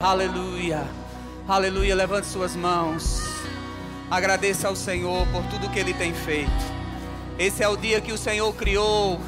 Aleluia, 0.00 0.86
aleluia. 1.48 1.92
Levante 1.92 2.28
suas 2.28 2.54
mãos. 2.54 3.20
Agradeça 4.08 4.68
ao 4.68 4.76
Senhor 4.76 5.26
por 5.32 5.42
tudo 5.46 5.68
que 5.70 5.76
Ele 5.76 5.92
tem 5.92 6.14
feito. 6.14 6.52
Esse 7.36 7.64
é 7.64 7.68
o 7.68 7.76
dia 7.76 8.00
que 8.00 8.12
o 8.12 8.16
Senhor 8.16 8.54
criou 8.54 9.18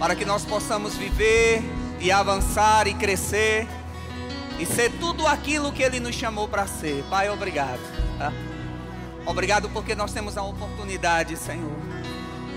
para 0.00 0.16
que 0.16 0.24
nós 0.24 0.46
possamos 0.46 0.94
viver 0.94 1.62
e 2.00 2.10
avançar 2.10 2.86
e 2.86 2.94
crescer 2.94 3.68
e 4.58 4.64
ser 4.64 4.90
tudo 4.92 5.26
aquilo 5.26 5.70
que 5.70 5.82
Ele 5.82 6.00
nos 6.00 6.14
chamou 6.14 6.48
para 6.48 6.66
ser. 6.66 7.04
Pai, 7.10 7.28
obrigado. 7.28 7.82
Obrigado 9.26 9.68
porque 9.68 9.94
nós 9.94 10.14
temos 10.14 10.38
a 10.38 10.42
oportunidade, 10.42 11.36
Senhor, 11.36 11.76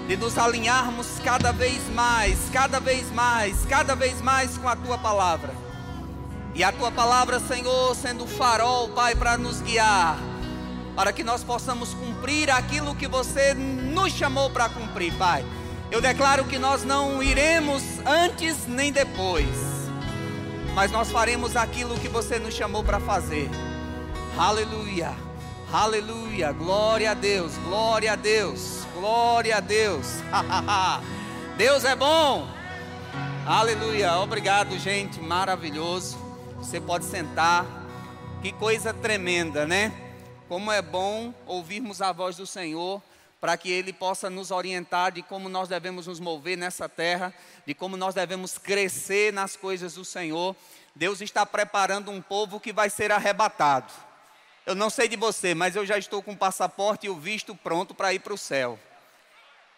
de 0.07 0.16
nos 0.16 0.38
alinharmos 0.38 1.20
cada 1.21 1.52
vez 1.52 1.82
mais, 1.89 2.39
cada 2.54 2.79
vez 2.79 3.11
mais, 3.11 3.66
cada 3.66 3.95
vez 3.95 4.21
mais 4.21 4.57
com 4.57 4.70
a 4.70 4.77
Tua 4.77 4.98
palavra 4.98 5.66
e 6.58 6.64
a 6.64 6.71
tua 6.71 6.92
palavra, 6.92 7.39
Senhor, 7.39 7.96
sendo 7.96 8.26
farol, 8.26 8.89
Pai, 8.89 9.14
para 9.14 9.38
nos 9.38 9.61
guiar, 9.61 10.18
para 10.96 11.14
que 11.14 11.24
nós 11.24 11.43
possamos 11.43 11.93
cumprir 11.93 12.50
aquilo 12.50 12.96
que 12.96 13.07
você 13.07 13.54
nos 13.54 14.11
chamou 14.11 14.50
para 14.50 14.68
cumprir, 14.68 15.14
Pai. 15.20 15.46
Eu 15.92 16.01
declaro 16.01 16.46
que 16.46 16.57
nós 16.57 16.84
não 16.84 17.21
iremos 17.21 17.84
antes 18.04 18.65
nem 18.65 18.92
depois, 18.92 19.46
mas 20.74 20.92
nós 20.92 21.12
faremos 21.12 21.56
aquilo 21.56 21.96
que 22.00 22.07
você 22.07 22.39
nos 22.39 22.56
chamou 22.56 22.84
para 22.84 23.00
fazer. 23.00 23.48
Aleluia, 24.36 25.14
aleluia, 25.71 26.51
glória 26.54 27.12
a 27.12 27.14
Deus, 27.14 27.51
glória 27.65 28.14
a 28.14 28.15
Deus, 28.15 28.79
glória 28.96 29.57
a 29.57 29.60
Deus. 29.60 30.07
Deus 31.56 31.86
é 31.86 31.96
bom. 31.96 32.48
Aleluia, 33.45 34.17
obrigado, 34.17 34.76
gente, 34.80 35.20
maravilhoso. 35.20 36.27
Você 36.67 36.81
pode 36.81 37.06
sentar. 37.06 37.66
Que 38.42 38.52
coisa 38.52 38.94
tremenda, 38.94 39.66
né? 39.66 39.89
Como 40.50 40.70
é 40.70 40.82
bom 40.82 41.34
ouvirmos 41.46 42.02
a 42.02 42.12
voz 42.12 42.36
do 42.36 42.46
Senhor 42.46 43.02
para 43.40 43.56
que 43.56 43.72
Ele 43.72 43.94
possa 43.94 44.30
nos 44.30 44.52
orientar 44.52 45.14
de 45.14 45.22
como 45.22 45.48
nós 45.48 45.70
devemos 45.70 46.08
nos 46.08 46.20
mover 46.20 46.58
nessa 46.58 46.90
terra, 46.90 47.34
de 47.66 47.74
como 47.74 47.96
nós 47.96 48.14
devemos 48.14 48.58
crescer 48.58 49.32
nas 49.32 49.56
coisas 49.56 49.94
do 49.94 50.04
Senhor. 50.04 50.54
Deus 50.94 51.22
está 51.22 51.46
preparando 51.46 52.12
um 52.12 52.22
povo 52.22 52.59
que 52.59 52.74
vai 52.74 52.90
ser 52.90 53.14
arrebatado. 53.14 53.94
Eu 54.66 54.76
não 54.76 54.90
sei 54.90 55.08
de 55.08 55.16
você, 55.16 55.56
mas 55.56 55.74
eu 55.74 55.86
já 55.86 55.98
estou 55.98 56.22
com 56.22 56.34
o 56.34 56.38
passaporte 56.38 57.08
e 57.08 57.09
o 57.09 57.16
visto 57.16 57.56
pronto 57.56 57.96
para 57.96 58.14
ir 58.14 58.20
para 58.20 58.34
o 58.34 58.38
céu. 58.38 58.78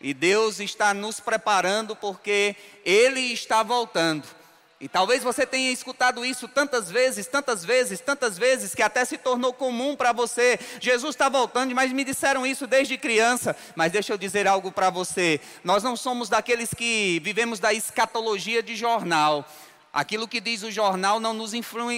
E 0.02 0.12
Deus 0.12 0.59
está 0.59 0.92
nos 0.92 1.20
preparando 1.20 1.96
porque 1.96 2.56
Ele 2.84 3.31
está 3.31 3.62
voltando. 3.62 4.39
E 4.81 4.88
talvez 4.88 5.22
você 5.22 5.45
tenha 5.45 5.72
escutado 5.72 6.25
isso 6.25 6.47
tantas 6.47 6.89
vezes, 6.89 7.27
tantas 7.27 7.66
vezes, 7.66 7.99
tantas 7.99 8.38
vezes, 8.38 8.73
que 8.73 8.81
até 8.81 9.03
se 9.03 9.17
tornou 9.17 9.52
comum 9.52 9.94
para 9.94 10.13
você. 10.13 10.58
Jesus 10.80 11.16
está 11.16 11.27
voltando, 11.27 11.75
mas 11.75 11.91
me 11.91 12.05
disseram 12.05 12.47
isso 12.47 12.66
desde 12.66 12.97
criança. 12.97 13.53
Mas 13.75 13.91
deixa 13.91 14.13
eu 14.13 14.17
dizer 14.17 14.47
algo 14.47 14.72
para 14.72 14.89
você: 14.89 15.41
nós 15.66 15.83
não 15.83 15.97
somos 15.97 16.30
daqueles 16.30 16.73
que 16.73 17.19
vivemos 17.22 17.59
da 17.59 17.73
escatologia 17.73 18.63
de 18.63 18.73
jornal. 18.73 19.45
Aquilo 19.91 20.30
que 20.30 20.39
diz 20.39 20.63
o 20.63 20.72
jornal 20.72 21.19
não, 21.19 21.33
nos 21.33 21.52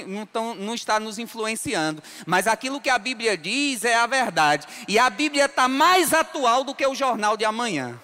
não, 0.07 0.25
tão, 0.25 0.55
não, 0.55 0.73
está 0.73 0.99
nos 0.99 1.19
influenciando, 1.19 2.01
mas 2.25 2.47
aquilo 2.47 2.81
que 2.81 2.89
a 2.89 2.97
Bíblia 2.97 3.37
diz 3.37 3.83
é 3.83 3.93
a 3.93 4.07
verdade. 4.07 4.65
E 4.87 4.97
a 4.97 5.09
Bíblia 5.09 5.45
está 5.45 5.67
mais 5.67 6.13
atual 6.13 6.63
do 6.63 6.73
que 6.73 6.87
o 6.87 6.95
jornal 6.95 7.37
de 7.37 7.45
amanhã. 7.45 7.99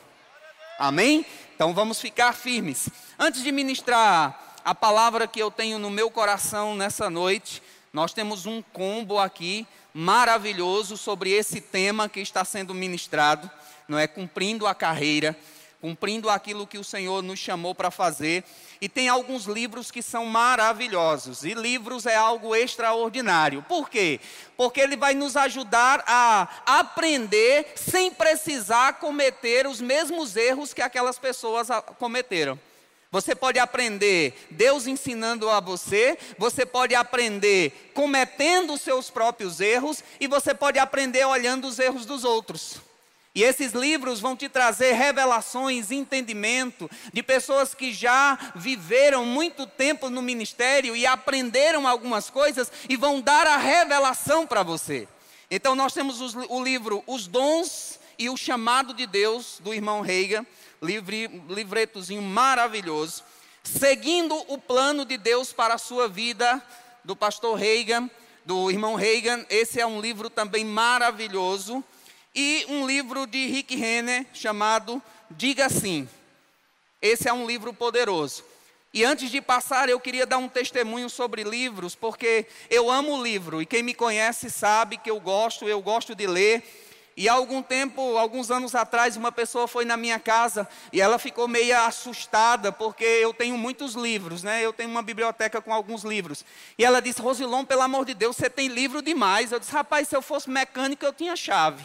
Amém? 0.77 1.25
Então 1.55 1.73
vamos 1.73 1.99
ficar 1.99 2.33
firmes. 2.33 2.89
Antes 3.17 3.41
de 3.41 3.51
ministrar 3.51 4.46
a 4.67 4.75
palavra 4.75 5.25
que 5.27 5.39
eu 5.39 5.49
tenho 5.49 5.79
no 5.79 5.89
meu 5.89 6.11
coração 6.11 6.75
nessa 6.75 7.09
noite, 7.09 7.63
nós 7.93 8.11
temos 8.11 8.45
um 8.45 8.61
combo 8.61 9.17
aqui 9.17 9.65
maravilhoso 9.93 10.97
sobre 10.97 11.31
esse 11.31 11.61
tema 11.61 12.09
que 12.09 12.19
está 12.19 12.43
sendo 12.43 12.73
ministrado, 12.73 13.49
não 13.87 13.97
é 13.97 14.07
cumprindo 14.07 14.67
a 14.67 14.75
carreira, 14.75 15.33
cumprindo 15.79 16.29
aquilo 16.29 16.67
que 16.67 16.77
o 16.77 16.83
Senhor 16.83 17.23
nos 17.23 17.39
chamou 17.39 17.73
para 17.73 17.89
fazer. 17.89 18.43
E 18.81 18.89
tem 18.89 19.07
alguns 19.07 19.45
livros 19.45 19.89
que 19.89 20.01
são 20.01 20.25
maravilhosos. 20.25 21.45
E 21.45 21.53
livros 21.53 22.05
é 22.05 22.17
algo 22.17 22.53
extraordinário. 22.53 23.63
Por 23.69 23.89
quê? 23.89 24.19
Porque 24.57 24.81
ele 24.81 24.97
vai 24.97 25.13
nos 25.13 25.37
ajudar 25.37 26.03
a 26.05 26.45
aprender 26.65 27.71
sem 27.77 28.11
precisar 28.11 28.99
cometer 28.99 29.65
os 29.65 29.79
mesmos 29.79 30.35
erros 30.35 30.73
que 30.73 30.81
aquelas 30.81 31.17
pessoas 31.17 31.69
cometeram. 31.97 32.59
Você 33.09 33.33
pode 33.33 33.57
aprender 33.57 34.47
Deus 34.51 34.85
ensinando 34.85 35.49
a 35.49 35.61
você, 35.61 36.17
você 36.37 36.65
pode 36.65 36.93
aprender 36.93 37.91
cometendo 37.93 38.73
os 38.73 38.81
seus 38.81 39.09
próprios 39.09 39.61
erros 39.61 40.03
e 40.19 40.27
você 40.27 40.53
pode 40.53 40.77
aprender 40.77 41.25
olhando 41.25 41.67
os 41.67 41.79
erros 41.79 42.05
dos 42.05 42.25
outros. 42.25 42.81
E 43.33 43.43
esses 43.43 43.71
livros 43.71 44.19
vão 44.19 44.35
te 44.35 44.49
trazer 44.49 44.93
revelações, 44.93 45.91
entendimento 45.91 46.89
de 47.13 47.23
pessoas 47.23 47.73
que 47.73 47.93
já 47.93 48.37
viveram 48.55 49.23
muito 49.25 49.65
tempo 49.65 50.09
no 50.09 50.21
ministério 50.21 50.95
e 50.95 51.05
aprenderam 51.05 51.87
algumas 51.87 52.29
coisas 52.29 52.69
e 52.89 52.97
vão 52.97 53.21
dar 53.21 53.47
a 53.47 53.55
revelação 53.55 54.45
para 54.45 54.63
você. 54.63 55.07
Então 55.49 55.75
nós 55.75 55.93
temos 55.93 56.19
o 56.19 56.63
livro 56.63 57.03
Os 57.07 57.25
Dons 57.25 57.99
e 58.19 58.29
o 58.29 58.35
Chamado 58.35 58.93
de 58.93 59.05
Deus, 59.05 59.61
do 59.63 59.73
irmão 59.73 60.01
Reiga 60.01 60.45
livre, 60.81 61.27
livretozinho 61.49 62.21
maravilhoso, 62.21 63.23
seguindo 63.63 64.35
o 64.47 64.57
plano 64.57 65.05
de 65.05 65.17
Deus 65.17 65.51
para 65.51 65.75
a 65.75 65.77
sua 65.77 66.07
vida, 66.07 66.61
do 67.03 67.15
pastor 67.15 67.55
Reagan, 67.57 68.09
do 68.45 68.69
irmão 68.69 68.95
Reagan. 68.95 69.45
Esse 69.49 69.79
é 69.79 69.85
um 69.85 70.01
livro 70.01 70.29
também 70.29 70.65
maravilhoso. 70.65 71.83
E 72.35 72.65
um 72.69 72.85
livro 72.85 73.25
de 73.25 73.47
Rick 73.47 73.75
Renner 73.75 74.25
chamado 74.33 75.01
Diga 75.31 75.69
Sim. 75.69 76.07
Esse 77.01 77.27
é 77.27 77.33
um 77.33 77.47
livro 77.47 77.73
poderoso. 77.73 78.43
E 78.93 79.03
antes 79.03 79.29
de 79.29 79.41
passar, 79.41 79.89
eu 79.89 79.99
queria 79.99 80.25
dar 80.25 80.37
um 80.37 80.47
testemunho 80.47 81.09
sobre 81.09 81.43
livros, 81.43 81.93
porque 81.93 82.45
eu 82.69 82.89
amo 82.89 83.21
livro, 83.21 83.61
e 83.61 83.65
quem 83.65 83.83
me 83.83 83.93
conhece 83.93 84.49
sabe 84.49 84.97
que 84.97 85.11
eu 85.11 85.19
gosto, 85.19 85.67
eu 85.67 85.81
gosto 85.81 86.15
de 86.15 86.25
ler. 86.25 86.63
E 87.17 87.27
há 87.27 87.33
algum 87.33 87.63
tempo, 87.63 88.15
alguns 88.15 88.51
anos 88.51 88.75
atrás, 88.75 89.17
uma 89.17 89.31
pessoa 89.31 89.67
foi 89.67 89.83
na 89.83 89.97
minha 89.97 90.19
casa 90.19 90.69
e 90.93 91.01
ela 91.01 91.17
ficou 91.17 91.47
meio 91.47 91.75
assustada 91.79 92.71
porque 92.71 93.03
eu 93.03 93.33
tenho 93.33 93.57
muitos 93.57 93.95
livros, 93.95 94.43
né? 94.43 94.63
Eu 94.63 94.71
tenho 94.71 94.87
uma 94.87 95.01
biblioteca 95.01 95.59
com 95.59 95.73
alguns 95.73 96.03
livros. 96.03 96.45
E 96.77 96.85
ela 96.85 97.01
disse: 97.01 97.19
Rosilon, 97.19 97.65
pelo 97.65 97.81
amor 97.81 98.05
de 98.05 98.13
Deus, 98.13 98.35
você 98.35 98.51
tem 98.51 98.67
livro 98.67 99.01
demais. 99.01 99.51
Eu 99.51 99.59
disse: 99.59 99.71
Rapaz, 99.71 100.07
se 100.07 100.15
eu 100.15 100.21
fosse 100.21 100.47
mecânico, 100.47 101.03
eu 101.03 101.11
tinha 101.11 101.35
chave. 101.35 101.83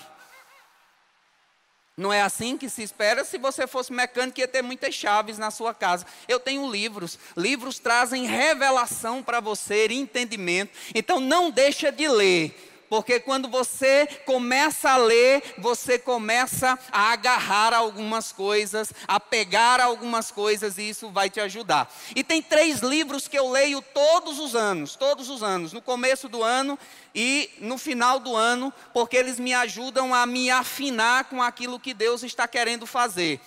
Não 1.97 2.13
é 2.13 2.21
assim 2.21 2.59
que 2.59 2.69
se 2.69 2.83
espera. 2.83 3.25
Se 3.25 3.39
você 3.39 3.67
fosse 3.67 3.91
mecânico, 3.91 4.39
ia 4.39 4.49
ter 4.49 4.61
muitas 4.61 4.95
chaves 4.95 5.39
na 5.39 5.51
sua 5.51 5.73
casa. 5.73 6.05
Eu 6.29 6.41
tenho 6.41 6.71
livros. 6.71 7.19
Livros 7.35 7.79
trazem 7.79 8.27
revelação 8.27 9.23
para 9.23 9.41
você, 9.41 9.87
entendimento. 9.87 10.73
Então 10.95 11.19
não 11.19 11.51
deixa 11.51 11.91
de 11.91 12.07
ler 12.07 12.72
porque 12.93 13.19
quando 13.19 13.49
você 13.49 14.07
começa 14.27 14.91
a 14.91 14.99
ler, 14.99 15.43
você 15.57 15.99
começa 15.99 16.79
a 16.93 17.11
agarrar 17.11 17.73
algumas 17.73 18.33
coisas, 18.33 18.93
a 19.09 19.19
pegar 19.19 19.81
algumas 19.81 20.31
coisas 20.31 20.77
e 20.77 20.91
isso 20.91 21.09
vai 21.09 21.31
te 21.31 21.41
ajudar. 21.41 21.91
E 22.15 22.23
tem 22.23 22.43
três 22.43 22.81
livros 22.81 23.27
que 23.27 23.39
eu 23.39 23.51
leio 23.51 23.81
todos 23.81 24.39
os 24.39 24.55
anos, 24.55 24.95
todos 24.95 25.31
os 25.31 25.43
anos, 25.43 25.73
no 25.73 25.81
começo 25.81 26.29
do 26.29 26.43
ano 26.43 26.79
e 27.15 27.49
no 27.61 27.79
final 27.79 28.21
do 28.21 28.37
ano, 28.37 28.71
porque 28.93 29.17
eles 29.17 29.41
me 29.41 29.55
ajudam 29.55 30.15
a 30.15 30.27
me 30.27 30.51
afinar 30.51 31.25
com 31.31 31.43
aquilo 31.43 31.81
que 31.81 31.95
Deus 31.95 32.23
está 32.23 32.47
querendo 32.47 32.87
fazer. 32.87 33.41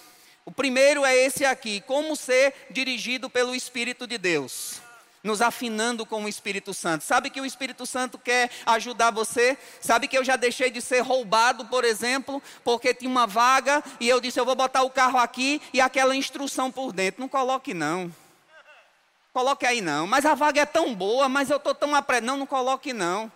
O 0.43 0.51
primeiro 0.51 1.05
é 1.05 1.15
esse 1.15 1.45
aqui: 1.45 1.81
Como 1.81 2.15
ser 2.15 2.51
dirigido 2.71 3.29
pelo 3.29 3.53
Espírito 3.53 4.07
de 4.07 4.17
Deus 4.17 4.83
nos 5.25 5.41
afinando 5.41 6.05
com 6.05 6.23
o 6.23 6.29
Espírito 6.29 6.71
Santo. 6.71 7.03
Sabe 7.03 7.31
que 7.31 7.41
o 7.41 7.45
Espírito 7.45 7.83
Santo 7.85 8.17
quer 8.17 8.51
ajudar 8.65 9.09
você? 9.09 9.57
Sabe 9.81 10.07
que 10.07 10.15
eu 10.15 10.23
já 10.23 10.35
deixei 10.35 10.69
de 10.69 10.79
ser 10.81 10.99
roubado, 10.99 11.65
por 11.65 11.83
exemplo, 11.83 12.41
porque 12.63 12.93
tinha 12.93 13.09
uma 13.09 13.25
vaga 13.25 13.83
e 13.99 14.07
eu 14.07 14.21
disse: 14.21 14.39
eu 14.39 14.45
vou 14.45 14.55
botar 14.55 14.83
o 14.83 14.89
carro 14.89 15.17
aqui 15.17 15.59
e 15.73 15.81
aquela 15.81 16.15
instrução 16.15 16.71
por 16.71 16.93
dentro. 16.93 17.19
Não 17.19 17.27
coloque, 17.27 17.73
não. 17.73 18.13
Coloque 19.33 19.65
aí, 19.65 19.81
não. 19.81 20.05
Mas 20.05 20.25
a 20.25 20.35
vaga 20.35 20.61
é 20.61 20.65
tão 20.65 20.93
boa, 20.93 21.27
mas 21.27 21.49
eu 21.49 21.57
estou 21.57 21.73
tão 21.73 21.95
apressado. 21.95 22.27
Não, 22.27 22.37
não 22.37 22.45
coloque, 22.45 22.93
não. 22.93 23.29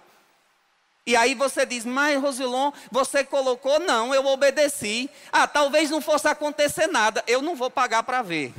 E 1.07 1.15
aí 1.15 1.33
você 1.33 1.65
diz, 1.65 1.85
mas 1.85 2.21
Rosilon, 2.21 2.71
você 2.91 3.23
colocou? 3.23 3.79
Não, 3.79 4.13
eu 4.13 4.25
obedeci. 4.27 5.09
Ah, 5.31 5.47
talvez 5.47 5.89
não 5.89 5.99
fosse 5.99 6.27
acontecer 6.27 6.85
nada. 6.85 7.23
Eu 7.25 7.41
não 7.41 7.55
vou 7.55 7.71
pagar 7.71 8.03
para 8.03 8.21
ver 8.21 8.53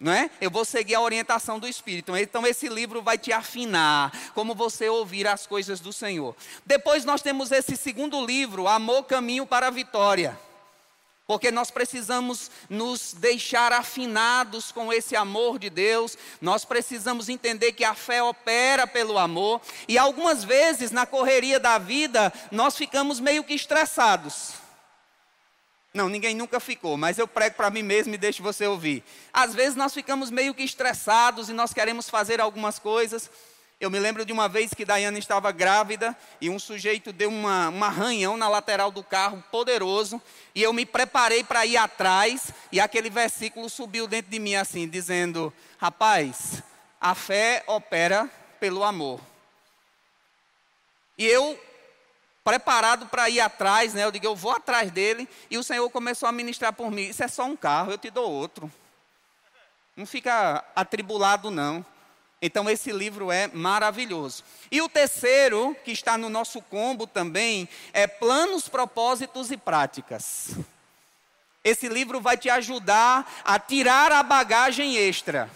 não 0.00 0.10
é? 0.10 0.30
Eu 0.40 0.50
vou 0.50 0.64
seguir 0.64 0.94
a 0.94 1.00
orientação 1.02 1.58
do 1.58 1.68
Espírito. 1.68 2.16
Então 2.16 2.46
esse 2.46 2.68
livro 2.68 3.02
vai 3.02 3.18
te 3.18 3.32
afinar 3.32 4.10
como 4.34 4.54
você 4.54 4.88
ouvir 4.88 5.26
as 5.26 5.46
coisas 5.46 5.78
do 5.78 5.92
Senhor. 5.92 6.34
Depois 6.64 7.04
nós 7.04 7.20
temos 7.20 7.52
esse 7.52 7.76
segundo 7.76 8.24
livro, 8.24 8.66
Amor 8.66 9.04
Caminho 9.04 9.44
para 9.44 9.66
a 9.66 9.70
Vitória. 9.70 10.38
porque 11.30 11.52
nós 11.52 11.70
precisamos 11.70 12.50
nos 12.68 13.14
deixar 13.16 13.72
afinados 13.72 14.72
com 14.72 14.92
esse 14.92 15.14
amor 15.14 15.60
de 15.60 15.70
Deus, 15.70 16.18
nós 16.40 16.64
precisamos 16.64 17.28
entender 17.28 17.70
que 17.70 17.84
a 17.84 17.94
fé 17.94 18.20
opera 18.20 18.84
pelo 18.84 19.16
amor, 19.16 19.60
e 19.86 19.96
algumas 19.96 20.42
vezes 20.42 20.90
na 20.90 21.06
correria 21.06 21.60
da 21.60 21.78
vida 21.78 22.32
nós 22.50 22.76
ficamos 22.76 23.20
meio 23.20 23.44
que 23.44 23.54
estressados. 23.54 24.54
Não, 25.92 26.08
ninguém 26.08 26.34
nunca 26.34 26.60
ficou, 26.60 26.96
mas 26.96 27.18
eu 27.18 27.26
prego 27.26 27.56
para 27.56 27.70
mim 27.70 27.82
mesmo 27.82 28.14
e 28.14 28.18
deixo 28.18 28.42
você 28.42 28.66
ouvir. 28.66 29.02
Às 29.32 29.54
vezes 29.54 29.74
nós 29.74 29.92
ficamos 29.92 30.30
meio 30.30 30.54
que 30.54 30.62
estressados 30.62 31.48
e 31.48 31.52
nós 31.52 31.72
queremos 31.72 32.08
fazer 32.08 32.40
algumas 32.40 32.78
coisas, 32.78 33.28
eu 33.80 33.90
me 33.90 33.98
lembro 33.98 34.26
de 34.26 34.32
uma 34.32 34.46
vez 34.46 34.74
que 34.74 34.84
Daiane 34.84 35.18
estava 35.18 35.50
grávida 35.50 36.14
e 36.38 36.50
um 36.50 36.58
sujeito 36.58 37.14
deu 37.14 37.30
uma, 37.30 37.70
um 37.70 37.82
arranhão 37.82 38.36
na 38.36 38.46
lateral 38.46 38.90
do 38.90 39.02
carro, 39.02 39.42
poderoso, 39.50 40.20
e 40.54 40.62
eu 40.62 40.70
me 40.70 40.84
preparei 40.84 41.42
para 41.42 41.64
ir 41.64 41.78
atrás, 41.78 42.52
e 42.70 42.78
aquele 42.78 43.08
versículo 43.08 43.70
subiu 43.70 44.06
dentro 44.06 44.30
de 44.30 44.38
mim 44.38 44.54
assim, 44.54 44.86
dizendo: 44.86 45.50
Rapaz, 45.78 46.62
a 47.00 47.14
fé 47.14 47.64
opera 47.66 48.28
pelo 48.60 48.84
amor. 48.84 49.18
E 51.16 51.24
eu, 51.24 51.58
preparado 52.44 53.06
para 53.06 53.28
ir 53.28 53.40
atrás, 53.40 53.94
né, 53.94 54.04
eu 54.04 54.10
digo: 54.10 54.26
Eu 54.26 54.36
vou 54.36 54.52
atrás 54.52 54.90
dele, 54.90 55.28
e 55.50 55.58
o 55.58 55.62
Senhor 55.62 55.88
começou 55.90 56.28
a 56.28 56.32
ministrar 56.32 56.72
por 56.72 56.90
mim: 56.90 57.02
Isso 57.02 57.22
é 57.22 57.28
só 57.28 57.44
um 57.44 57.56
carro, 57.56 57.92
eu 57.92 57.98
te 57.98 58.10
dou 58.10 58.30
outro. 58.30 58.70
Não 59.96 60.06
fica 60.06 60.64
atribulado, 60.74 61.50
não. 61.50 61.84
Então, 62.42 62.70
esse 62.70 62.90
livro 62.90 63.30
é 63.30 63.48
maravilhoso. 63.48 64.42
E 64.70 64.80
o 64.80 64.88
terceiro, 64.88 65.76
que 65.84 65.92
está 65.92 66.16
no 66.16 66.30
nosso 66.30 66.62
combo 66.62 67.06
também, 67.06 67.68
é 67.92 68.06
Planos, 68.06 68.66
Propósitos 68.66 69.50
e 69.50 69.58
Práticas. 69.58 70.56
Esse 71.62 71.86
livro 71.88 72.20
vai 72.20 72.38
te 72.38 72.48
ajudar 72.48 73.30
a 73.44 73.58
tirar 73.58 74.10
a 74.10 74.22
bagagem 74.22 74.96
extra. 74.96 75.50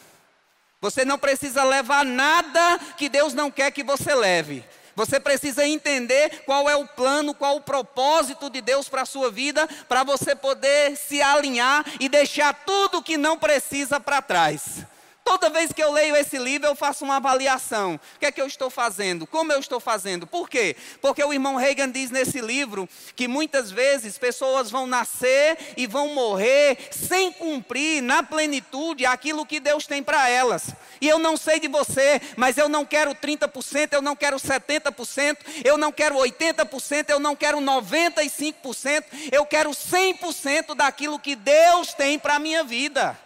Você 0.79 1.07
não 1.07 1.19
precisa 1.19 1.65
levar 1.65 2.05
nada 2.05 2.79
que 2.99 3.09
Deus 3.09 3.33
não 3.33 3.51
quer 3.51 3.71
que 3.71 3.83
você 3.83 4.15
leve. 4.15 4.63
Você 4.97 5.19
precisa 5.19 5.67
entender 5.67 6.43
qual 6.47 6.69
é 6.69 6.77
o 6.77 6.87
plano, 6.87 7.35
qual 7.35 7.57
o 7.57 7.61
propósito 7.61 8.49
de 8.49 8.61
Deus 8.61 8.89
para 8.89 9.03
a 9.03 9.07
sua 9.07 9.31
vida, 9.31 9.69
para 9.89 10.05
você 10.05 10.35
poder 10.37 10.97
se 10.97 11.21
alinhar 11.21 11.85
e 11.99 12.09
deixar 12.09 12.55
tudo 12.65 13.03
que 13.03 13.17
não 13.17 13.37
precisa 13.39 13.99
para 13.99 14.23
trás. 14.23 14.85
Toda 15.25 15.49
vez 15.49 15.73
que 15.73 15.83
eu 15.83 15.91
leio 15.91 16.15
esse 16.15 16.37
livro, 16.37 16.69
eu 16.69 16.77
faço 16.77 17.03
uma 17.03 17.17
avaliação. 17.17 17.99
O 18.17 18.19
que 18.21 18.27
é 18.27 18.31
que 18.31 18.43
eu 18.43 18.47
estou 18.47 18.69
fazendo? 18.69 19.27
Como 19.27 19.51
eu 19.51 19.59
estou 19.59 19.81
fazendo? 19.81 20.27
Por 20.27 20.51
quê? 20.51 20.77
Porque 21.01 21.25
o 21.25 21.33
irmão 21.33 21.57
Reagan 21.57 21.91
diz 21.91 22.11
nesse 22.11 22.43
livro 22.43 22.87
que 23.17 23.27
muitas 23.27 23.71
vezes 23.71 24.19
pessoas 24.19 24.71
vão 24.71 24.87
nascer 24.87 25.57
e 25.79 25.87
vão 25.87 26.09
morrer 26.09 26.77
sem 26.91 27.33
cumprir 27.33 28.03
na 28.03 28.23
plenitude 28.23 29.07
aquilo 29.07 29.47
que 29.47 29.59
Deus 29.59 29.87
tem 29.87 30.03
para 30.03 30.29
elas. 30.29 30.75
E 31.01 31.09
eu 31.09 31.19
não 31.19 31.39
sei 31.39 31.59
de 31.59 31.69
você, 31.69 32.21
mas 32.37 32.59
eu 32.59 32.69
não 32.69 32.85
quero 32.85 33.15
30%, 33.15 33.95
eu 33.95 34.03
não 34.03 34.15
quero 34.15 34.37
70%, 34.37 35.39
eu 35.65 35.79
não 35.79 35.91
quero 35.91 36.17
80%, 36.17 37.09
eu 37.09 37.19
não 37.19 37.35
quero 37.35 37.59
95%, 37.61 39.05
eu 39.33 39.47
quero 39.47 39.71
100% 39.71 40.75
daquilo 40.75 41.19
que 41.19 41.35
Deus 41.35 41.95
tem 41.95 42.19
para 42.19 42.35
a 42.35 42.39
minha 42.39 42.63
vida. 42.63 43.24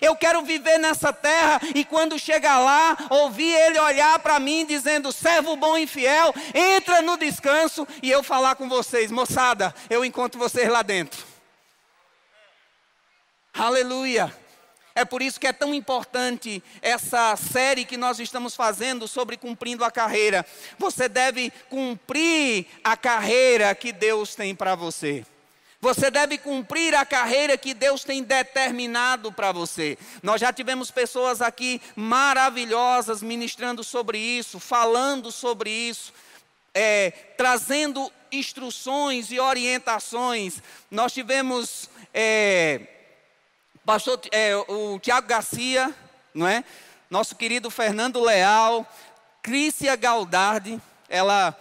Eu 0.00 0.16
quero 0.16 0.42
viver 0.42 0.78
nessa 0.78 1.12
terra 1.12 1.60
e 1.74 1.84
quando 1.84 2.18
chegar 2.18 2.58
lá, 2.58 2.96
ouvir 3.10 3.52
ele 3.52 3.78
olhar 3.78 4.18
para 4.18 4.38
mim 4.38 4.64
dizendo: 4.66 5.12
servo 5.12 5.56
bom 5.56 5.76
e 5.76 5.86
fiel, 5.86 6.34
entra 6.54 7.02
no 7.02 7.16
descanso 7.16 7.86
e 8.02 8.10
eu 8.10 8.22
falar 8.22 8.54
com 8.56 8.68
vocês, 8.68 9.10
moçada, 9.10 9.74
eu 9.88 10.04
encontro 10.04 10.38
vocês 10.38 10.68
lá 10.68 10.82
dentro. 10.82 11.24
Aleluia. 13.54 14.32
É 14.96 15.04
por 15.04 15.20
isso 15.20 15.38
que 15.38 15.46
é 15.46 15.52
tão 15.52 15.74
importante 15.74 16.62
essa 16.80 17.36
série 17.36 17.84
que 17.84 17.98
nós 17.98 18.18
estamos 18.18 18.56
fazendo 18.56 19.06
sobre 19.06 19.36
cumprindo 19.36 19.84
a 19.84 19.90
carreira. 19.90 20.44
Você 20.78 21.06
deve 21.06 21.52
cumprir 21.68 22.66
a 22.82 22.96
carreira 22.96 23.74
que 23.74 23.92
Deus 23.92 24.34
tem 24.34 24.54
para 24.54 24.74
você. 24.74 25.24
Você 25.86 26.10
deve 26.10 26.36
cumprir 26.36 26.96
a 26.96 27.06
carreira 27.06 27.56
que 27.56 27.72
Deus 27.72 28.02
tem 28.02 28.20
determinado 28.20 29.30
para 29.30 29.52
você. 29.52 29.96
Nós 30.20 30.40
já 30.40 30.52
tivemos 30.52 30.90
pessoas 30.90 31.40
aqui 31.40 31.80
maravilhosas 31.94 33.22
ministrando 33.22 33.84
sobre 33.84 34.18
isso, 34.18 34.58
falando 34.58 35.30
sobre 35.30 35.70
isso, 35.70 36.12
é, 36.74 37.12
trazendo 37.36 38.12
instruções 38.32 39.30
e 39.30 39.38
orientações. 39.38 40.60
Nós 40.90 41.12
tivemos 41.12 41.88
é, 42.12 42.80
pastor, 43.84 44.20
é, 44.32 44.56
o 44.56 44.98
Tiago 44.98 45.28
Garcia, 45.28 45.94
não 46.34 46.48
é? 46.48 46.64
Nosso 47.08 47.36
querido 47.36 47.70
Fernando 47.70 48.20
Leal, 48.20 48.84
Crícia 49.40 49.94
Galdardi, 49.94 50.80
ela 51.08 51.56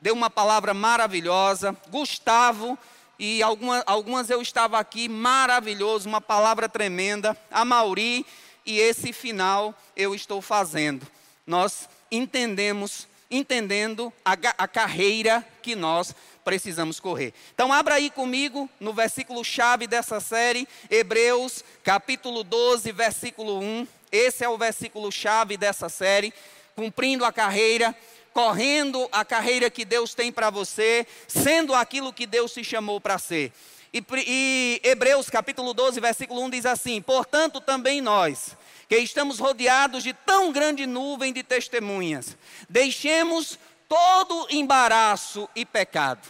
deu 0.00 0.14
uma 0.14 0.30
palavra 0.30 0.72
maravilhosa. 0.72 1.76
Gustavo 1.88 2.78
e 3.18 3.42
algumas, 3.42 3.82
algumas 3.86 4.30
eu 4.30 4.42
estava 4.42 4.78
aqui, 4.78 5.08
maravilhoso, 5.08 6.08
uma 6.08 6.20
palavra 6.20 6.68
tremenda. 6.68 7.36
A 7.50 7.64
Mauri, 7.64 8.26
e 8.64 8.78
esse 8.78 9.12
final 9.12 9.74
eu 9.96 10.14
estou 10.14 10.42
fazendo. 10.42 11.06
Nós 11.46 11.88
entendemos, 12.10 13.08
entendendo 13.30 14.12
a, 14.24 14.32
a 14.58 14.68
carreira 14.68 15.46
que 15.62 15.74
nós 15.74 16.14
precisamos 16.44 17.00
correr. 17.00 17.32
Então, 17.54 17.72
abra 17.72 17.94
aí 17.94 18.10
comigo 18.10 18.68
no 18.78 18.92
versículo 18.92 19.42
chave 19.44 19.86
dessa 19.86 20.20
série, 20.20 20.68
Hebreus, 20.90 21.64
capítulo 21.82 22.44
12, 22.44 22.92
versículo 22.92 23.58
1. 23.60 23.88
Esse 24.12 24.44
é 24.44 24.48
o 24.48 24.58
versículo 24.58 25.10
chave 25.10 25.56
dessa 25.56 25.88
série, 25.88 26.32
cumprindo 26.76 27.24
a 27.24 27.32
carreira 27.32 27.96
correndo 28.36 29.08
a 29.10 29.24
carreira 29.24 29.70
que 29.70 29.82
Deus 29.82 30.12
tem 30.12 30.30
para 30.30 30.50
você, 30.50 31.06
sendo 31.26 31.74
aquilo 31.74 32.12
que 32.12 32.26
Deus 32.26 32.52
te 32.52 32.62
chamou 32.62 33.00
para 33.00 33.16
ser. 33.16 33.50
E, 33.90 34.04
e, 34.26 34.80
Hebreus 34.84 35.30
capítulo 35.30 35.72
12, 35.72 35.98
versículo 36.00 36.42
1 36.42 36.50
diz 36.50 36.66
assim: 36.66 37.00
Portanto, 37.00 37.62
também 37.62 38.02
nós, 38.02 38.54
que 38.90 38.98
estamos 38.98 39.38
rodeados 39.38 40.02
de 40.02 40.12
tão 40.12 40.52
grande 40.52 40.86
nuvem 40.86 41.32
de 41.32 41.42
testemunhas, 41.42 42.36
deixemos 42.68 43.58
todo 43.88 44.46
embaraço 44.50 45.48
e 45.56 45.64
pecado. 45.64 46.20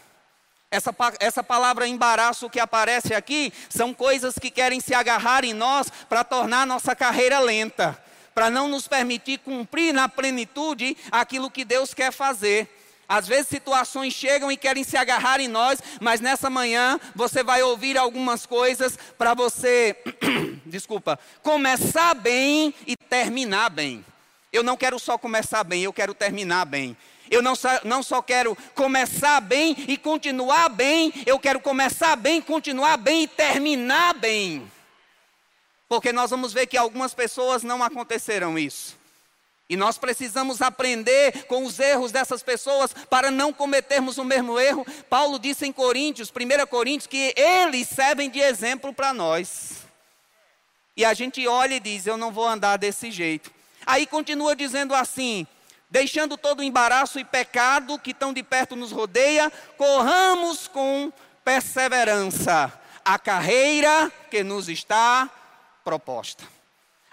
Essa, 0.70 0.94
essa 1.18 1.42
palavra 1.42 1.88
embaraço 1.88 2.48
que 2.48 2.60
aparece 2.60 3.14
aqui 3.14 3.52
são 3.68 3.92
coisas 3.92 4.38
que 4.38 4.52
querem 4.52 4.78
se 4.78 4.94
agarrar 4.94 5.44
em 5.44 5.52
nós 5.52 5.90
para 6.08 6.22
tornar 6.22 6.68
nossa 6.68 6.94
carreira 6.94 7.40
lenta 7.40 8.00
para 8.36 8.50
não 8.50 8.68
nos 8.68 8.86
permitir 8.86 9.38
cumprir 9.38 9.94
na 9.94 10.10
plenitude 10.10 10.94
aquilo 11.10 11.50
que 11.50 11.64
Deus 11.64 11.94
quer 11.94 12.12
fazer. 12.12 12.68
Às 13.08 13.26
vezes 13.26 13.48
situações 13.48 14.12
chegam 14.12 14.52
e 14.52 14.58
querem 14.58 14.84
se 14.84 14.94
agarrar 14.94 15.40
em 15.40 15.48
nós, 15.48 15.80
mas 16.02 16.20
nessa 16.20 16.50
manhã 16.50 17.00
você 17.14 17.42
vai 17.42 17.62
ouvir 17.62 17.96
algumas 17.96 18.44
coisas 18.44 18.98
para 19.16 19.32
você, 19.32 19.96
desculpa, 20.66 21.18
começar 21.42 22.12
bem 22.12 22.74
e 22.86 22.94
terminar 22.94 23.70
bem. 23.70 24.04
Eu 24.52 24.62
não 24.62 24.76
quero 24.76 24.98
só 24.98 25.16
começar 25.16 25.64
bem, 25.64 25.84
eu 25.84 25.92
quero 25.92 26.12
terminar 26.12 26.66
bem. 26.66 26.94
Eu 27.30 27.40
não 27.40 27.56
só, 27.56 27.80
não 27.84 28.02
só 28.02 28.20
quero 28.20 28.54
começar 28.74 29.40
bem 29.40 29.74
e 29.88 29.96
continuar 29.96 30.68
bem, 30.68 31.10
eu 31.24 31.38
quero 31.38 31.58
começar 31.58 32.14
bem, 32.16 32.42
continuar 32.42 32.98
bem 32.98 33.22
e 33.22 33.28
terminar 33.28 34.12
bem. 34.12 34.70
Porque 35.88 36.12
nós 36.12 36.30
vamos 36.30 36.52
ver 36.52 36.66
que 36.66 36.76
algumas 36.76 37.14
pessoas 37.14 37.62
não 37.62 37.82
acontecerão 37.82 38.58
isso. 38.58 38.96
E 39.68 39.76
nós 39.76 39.98
precisamos 39.98 40.62
aprender 40.62 41.44
com 41.44 41.64
os 41.64 41.80
erros 41.80 42.12
dessas 42.12 42.42
pessoas 42.42 42.92
para 43.10 43.30
não 43.30 43.52
cometermos 43.52 44.16
o 44.16 44.24
mesmo 44.24 44.58
erro. 44.60 44.86
Paulo 45.10 45.38
disse 45.38 45.66
em 45.66 45.72
Coríntios, 45.72 46.30
1 46.30 46.66
Coríntios, 46.66 47.08
que 47.08 47.34
eles 47.36 47.88
servem 47.88 48.30
de 48.30 48.38
exemplo 48.38 48.92
para 48.92 49.12
nós. 49.12 49.84
E 50.96 51.04
a 51.04 51.12
gente 51.14 51.46
olha 51.48 51.74
e 51.74 51.80
diz: 51.80 52.06
Eu 52.06 52.16
não 52.16 52.30
vou 52.30 52.46
andar 52.46 52.76
desse 52.76 53.10
jeito. 53.10 53.50
Aí 53.84 54.06
continua 54.06 54.54
dizendo 54.54 54.94
assim: 54.94 55.46
Deixando 55.90 56.36
todo 56.36 56.60
o 56.60 56.62
embaraço 56.62 57.18
e 57.18 57.24
pecado 57.24 57.98
que 57.98 58.14
tão 58.14 58.32
de 58.32 58.42
perto 58.42 58.76
nos 58.76 58.92
rodeia, 58.92 59.52
corramos 59.76 60.68
com 60.68 61.12
perseverança 61.44 62.72
a 63.04 63.18
carreira 63.18 64.12
que 64.30 64.42
nos 64.42 64.68
está 64.68 65.30
proposta. 65.86 66.42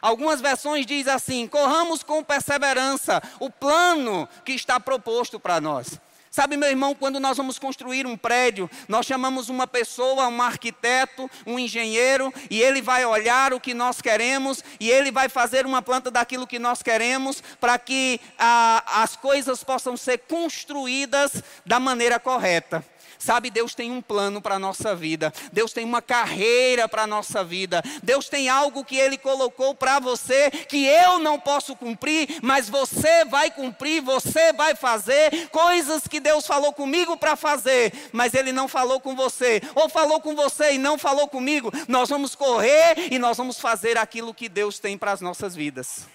Algumas 0.02 0.42
versões 0.42 0.84
diz 0.88 1.08
assim: 1.08 1.48
corramos 1.48 2.02
com 2.02 2.24
perseverança 2.24 3.22
o 3.40 3.52
plano 3.52 4.28
que 4.44 4.54
está 4.54 4.80
proposto 4.80 5.40
para 5.40 5.62
nós. 5.62 6.00
Sabe, 6.36 6.58
meu 6.58 6.68
irmão, 6.68 6.96
quando 6.96 7.20
nós 7.20 7.38
vamos 7.38 7.60
construir 7.60 8.08
um 8.08 8.18
prédio, 8.18 8.68
nós 8.88 9.06
chamamos 9.06 9.50
uma 9.50 9.68
pessoa, 9.68 10.28
um 10.30 10.42
arquiteto, 10.42 11.30
um 11.46 11.60
engenheiro, 11.60 12.34
e 12.50 12.60
ele 12.60 12.82
vai 12.82 13.06
olhar 13.06 13.54
o 13.54 13.60
que 13.60 13.72
nós 13.72 14.02
queremos, 14.02 14.64
e 14.80 14.90
ele 14.90 15.12
vai 15.12 15.30
fazer 15.30 15.64
uma 15.64 15.80
planta 15.80 16.10
daquilo 16.10 16.48
que 16.48 16.58
nós 16.58 16.82
queremos, 16.82 17.44
para 17.62 17.78
que 17.78 18.20
ah, 18.40 18.84
as 19.04 19.16
coisas 19.16 19.64
possam 19.64 19.96
ser 19.96 20.22
construídas 20.28 21.44
da 21.64 21.80
maneira 21.80 22.20
correta. 22.20 22.84
Sabe, 23.24 23.50
Deus 23.50 23.74
tem 23.74 23.90
um 23.90 24.02
plano 24.02 24.42
para 24.42 24.56
a 24.56 24.60
nossa 24.60 24.94
vida, 24.94 25.32
Deus 25.54 25.72
tem 25.72 25.86
uma 25.86 26.02
carreira 26.02 26.90
para 26.90 27.04
a 27.04 27.08
nossa 27.08 27.42
vida, 27.42 27.82
Deus 28.04 28.28
tem 28.28 28.50
algo 28.50 28.84
que 28.84 28.98
Ele 28.98 29.18
colocou 29.18 29.74
para 29.74 29.98
você 29.98 30.52
que 30.52 30.86
eu 30.86 31.20
não 31.20 31.40
posso 31.40 31.74
cumprir, 31.74 32.28
mas 32.42 32.68
você 32.68 33.24
vai 33.24 33.50
cumprir, 33.50 34.02
você 34.02 34.52
vai 34.52 34.76
fazer 34.76 35.48
coisas 35.52 36.06
que 36.06 36.20
Deus 36.24 36.48
falou 36.48 36.74
comigo 36.74 37.16
para 37.18 37.36
fazer, 37.36 37.94
mas 38.12 38.34
Ele 38.34 38.52
não 38.52 38.68
falou 38.68 39.00
com 39.00 39.16
você, 39.16 39.62
ou 39.76 39.88
falou 39.88 40.20
com 40.20 40.36
você 40.36 40.74
e 40.74 40.78
não 40.80 40.98
falou 40.98 41.28
comigo. 41.28 41.72
Nós 41.88 42.10
vamos 42.10 42.34
correr 42.34 43.12
e 43.12 43.20
nós 43.20 43.38
vamos 43.38 43.60
fazer 43.60 43.98
aquilo 43.98 44.34
que 44.34 44.50
Deus 44.50 44.80
tem 44.80 44.98
para 44.98 45.12
as 45.12 45.22
nossas 45.22 45.54
vidas. 45.54 46.08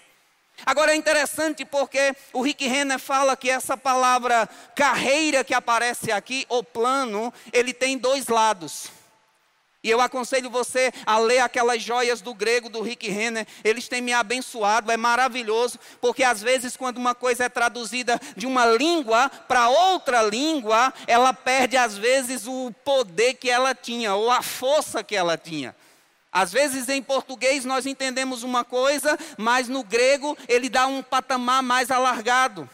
Agora 0.67 0.93
é 0.93 0.97
interessante 0.97 1.65
porque 1.65 2.15
o 2.33 2.43
Rick 2.43 2.67
Renner 2.67 2.99
fala 2.99 3.37
que 3.37 3.49
essa 3.49 3.77
palavra 3.77 4.49
carreira 4.75 5.45
que 5.45 5.55
aparece 5.55 6.11
aqui, 6.11 6.45
ou 6.49 6.65
plano, 6.65 7.33
ele 7.53 7.73
tem 7.73 7.97
dois 7.97 8.27
lados. 8.27 8.98
E 9.83 9.91
eu 9.91 10.01
aconselho 10.01 10.51
você 10.51 10.93
a 11.07 11.19
ler 11.19 11.39
aquelas 11.39 11.81
joias 11.81 12.21
do 12.21 12.35
grego 12.35 12.69
do 12.69 12.83
Rick 12.83 13.09
Renner. 13.09 13.47
Eles 13.63 13.87
têm 13.87 14.01
me 14.01 14.13
abençoado, 14.13 14.91
é 14.91 14.97
maravilhoso, 14.97 15.79
porque 16.01 16.25
às 16.25 16.43
vezes, 16.43 16.77
quando 16.77 16.99
uma 16.99 17.15
coisa 17.15 17.45
é 17.45 17.49
traduzida 17.49 18.21
de 18.37 18.45
uma 18.45 18.67
língua 18.67 19.31
para 19.47 19.69
outra 19.69 20.21
língua, 20.23 20.93
ela 21.07 21.33
perde 21.33 21.77
às 21.77 21.97
vezes 21.97 22.47
o 22.47 22.73
poder 22.85 23.35
que 23.35 23.49
ela 23.49 23.73
tinha, 23.73 24.15
ou 24.15 24.31
a 24.31 24.43
força 24.43 25.05
que 25.05 25.15
ela 25.15 25.39
tinha. 25.39 25.77
Às 26.33 26.53
vezes 26.53 26.89
em 26.89 27.03
português 27.03 27.65
nós 27.65 27.87
entendemos 27.87 28.43
uma 28.43 28.65
coisa, 28.65 29.17
mas 29.37 29.69
no 29.69 29.83
grego 29.83 30.37
ele 30.49 30.69
dá 30.69 30.87
um 30.87 31.03
patamar 31.03 31.63
mais 31.63 31.91
alargado. 31.91 32.69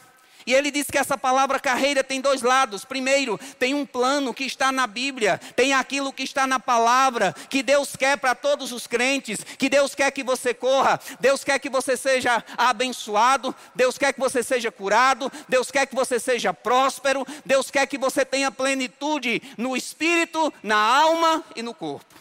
E 0.46 0.52
ele 0.52 0.70
diz 0.70 0.90
que 0.90 0.98
essa 0.98 1.16
palavra 1.16 1.58
carreira 1.58 2.04
tem 2.04 2.20
dois 2.20 2.42
lados. 2.42 2.84
Primeiro, 2.84 3.38
tem 3.58 3.74
um 3.74 3.86
plano 3.86 4.34
que 4.34 4.44
está 4.44 4.70
na 4.70 4.86
Bíblia, 4.86 5.40
tem 5.56 5.72
aquilo 5.72 6.12
que 6.12 6.22
está 6.22 6.46
na 6.46 6.60
palavra, 6.60 7.34
que 7.48 7.62
Deus 7.62 7.96
quer 7.96 8.18
para 8.18 8.34
todos 8.34 8.72
os 8.72 8.86
crentes, 8.86 9.44
que 9.58 9.68
Deus 9.68 9.94
quer 9.94 10.10
que 10.10 10.22
você 10.22 10.52
corra, 10.52 11.00
Deus 11.18 11.42
quer 11.42 11.58
que 11.58 11.70
você 11.70 11.96
seja 11.96 12.44
abençoado, 12.56 13.54
Deus 13.74 13.96
quer 13.96 14.12
que 14.12 14.20
você 14.20 14.42
seja 14.42 14.70
curado, 14.70 15.32
Deus 15.48 15.70
quer 15.70 15.86
que 15.86 15.94
você 15.94 16.18
seja 16.18 16.52
próspero, 16.52 17.26
Deus 17.44 17.70
quer 17.70 17.86
que 17.86 17.96
você 17.96 18.24
tenha 18.24 18.50
plenitude 18.50 19.40
no 19.56 19.76
espírito, 19.76 20.52
na 20.62 20.76
alma 20.76 21.42
e 21.56 21.62
no 21.62 21.72
corpo. 21.72 22.14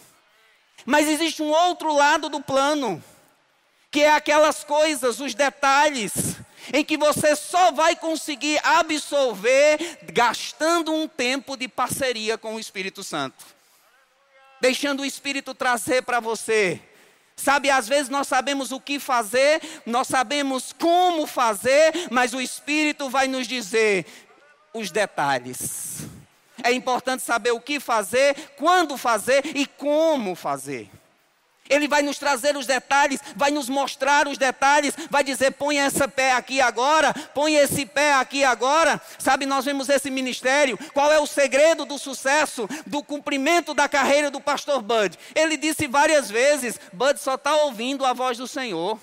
Mas 0.86 1.08
existe 1.08 1.42
um 1.42 1.50
outro 1.50 1.94
lado 1.94 2.30
do 2.30 2.42
plano, 2.42 3.04
que 3.90 4.02
é 4.02 4.14
aquelas 4.14 4.64
coisas, 4.64 5.20
os 5.20 5.34
detalhes, 5.34 6.38
em 6.72 6.84
que 6.84 6.98
você 6.98 7.36
só 7.36 7.72
vai 7.72 7.96
conseguir 7.96 8.60
absolver 8.64 10.00
gastando 10.14 10.94
um 10.94 11.08
tempo 11.08 11.58
de 11.58 11.68
parceria 11.68 12.38
com 12.38 12.56
o 12.56 12.60
Espírito 12.60 13.04
Santo. 13.04 13.46
Deixando 14.62 15.02
o 15.02 15.06
Espírito 15.06 15.54
trazer 15.54 16.04
para 16.04 16.20
você. 16.20 16.80
Sabe, 17.36 17.70
às 17.70 17.88
vezes 17.88 18.10
nós 18.10 18.28
sabemos 18.28 18.72
o 18.72 18.80
que 18.80 19.00
fazer, 19.00 19.62
nós 19.86 20.08
sabemos 20.08 20.72
como 20.72 21.26
fazer, 21.26 22.08
mas 22.12 22.34
o 22.34 22.40
Espírito 22.40 23.10
vai 23.10 23.28
nos 23.28 23.48
dizer 23.48 24.06
os 24.74 24.92
detalhes. 24.92 26.06
É 26.64 26.72
importante 26.72 27.24
saber 27.24 27.52
o 27.52 27.60
que 27.60 27.80
fazer, 27.80 28.54
quando 28.56 28.98
fazer 28.98 29.46
e 29.56 29.66
como 29.66 30.36
fazer. 30.36 30.90
Ele 31.70 31.88
vai 31.88 32.02
nos 32.02 32.18
trazer 32.18 32.58
os 32.58 32.66
detalhes, 32.66 33.22
vai 33.36 33.50
nos 33.50 33.70
mostrar 33.70 34.28
os 34.28 34.38
detalhes, 34.38 34.94
vai 35.10 35.24
dizer: 35.24 35.52
põe 35.52 35.78
esse 35.78 36.06
pé 36.10 36.34
aqui 36.34 36.60
agora, 36.60 37.14
põe 37.34 37.56
esse 37.56 37.86
pé 37.86 38.14
aqui 38.14 38.44
agora. 38.44 39.02
Sabe, 39.18 39.46
nós 39.46 39.66
vemos 39.66 39.88
esse 39.88 40.10
ministério. 40.10 40.78
Qual 40.94 41.12
é 41.12 41.20
o 41.20 41.26
segredo 41.26 41.86
do 41.86 41.98
sucesso, 41.98 42.68
do 42.86 43.02
cumprimento 43.02 43.74
da 43.74 43.88
carreira 43.88 44.30
do 44.30 44.42
pastor 44.42 44.82
Bud? 44.82 45.18
Ele 45.34 45.56
disse 45.56 45.88
várias 45.88 46.30
vezes: 46.30 46.80
Bud 46.92 47.20
só 47.20 47.36
está 47.36 47.56
ouvindo 47.56 48.06
a 48.06 48.14
voz 48.14 48.38
do 48.38 48.48
Senhor. 48.48 49.00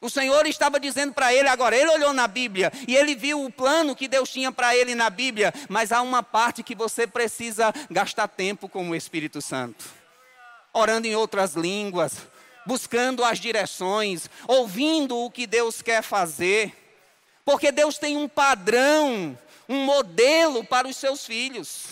O 0.00 0.08
Senhor 0.08 0.46
estava 0.46 0.78
dizendo 0.78 1.12
para 1.12 1.34
ele 1.34 1.48
agora, 1.48 1.76
ele 1.76 1.90
olhou 1.90 2.12
na 2.12 2.28
Bíblia 2.28 2.72
e 2.86 2.94
ele 2.94 3.16
viu 3.16 3.44
o 3.44 3.50
plano 3.50 3.96
que 3.96 4.06
Deus 4.06 4.30
tinha 4.30 4.52
para 4.52 4.76
ele 4.76 4.94
na 4.94 5.10
Bíblia, 5.10 5.52
mas 5.68 5.90
há 5.90 6.00
uma 6.02 6.22
parte 6.22 6.62
que 6.62 6.72
você 6.72 7.04
precisa 7.04 7.74
gastar 7.90 8.28
tempo 8.28 8.68
com 8.68 8.88
o 8.88 8.94
Espírito 8.94 9.42
Santo. 9.42 9.97
Orando 10.78 11.08
em 11.08 11.16
outras 11.16 11.54
línguas, 11.54 12.12
buscando 12.64 13.24
as 13.24 13.40
direções, 13.40 14.30
ouvindo 14.46 15.18
o 15.18 15.28
que 15.28 15.44
Deus 15.44 15.82
quer 15.82 16.02
fazer. 16.02 16.72
Porque 17.44 17.72
Deus 17.72 17.98
tem 17.98 18.16
um 18.16 18.28
padrão, 18.28 19.36
um 19.68 19.84
modelo 19.84 20.62
para 20.62 20.86
os 20.86 20.96
seus 20.96 21.26
filhos. 21.26 21.86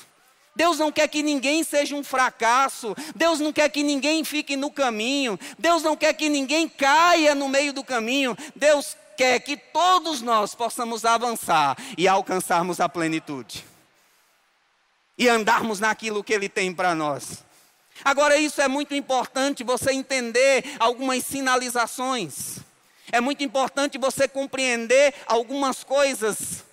Deus 0.54 0.78
não 0.78 0.92
quer 0.92 1.08
que 1.08 1.20
ninguém 1.20 1.64
seja 1.64 1.96
um 1.96 2.04
fracasso. 2.04 2.94
Deus 3.16 3.40
não 3.40 3.52
quer 3.52 3.68
que 3.70 3.82
ninguém 3.82 4.22
fique 4.22 4.54
no 4.54 4.70
caminho. 4.70 5.36
Deus 5.58 5.82
não 5.82 5.96
quer 5.96 6.12
que 6.12 6.28
ninguém 6.28 6.68
caia 6.68 7.34
no 7.34 7.48
meio 7.48 7.72
do 7.72 7.82
caminho. 7.82 8.38
Deus 8.54 8.96
quer 9.16 9.40
que 9.40 9.56
todos 9.56 10.22
nós 10.22 10.54
possamos 10.54 11.04
avançar 11.04 11.76
e 11.98 12.06
alcançarmos 12.06 12.78
a 12.78 12.88
plenitude. 12.88 13.64
E 15.18 15.28
andarmos 15.28 15.80
naquilo 15.80 16.22
que 16.22 16.32
Ele 16.32 16.48
tem 16.48 16.72
para 16.72 16.94
nós. 16.94 17.45
Agora, 18.04 18.36
isso 18.36 18.60
é 18.60 18.68
muito 18.68 18.94
importante 18.94 19.64
você 19.64 19.92
entender 19.92 20.64
algumas 20.78 21.24
sinalizações. 21.24 22.58
É 23.10 23.20
muito 23.20 23.42
importante 23.42 23.98
você 23.98 24.26
compreender 24.26 25.14
algumas 25.26 25.84
coisas 25.84 26.64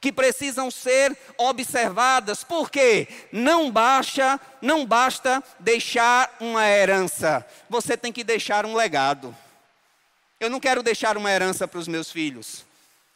que 0.00 0.10
precisam 0.10 0.68
ser 0.68 1.16
observadas, 1.38 2.42
porque 2.42 3.06
não 3.30 3.70
basta, 3.70 4.40
não 4.60 4.84
basta 4.84 5.42
deixar 5.60 6.34
uma 6.40 6.68
herança, 6.68 7.46
você 7.70 7.96
tem 7.96 8.12
que 8.12 8.24
deixar 8.24 8.66
um 8.66 8.74
legado. 8.74 9.34
Eu 10.40 10.50
não 10.50 10.58
quero 10.58 10.82
deixar 10.82 11.16
uma 11.16 11.30
herança 11.30 11.68
para 11.68 11.78
os 11.78 11.86
meus 11.86 12.10
filhos. 12.10 12.64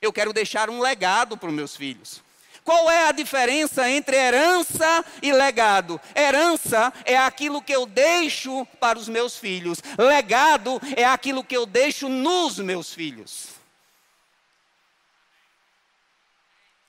Eu 0.00 0.12
quero 0.12 0.32
deixar 0.32 0.70
um 0.70 0.78
legado 0.78 1.36
para 1.36 1.48
os 1.48 1.54
meus 1.54 1.74
filhos. 1.74 2.22
Qual 2.66 2.90
é 2.90 3.06
a 3.06 3.12
diferença 3.12 3.88
entre 3.88 4.16
herança 4.16 5.04
e 5.22 5.32
legado? 5.32 6.00
Herança 6.16 6.92
é 7.04 7.16
aquilo 7.16 7.62
que 7.62 7.72
eu 7.72 7.86
deixo 7.86 8.66
para 8.80 8.98
os 8.98 9.08
meus 9.08 9.36
filhos. 9.36 9.80
Legado 9.96 10.80
é 10.96 11.04
aquilo 11.04 11.44
que 11.44 11.56
eu 11.56 11.64
deixo 11.64 12.08
nos 12.08 12.58
meus 12.58 12.92
filhos. 12.92 13.50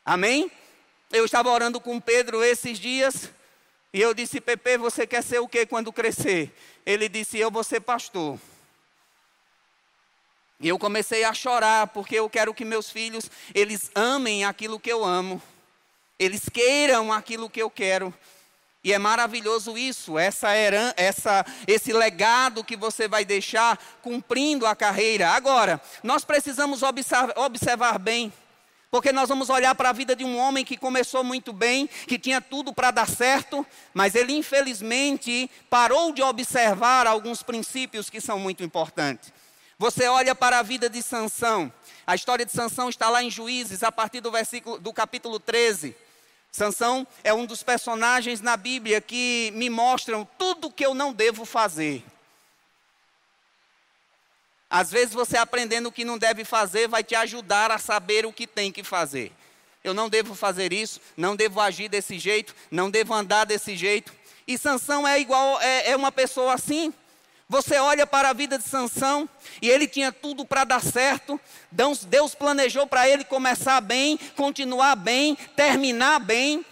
Amém? 0.04 0.52
Eu 1.12 1.24
estava 1.24 1.52
orando 1.52 1.80
com 1.80 2.00
Pedro 2.00 2.44
esses 2.44 2.80
dias 2.80 3.30
e 3.94 4.02
eu 4.02 4.16
disse: 4.16 4.42
Pepe, 4.42 4.80
você 4.80 5.06
quer 5.06 5.22
ser 5.22 5.38
o 5.38 5.48
que 5.48 5.64
quando 5.68 5.94
crescer? 5.94 6.52
Ele 6.88 7.08
disse: 7.08 7.38
Eu 7.38 7.52
vou 7.52 7.64
ser 7.64 7.82
pastor. 7.82 8.40
E 10.60 10.68
eu 10.68 10.80
comecei 10.80 11.24
a 11.24 11.36
chorar 11.36 11.86
porque 11.90 12.16
eu 12.16 12.28
quero 12.28 12.52
que 12.52 12.66
meus 12.66 12.90
filhos 12.90 13.30
eles 13.54 13.92
amem 13.94 14.44
aquilo 14.44 14.80
que 14.80 14.92
eu 14.92 15.06
amo. 15.06 15.40
Eles 16.20 16.50
queiram 16.50 17.12
aquilo 17.12 17.50
que 17.50 17.62
eu 17.62 17.70
quero. 17.70 18.14
E 18.84 18.94
é 18.94 18.98
maravilhoso 18.98 19.78
isso, 19.78 20.18
essa 20.18 20.56
heran 20.56 20.94
essa, 20.96 21.46
esse 21.68 21.92
legado 21.92 22.64
que 22.64 22.78
você 22.78 23.08
vai 23.08 23.26
deixar 23.26 23.78
cumprindo 24.02 24.66
a 24.66 24.76
carreira. 24.76 25.30
Agora, 25.32 25.82
nós 26.04 26.24
precisamos 26.24 26.84
observar, 26.84 27.38
observar 27.38 28.00
bem 28.00 28.32
porque 28.90 29.12
nós 29.12 29.28
vamos 29.30 29.50
olhar 29.50 29.76
para 29.76 29.90
a 29.90 29.94
vida 29.94 30.16
de 30.16 30.24
um 30.24 30.38
homem 30.38 30.64
que 30.64 30.78
começou 30.78 31.24
muito 31.24 31.52
bem, 31.52 31.88
que 32.08 32.18
tinha 32.18 32.40
tudo 32.40 32.74
para 32.74 32.90
dar 32.90 33.08
certo, 33.08 33.66
mas 33.94 34.16
ele 34.16 34.34
infelizmente 34.34 35.52
parou 35.70 36.12
de 36.14 36.22
observar 36.22 37.06
alguns 37.06 37.44
princípios 37.44 38.10
que 38.10 38.22
são 38.22 38.40
muito 38.40 38.64
importantes. 38.64 39.34
Você 39.78 40.08
olha 40.08 40.34
para 40.34 40.60
a 40.60 40.64
vida 40.64 40.90
de 40.90 41.04
Sansão. 41.04 41.72
A 42.06 42.16
história 42.16 42.46
de 42.46 42.52
Sansão 42.52 42.90
está 42.90 43.10
lá 43.10 43.22
em 43.22 43.30
Juízes, 43.30 43.84
a 43.84 43.92
partir 43.92 44.22
do 44.22 44.32
versículo 44.32 44.80
do 44.80 44.92
capítulo 44.92 45.40
13. 45.40 45.96
Sansão 46.58 47.06
é 47.24 47.32
um 47.32 47.46
dos 47.46 47.62
personagens 47.62 48.42
na 48.42 48.58
Bíblia 48.58 49.00
que 49.00 49.52
me 49.54 49.70
mostram 49.70 50.28
tudo 50.40 50.72
que 50.72 50.84
eu 50.84 50.96
não 50.96 51.14
devo 51.14 51.46
fazer. 51.46 52.04
Às 54.68 54.90
vezes 54.90 55.14
você 55.14 55.38
aprendendo 55.38 55.90
o 55.90 55.92
que 55.92 56.04
não 56.04 56.18
deve 56.18 56.44
fazer 56.44 56.88
vai 56.88 57.04
te 57.04 57.14
ajudar 57.14 57.70
a 57.70 57.78
saber 57.78 58.26
o 58.26 58.34
que 58.34 58.48
tem 58.48 58.72
que 58.72 58.84
fazer. 58.84 59.32
Eu 59.84 59.94
não 59.94 60.10
devo 60.10 60.34
fazer 60.34 60.74
isso, 60.74 61.00
não 61.16 61.36
devo 61.36 61.62
agir 61.62 61.90
desse 61.90 62.18
jeito, 62.18 62.56
não 62.72 62.90
devo 62.90 63.14
andar 63.14 63.46
desse 63.46 63.78
jeito. 63.78 64.12
E 64.48 64.58
Sansão 64.58 65.08
é 65.08 65.20
igual, 65.20 65.62
é, 65.62 65.92
é 65.92 65.96
uma 65.96 66.12
pessoa 66.12 66.56
assim. 66.56 66.92
Você 67.50 67.78
olha 67.78 68.06
para 68.06 68.30
a 68.30 68.34
vida 68.34 68.58
de 68.58 68.66
Sansão 68.66 69.28
e 69.62 69.70
ele 69.70 69.88
tinha 69.88 70.12
tudo 70.12 70.44
para 70.44 70.66
dar 70.66 70.82
certo. 70.82 71.40
Deus, 71.72 72.36
planejou 72.36 72.86
para 72.86 73.08
ele 73.08 73.24
começar 73.24 73.80
bem, 73.80 74.20
continuar 74.36 74.96
bem, 74.96 75.36
terminar 75.56 76.20
bem. 76.20 76.66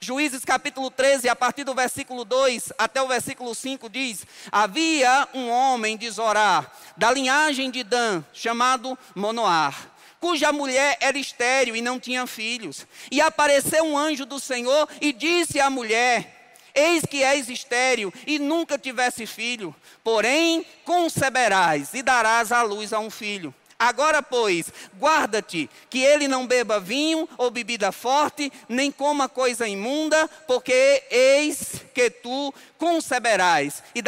Juízes 0.00 0.42
capítulo 0.42 0.90
13, 0.90 1.28
a 1.28 1.36
partir 1.36 1.64
do 1.64 1.74
versículo 1.74 2.24
2 2.24 2.72
até 2.78 3.02
o 3.02 3.08
versículo 3.08 3.54
5 3.54 3.90
diz: 3.90 4.24
Havia 4.50 5.28
um 5.34 5.50
homem 5.50 5.98
de 5.98 6.10
Zorá, 6.10 6.66
da 6.96 7.12
linhagem 7.12 7.70
de 7.70 7.84
Dan, 7.84 8.24
chamado 8.32 8.98
Monoar, 9.14 9.90
cuja 10.18 10.50
mulher 10.50 10.96
era 10.98 11.18
estéril 11.18 11.76
e 11.76 11.82
não 11.82 12.00
tinha 12.00 12.26
filhos. 12.26 12.86
E 13.10 13.20
apareceu 13.20 13.84
um 13.84 13.98
anjo 13.98 14.24
do 14.24 14.40
Senhor 14.40 14.88
e 15.02 15.12
disse 15.12 15.60
à 15.60 15.68
mulher: 15.68 16.39
Eis 16.80 17.04
que 17.04 17.22
és 17.22 17.50
estéril 17.50 18.10
e 18.26 18.38
nunca 18.38 18.78
tivesse 18.78 19.26
filho, 19.26 19.74
porém 20.02 20.64
conceberás 20.82 21.92
e 21.92 22.02
darás 22.02 22.50
à 22.50 22.62
luz 22.62 22.94
a 22.94 22.98
um 22.98 23.10
filho. 23.10 23.54
Agora, 23.78 24.22
pois, 24.22 24.72
guarda-te 24.98 25.68
que 25.88 26.00
ele 26.00 26.26
não 26.26 26.46
beba 26.46 26.80
vinho 26.80 27.28
ou 27.36 27.50
bebida 27.50 27.92
forte, 27.92 28.50
nem 28.68 28.90
coma 28.90 29.28
coisa 29.28 29.68
imunda, 29.68 30.28
porque 30.46 31.02
eis 31.10 31.82
que 31.94 32.10
tu 32.10 32.52
conceberás 32.78 33.82
e, 33.94 34.02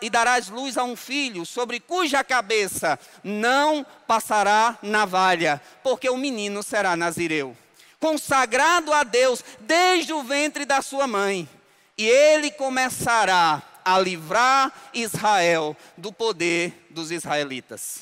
e 0.00 0.10
darás 0.10 0.48
luz 0.48 0.76
a 0.76 0.82
um 0.82 0.96
filho, 0.96 1.46
sobre 1.46 1.78
cuja 1.78 2.24
cabeça 2.24 2.98
não 3.22 3.86
passará 4.06 4.78
navalha, 4.82 5.60
porque 5.82 6.08
o 6.08 6.16
menino 6.16 6.62
será 6.62 6.96
nazireu, 6.96 7.56
consagrado 7.98 8.92
a 8.92 9.02
Deus 9.04 9.44
desde 9.60 10.12
o 10.12 10.22
ventre 10.22 10.64
da 10.64 10.80
sua 10.82 11.08
mãe, 11.08 11.48
e 11.96 12.06
ele 12.06 12.50
começará 12.50 13.62
a 13.84 13.98
livrar 13.98 14.72
Israel 14.92 15.76
do 15.96 16.12
poder 16.12 16.86
dos 16.90 17.10
israelitas. 17.10 18.00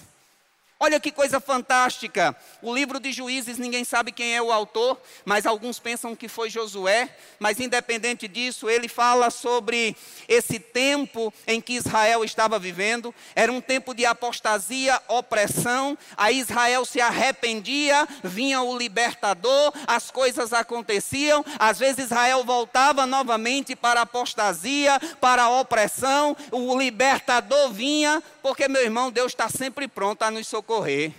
Olha 0.80 0.98
que 0.98 1.12
coisa 1.12 1.40
fantástica. 1.40 2.36
O 2.64 2.74
livro 2.74 2.98
de 2.98 3.12
Juízes, 3.12 3.58
ninguém 3.58 3.84
sabe 3.84 4.10
quem 4.10 4.34
é 4.34 4.40
o 4.40 4.50
autor, 4.50 4.98
mas 5.22 5.44
alguns 5.44 5.78
pensam 5.78 6.16
que 6.16 6.28
foi 6.28 6.48
Josué. 6.48 7.14
Mas 7.38 7.60
independente 7.60 8.26
disso, 8.26 8.70
ele 8.70 8.88
fala 8.88 9.28
sobre 9.28 9.94
esse 10.26 10.58
tempo 10.58 11.30
em 11.46 11.60
que 11.60 11.74
Israel 11.74 12.24
estava 12.24 12.58
vivendo. 12.58 13.14
Era 13.36 13.52
um 13.52 13.60
tempo 13.60 13.92
de 13.92 14.06
apostasia, 14.06 14.98
opressão. 15.08 15.98
Aí 16.16 16.38
Israel 16.38 16.86
se 16.86 17.02
arrependia, 17.02 18.08
vinha 18.22 18.62
o 18.62 18.78
libertador, 18.78 19.70
as 19.86 20.10
coisas 20.10 20.54
aconteciam. 20.54 21.44
Às 21.58 21.78
vezes 21.78 22.06
Israel 22.06 22.44
voltava 22.44 23.04
novamente 23.04 23.76
para 23.76 24.00
a 24.00 24.04
apostasia, 24.04 24.98
para 25.20 25.42
a 25.42 25.60
opressão. 25.60 26.34
O 26.50 26.78
libertador 26.78 27.70
vinha, 27.70 28.22
porque 28.42 28.68
meu 28.68 28.80
irmão, 28.80 29.12
Deus 29.12 29.32
está 29.32 29.50
sempre 29.50 29.86
pronto 29.86 30.22
a 30.22 30.30
nos 30.30 30.48
socorrer. 30.48 31.12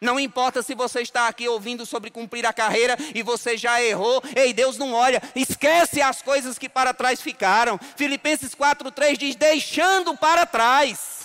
Não 0.00 0.18
importa 0.18 0.62
se 0.62 0.74
você 0.74 1.00
está 1.00 1.26
aqui 1.26 1.48
ouvindo 1.48 1.84
sobre 1.84 2.10
cumprir 2.10 2.46
a 2.46 2.52
carreira 2.52 2.96
e 3.14 3.22
você 3.22 3.56
já 3.56 3.82
errou. 3.82 4.22
Ei, 4.36 4.52
Deus 4.52 4.78
não 4.78 4.92
olha. 4.92 5.20
Esquece 5.34 6.00
as 6.00 6.22
coisas 6.22 6.56
que 6.56 6.68
para 6.68 6.94
trás 6.94 7.20
ficaram. 7.20 7.80
Filipenses 7.96 8.54
4:3 8.54 9.18
diz: 9.18 9.34
"Deixando 9.34 10.16
para 10.16 10.46
trás". 10.46 11.18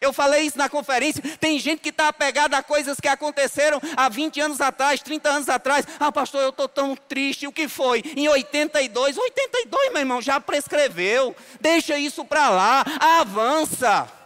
Eu 0.00 0.12
falei 0.12 0.42
isso 0.42 0.58
na 0.58 0.68
conferência. 0.68 1.22
Tem 1.40 1.58
gente 1.58 1.80
que 1.80 1.88
está 1.88 2.08
apegada 2.08 2.58
a 2.58 2.62
coisas 2.62 3.00
que 3.00 3.08
aconteceram 3.08 3.80
há 3.96 4.08
20 4.08 4.38
anos 4.38 4.60
atrás, 4.60 5.00
30 5.00 5.30
anos 5.30 5.48
atrás. 5.48 5.86
Ah, 5.98 6.12
pastor, 6.12 6.42
eu 6.42 6.50
estou 6.50 6.68
tão 6.68 6.94
triste. 6.94 7.46
O 7.46 7.52
que 7.52 7.68
foi? 7.68 8.02
Em 8.14 8.28
82. 8.28 9.16
82, 9.16 9.92
meu 9.92 10.00
irmão, 10.00 10.20
já 10.20 10.38
prescreveu. 10.38 11.34
Deixa 11.58 11.96
isso 11.96 12.22
para 12.22 12.50
lá. 12.50 12.84
Avança. 13.00 14.23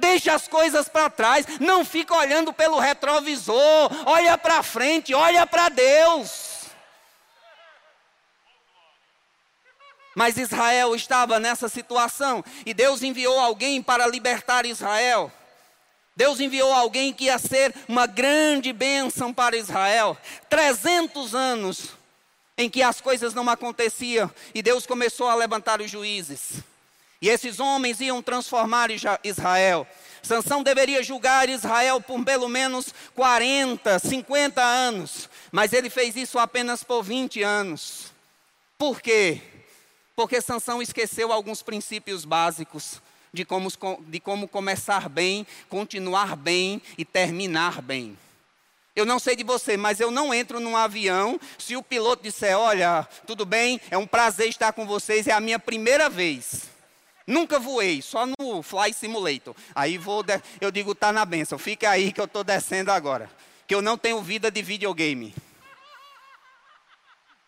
Deixa 0.00 0.32
as 0.32 0.48
coisas 0.48 0.88
para 0.88 1.10
trás, 1.10 1.46
não 1.60 1.84
fica 1.84 2.14
olhando 2.14 2.52
pelo 2.52 2.78
retrovisor, 2.78 3.90
olha 4.06 4.38
para 4.38 4.62
frente, 4.62 5.12
olha 5.12 5.46
para 5.46 5.68
Deus. 5.68 6.60
Mas 10.14 10.38
Israel 10.38 10.94
estava 10.94 11.38
nessa 11.38 11.68
situação 11.68 12.42
e 12.64 12.74
Deus 12.74 13.02
enviou 13.02 13.38
alguém 13.38 13.82
para 13.82 14.06
libertar 14.06 14.64
Israel. 14.66 15.30
Deus 16.16 16.40
enviou 16.40 16.72
alguém 16.72 17.12
que 17.12 17.24
ia 17.24 17.38
ser 17.38 17.74
uma 17.86 18.06
grande 18.06 18.72
bênção 18.72 19.32
para 19.32 19.56
Israel. 19.56 20.16
300 20.48 21.34
anos 21.34 21.90
em 22.56 22.68
que 22.68 22.82
as 22.82 23.00
coisas 23.00 23.32
não 23.32 23.48
aconteciam 23.48 24.30
e 24.54 24.62
Deus 24.62 24.86
começou 24.86 25.28
a 25.28 25.34
levantar 25.34 25.80
os 25.80 25.90
juízes. 25.90 26.62
E 27.20 27.28
esses 27.28 27.60
homens 27.60 28.00
iam 28.00 28.22
transformar 28.22 28.88
Israel. 29.22 29.86
Sansão 30.22 30.62
deveria 30.62 31.02
julgar 31.02 31.48
Israel 31.48 32.00
por 32.00 32.22
pelo 32.24 32.48
menos 32.48 32.94
40, 33.14 33.98
50 33.98 34.62
anos, 34.62 35.28
mas 35.50 35.72
ele 35.72 35.90
fez 35.90 36.16
isso 36.16 36.38
apenas 36.38 36.82
por 36.82 37.02
20 37.02 37.42
anos. 37.42 38.12
Por 38.78 39.00
quê? 39.00 39.42
Porque 40.16 40.40
Sansão 40.40 40.80
esqueceu 40.80 41.32
alguns 41.32 41.62
princípios 41.62 42.24
básicos 42.24 43.00
de 43.32 43.44
como, 43.44 43.68
de 44.06 44.20
como 44.20 44.48
começar 44.48 45.08
bem, 45.08 45.46
continuar 45.68 46.36
bem 46.36 46.80
e 46.96 47.04
terminar 47.04 47.80
bem. 47.82 48.16
Eu 48.96 49.06
não 49.06 49.18
sei 49.18 49.36
de 49.36 49.44
você, 49.44 49.76
mas 49.76 50.00
eu 50.00 50.10
não 50.10 50.34
entro 50.34 50.58
num 50.58 50.76
avião 50.76 51.38
se 51.58 51.76
o 51.76 51.82
piloto 51.82 52.22
disser: 52.22 52.58
Olha, 52.58 53.06
tudo 53.26 53.46
bem, 53.46 53.80
é 53.90 53.96
um 53.96 54.06
prazer 54.06 54.48
estar 54.48 54.72
com 54.72 54.86
vocês, 54.86 55.26
é 55.26 55.32
a 55.32 55.40
minha 55.40 55.58
primeira 55.58 56.08
vez. 56.10 56.69
Nunca 57.30 57.60
voei, 57.60 58.02
só 58.02 58.26
no 58.26 58.60
Fly 58.60 58.92
Simulator. 58.92 59.54
Aí 59.72 59.96
vou, 59.96 60.24
eu 60.60 60.68
digo, 60.72 60.96
tá 60.96 61.12
na 61.12 61.24
benção. 61.24 61.60
Fica 61.60 61.88
aí 61.88 62.10
que 62.12 62.20
eu 62.20 62.24
estou 62.24 62.42
descendo 62.42 62.90
agora. 62.90 63.30
Que 63.68 63.74
eu 63.74 63.80
não 63.80 63.96
tenho 63.96 64.20
vida 64.20 64.50
de 64.50 64.60
videogame. 64.60 65.32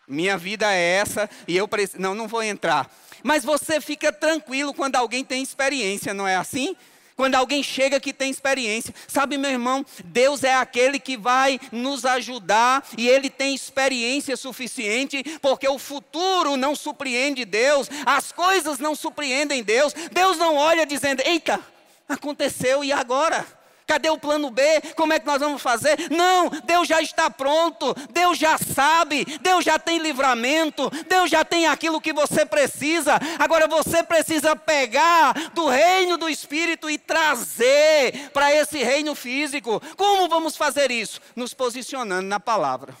Minha 0.07 0.37
vida 0.37 0.73
é 0.73 0.79
essa 0.79 1.29
e 1.45 1.57
eu 1.57 1.67
preciso. 1.67 2.01
Não, 2.01 2.15
não 2.15 2.29
vou 2.29 2.41
entrar. 2.41 2.89
Mas 3.21 3.43
você 3.43 3.81
fica 3.81 4.13
tranquilo 4.13 4.73
quando 4.73 4.95
alguém 4.95 5.21
tem 5.21 5.43
experiência, 5.43 6.13
não 6.13 6.25
é 6.25 6.37
assim? 6.37 6.77
Quando 7.15 7.35
alguém 7.35 7.61
chega 7.61 7.99
que 7.99 8.11
tem 8.11 8.31
experiência, 8.31 8.93
sabe, 9.07 9.37
meu 9.37 9.51
irmão, 9.51 9.85
Deus 10.05 10.43
é 10.43 10.55
aquele 10.55 10.99
que 10.99 11.15
vai 11.15 11.59
nos 11.71 12.05
ajudar 12.05 12.83
e 12.97 13.07
Ele 13.07 13.29
tem 13.29 13.53
experiência 13.53 14.35
suficiente, 14.35 15.23
porque 15.41 15.67
o 15.67 15.77
futuro 15.77 16.57
não 16.57 16.75
surpreende 16.75 17.45
Deus, 17.45 17.87
as 18.05 18.31
coisas 18.31 18.79
não 18.79 18.95
surpreendem 18.95 19.63
Deus. 19.63 19.93
Deus 20.11 20.37
não 20.37 20.55
olha 20.55 20.85
dizendo: 20.85 21.21
Eita, 21.25 21.59
aconteceu 22.07 22.83
e 22.83 22.91
agora? 22.91 23.62
Cadê 23.85 24.09
o 24.09 24.17
plano 24.17 24.49
B? 24.49 24.63
Como 24.95 25.13
é 25.13 25.19
que 25.19 25.25
nós 25.25 25.39
vamos 25.39 25.61
fazer? 25.61 26.09
Não, 26.09 26.49
Deus 26.49 26.87
já 26.87 27.01
está 27.01 27.29
pronto, 27.29 27.93
Deus 28.11 28.37
já 28.37 28.57
sabe, 28.57 29.25
Deus 29.41 29.63
já 29.63 29.77
tem 29.77 29.97
livramento, 29.97 30.89
Deus 31.07 31.29
já 31.29 31.43
tem 31.43 31.67
aquilo 31.67 32.01
que 32.01 32.13
você 32.13 32.45
precisa. 32.45 33.19
Agora 33.37 33.67
você 33.67 34.01
precisa 34.01 34.55
pegar 34.55 35.33
do 35.53 35.67
reino 35.67 36.17
do 36.17 36.29
Espírito 36.29 36.89
e 36.89 36.97
trazer 36.97 38.29
para 38.31 38.53
esse 38.53 38.81
reino 38.83 39.13
físico. 39.15 39.81
Como 39.97 40.29
vamos 40.29 40.55
fazer 40.55 40.89
isso? 40.89 41.19
Nos 41.35 41.53
posicionando 41.53 42.27
na 42.27 42.39
palavra, 42.39 42.95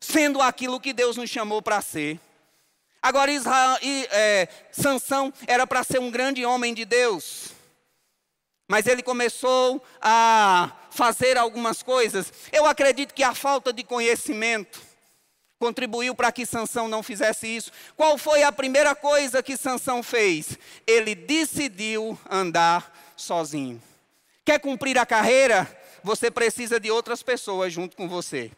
sendo 0.00 0.42
aquilo 0.42 0.80
que 0.80 0.92
Deus 0.92 1.16
nos 1.16 1.30
chamou 1.30 1.62
para 1.62 1.80
ser. 1.80 2.18
Agora, 3.02 3.30
Israel, 3.30 3.78
é, 3.82 4.48
Sansão 4.70 5.32
era 5.46 5.66
para 5.66 5.82
ser 5.82 6.00
um 6.00 6.10
grande 6.10 6.44
homem 6.44 6.74
de 6.74 6.84
Deus 6.84 7.59
mas 8.70 8.86
ele 8.86 9.02
começou 9.02 9.82
a 10.00 10.70
fazer 10.92 11.36
algumas 11.36 11.82
coisas. 11.82 12.32
Eu 12.52 12.64
acredito 12.66 13.12
que 13.12 13.24
a 13.24 13.34
falta 13.34 13.72
de 13.72 13.82
conhecimento 13.82 14.80
contribuiu 15.58 16.14
para 16.14 16.30
que 16.30 16.46
Sansão 16.46 16.86
não 16.86 17.02
fizesse 17.02 17.48
isso. 17.48 17.72
Qual 17.96 18.16
foi 18.16 18.44
a 18.44 18.52
primeira 18.52 18.94
coisa 18.94 19.42
que 19.42 19.56
Sansão 19.56 20.04
fez? 20.04 20.56
Ele 20.86 21.16
decidiu 21.16 22.16
andar 22.30 22.96
sozinho. 23.16 23.82
Quer 24.44 24.60
cumprir 24.60 24.96
a 24.98 25.04
carreira? 25.04 25.68
Você 26.04 26.30
precisa 26.30 26.78
de 26.78 26.92
outras 26.92 27.24
pessoas 27.24 27.72
junto 27.72 27.96
com 27.96 28.08
você. 28.08 28.52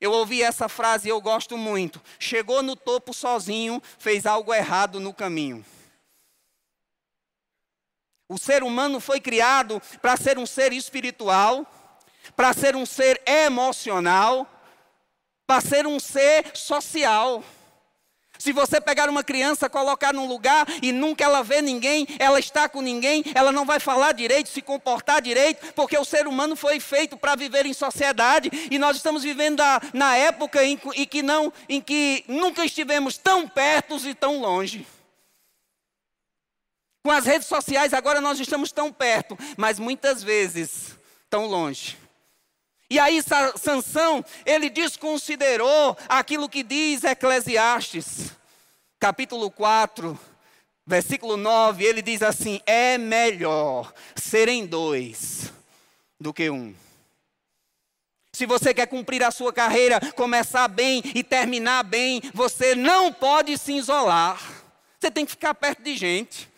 Eu 0.00 0.12
ouvi 0.12 0.42
essa 0.42 0.66
frase 0.66 1.08
e 1.08 1.10
eu 1.10 1.20
gosto 1.20 1.58
muito. 1.58 2.00
Chegou 2.18 2.62
no 2.62 2.74
topo 2.74 3.12
sozinho, 3.12 3.82
fez 3.98 4.24
algo 4.24 4.54
errado 4.54 4.98
no 4.98 5.12
caminho. 5.12 5.62
O 8.30 8.38
ser 8.38 8.62
humano 8.62 9.00
foi 9.00 9.18
criado 9.18 9.82
para 10.00 10.16
ser 10.16 10.38
um 10.38 10.46
ser 10.46 10.72
espiritual, 10.72 11.66
para 12.36 12.52
ser 12.52 12.76
um 12.76 12.86
ser 12.86 13.20
emocional, 13.26 14.46
para 15.44 15.60
ser 15.60 15.84
um 15.84 15.98
ser 15.98 16.48
social. 16.54 17.42
Se 18.38 18.52
você 18.52 18.80
pegar 18.80 19.08
uma 19.08 19.24
criança, 19.24 19.68
colocar 19.68 20.14
num 20.14 20.28
lugar 20.28 20.64
e 20.80 20.92
nunca 20.92 21.24
ela 21.24 21.42
vê 21.42 21.60
ninguém, 21.60 22.06
ela 22.20 22.38
está 22.38 22.68
com 22.68 22.80
ninguém, 22.80 23.24
ela 23.34 23.50
não 23.50 23.66
vai 23.66 23.80
falar 23.80 24.12
direito, 24.12 24.48
se 24.48 24.62
comportar 24.62 25.20
direito, 25.20 25.74
porque 25.74 25.98
o 25.98 26.04
ser 26.04 26.28
humano 26.28 26.54
foi 26.54 26.78
feito 26.78 27.16
para 27.16 27.34
viver 27.34 27.66
em 27.66 27.74
sociedade 27.74 28.48
e 28.70 28.78
nós 28.78 28.96
estamos 28.96 29.24
vivendo 29.24 29.58
na, 29.58 29.80
na 29.92 30.16
época 30.16 30.64
em, 30.64 30.80
em, 30.94 31.04
que 31.04 31.20
não, 31.20 31.52
em 31.68 31.80
que 31.80 32.22
nunca 32.28 32.64
estivemos 32.64 33.18
tão 33.18 33.48
perto 33.48 33.96
e 34.06 34.14
tão 34.14 34.40
longe. 34.40 34.86
Com 37.02 37.10
as 37.10 37.24
redes 37.24 37.48
sociais 37.48 37.94
agora 37.94 38.20
nós 38.20 38.38
estamos 38.38 38.72
tão 38.72 38.92
perto, 38.92 39.38
mas 39.56 39.78
muitas 39.78 40.22
vezes 40.22 40.98
tão 41.28 41.46
longe. 41.46 41.96
E 42.90 42.98
aí 42.98 43.22
Sansão, 43.56 44.24
ele 44.44 44.68
desconsiderou 44.68 45.96
aquilo 46.08 46.48
que 46.48 46.62
diz 46.62 47.04
Eclesiastes, 47.04 48.32
capítulo 48.98 49.50
4, 49.50 50.18
versículo 50.84 51.36
9, 51.36 51.84
ele 51.84 52.02
diz 52.02 52.20
assim: 52.20 52.60
"É 52.66 52.98
melhor 52.98 53.94
serem 54.16 54.66
dois 54.66 55.52
do 56.20 56.34
que 56.34 56.50
um. 56.50 56.74
Se 58.32 58.44
você 58.44 58.74
quer 58.74 58.86
cumprir 58.86 59.22
a 59.22 59.30
sua 59.30 59.52
carreira, 59.52 60.00
começar 60.12 60.66
bem 60.68 61.02
e 61.14 61.22
terminar 61.22 61.84
bem, 61.84 62.20
você 62.34 62.74
não 62.74 63.12
pode 63.12 63.56
se 63.56 63.72
isolar. 63.72 64.40
Você 64.98 65.10
tem 65.10 65.24
que 65.24 65.32
ficar 65.32 65.54
perto 65.54 65.82
de 65.82 65.96
gente. 65.96 66.49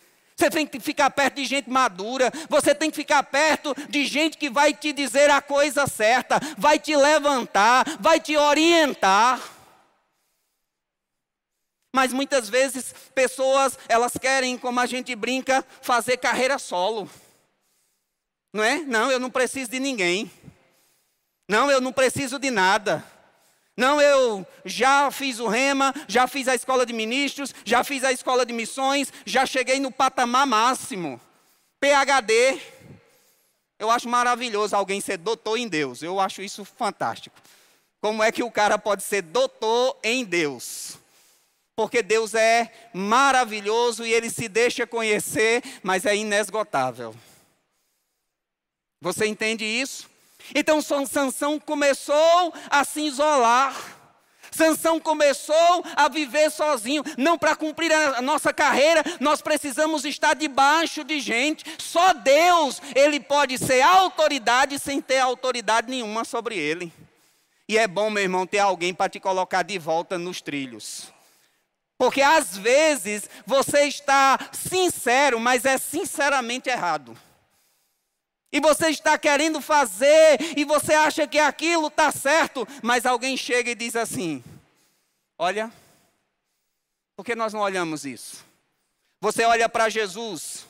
Você 0.43 0.49
tem 0.49 0.67
que 0.67 0.77
ficar 0.77 1.09
perto 1.09 1.35
de 1.35 1.45
gente 1.45 1.69
madura. 1.69 2.29
Você 2.49 2.75
tem 2.75 2.89
que 2.89 2.97
ficar 2.97 3.23
perto 3.23 3.73
de 3.87 4.05
gente 4.05 4.37
que 4.37 4.49
vai 4.49 4.73
te 4.73 4.91
dizer 4.91 5.29
a 5.29 5.41
coisa 5.41 5.87
certa, 5.87 6.37
vai 6.57 6.77
te 6.77 6.93
levantar, 6.97 7.85
vai 8.01 8.19
te 8.19 8.35
orientar. 8.35 9.41
Mas 11.95 12.11
muitas 12.11 12.49
vezes 12.49 12.93
pessoas, 13.15 13.79
elas 13.87 14.17
querem, 14.19 14.57
como 14.57 14.81
a 14.81 14.85
gente 14.85 15.15
brinca, 15.15 15.65
fazer 15.81 16.17
carreira 16.17 16.59
solo. 16.59 17.09
Não 18.51 18.63
é? 18.63 18.79
Não, 18.79 19.09
eu 19.09 19.19
não 19.19 19.29
preciso 19.29 19.71
de 19.71 19.79
ninguém. 19.79 20.29
Não, 21.47 21.71
eu 21.71 21.79
não 21.79 21.93
preciso 21.93 22.37
de 22.37 22.51
nada. 22.51 23.01
Não, 23.75 23.99
eu 23.99 24.45
já 24.63 25.09
fiz 25.09 25.39
o 25.39 25.47
rema, 25.47 25.93
já 26.07 26.27
fiz 26.27 26.47
a 26.47 26.53
escola 26.53 26.85
de 26.85 26.93
ministros, 26.93 27.53
já 27.65 27.83
fiz 27.83 28.03
a 28.03 28.11
escola 28.11 28.45
de 28.45 28.53
missões, 28.53 29.11
já 29.25 29.45
cheguei 29.45 29.79
no 29.79 29.91
patamar 29.91 30.45
máximo. 30.45 31.19
PhD. 31.79 32.61
Eu 33.79 33.89
acho 33.89 34.07
maravilhoso 34.07 34.75
alguém 34.75 35.01
ser 35.01 35.17
doutor 35.17 35.57
em 35.57 35.67
Deus. 35.67 36.03
Eu 36.03 36.19
acho 36.19 36.41
isso 36.41 36.63
fantástico. 36.63 37.35
Como 37.99 38.21
é 38.21 38.31
que 38.31 38.43
o 38.43 38.51
cara 38.51 38.77
pode 38.77 39.03
ser 39.03 39.21
doutor 39.21 39.97
em 40.03 40.23
Deus? 40.23 40.97
Porque 41.75 42.03
Deus 42.03 42.35
é 42.35 42.71
maravilhoso 42.93 44.05
e 44.05 44.13
ele 44.13 44.29
se 44.29 44.47
deixa 44.47 44.85
conhecer, 44.85 45.63
mas 45.81 46.05
é 46.05 46.15
inesgotável. 46.15 47.15
Você 49.01 49.25
entende 49.25 49.65
isso? 49.65 50.12
Então 50.53 50.81
Sansão 50.81 51.59
começou 51.59 52.53
a 52.69 52.83
se 52.83 53.01
isolar. 53.01 53.75
Sansão 54.51 54.99
começou 54.99 55.83
a 55.95 56.07
viver 56.07 56.51
sozinho. 56.51 57.03
Não 57.17 57.37
para 57.37 57.55
cumprir 57.55 57.91
a 57.91 58.21
nossa 58.21 58.53
carreira, 58.53 59.03
nós 59.19 59.41
precisamos 59.41 60.05
estar 60.05 60.35
debaixo 60.35 61.03
de 61.03 61.19
gente. 61.19 61.65
Só 61.79 62.13
Deus, 62.13 62.81
ele 62.95 63.19
pode 63.19 63.57
ser 63.57 63.81
autoridade 63.81 64.77
sem 64.77 65.01
ter 65.01 65.19
autoridade 65.19 65.89
nenhuma 65.89 66.23
sobre 66.23 66.57
ele. 66.57 66.93
E 67.67 67.77
é 67.77 67.87
bom, 67.87 68.09
meu 68.09 68.21
irmão, 68.21 68.45
ter 68.45 68.59
alguém 68.59 68.93
para 68.93 69.09
te 69.09 69.19
colocar 69.19 69.63
de 69.63 69.79
volta 69.79 70.17
nos 70.17 70.41
trilhos. 70.41 71.11
Porque 71.97 72.21
às 72.21 72.57
vezes 72.57 73.29
você 73.45 73.85
está 73.85 74.37
sincero, 74.51 75.39
mas 75.39 75.65
é 75.65 75.77
sinceramente 75.77 76.69
errado 76.69 77.17
e 78.53 78.59
você 78.59 78.89
está 78.89 79.17
querendo 79.17 79.59
fazer, 79.59 80.37
e 80.55 80.63
você 80.63 80.93
acha 80.93 81.27
que 81.27 81.39
aquilo 81.39 81.87
está 81.87 82.11
certo, 82.11 82.67
mas 82.83 83.03
alguém 83.03 83.35
chega 83.35 83.71
e 83.71 83.75
diz 83.75 83.95
assim: 83.95 84.43
Olha, 85.35 85.73
por 87.15 87.25
que 87.25 87.33
nós 87.33 87.51
não 87.51 87.61
olhamos 87.61 88.05
isso? 88.05 88.45
Você 89.19 89.43
olha 89.43 89.67
para 89.67 89.89
Jesus. 89.89 90.67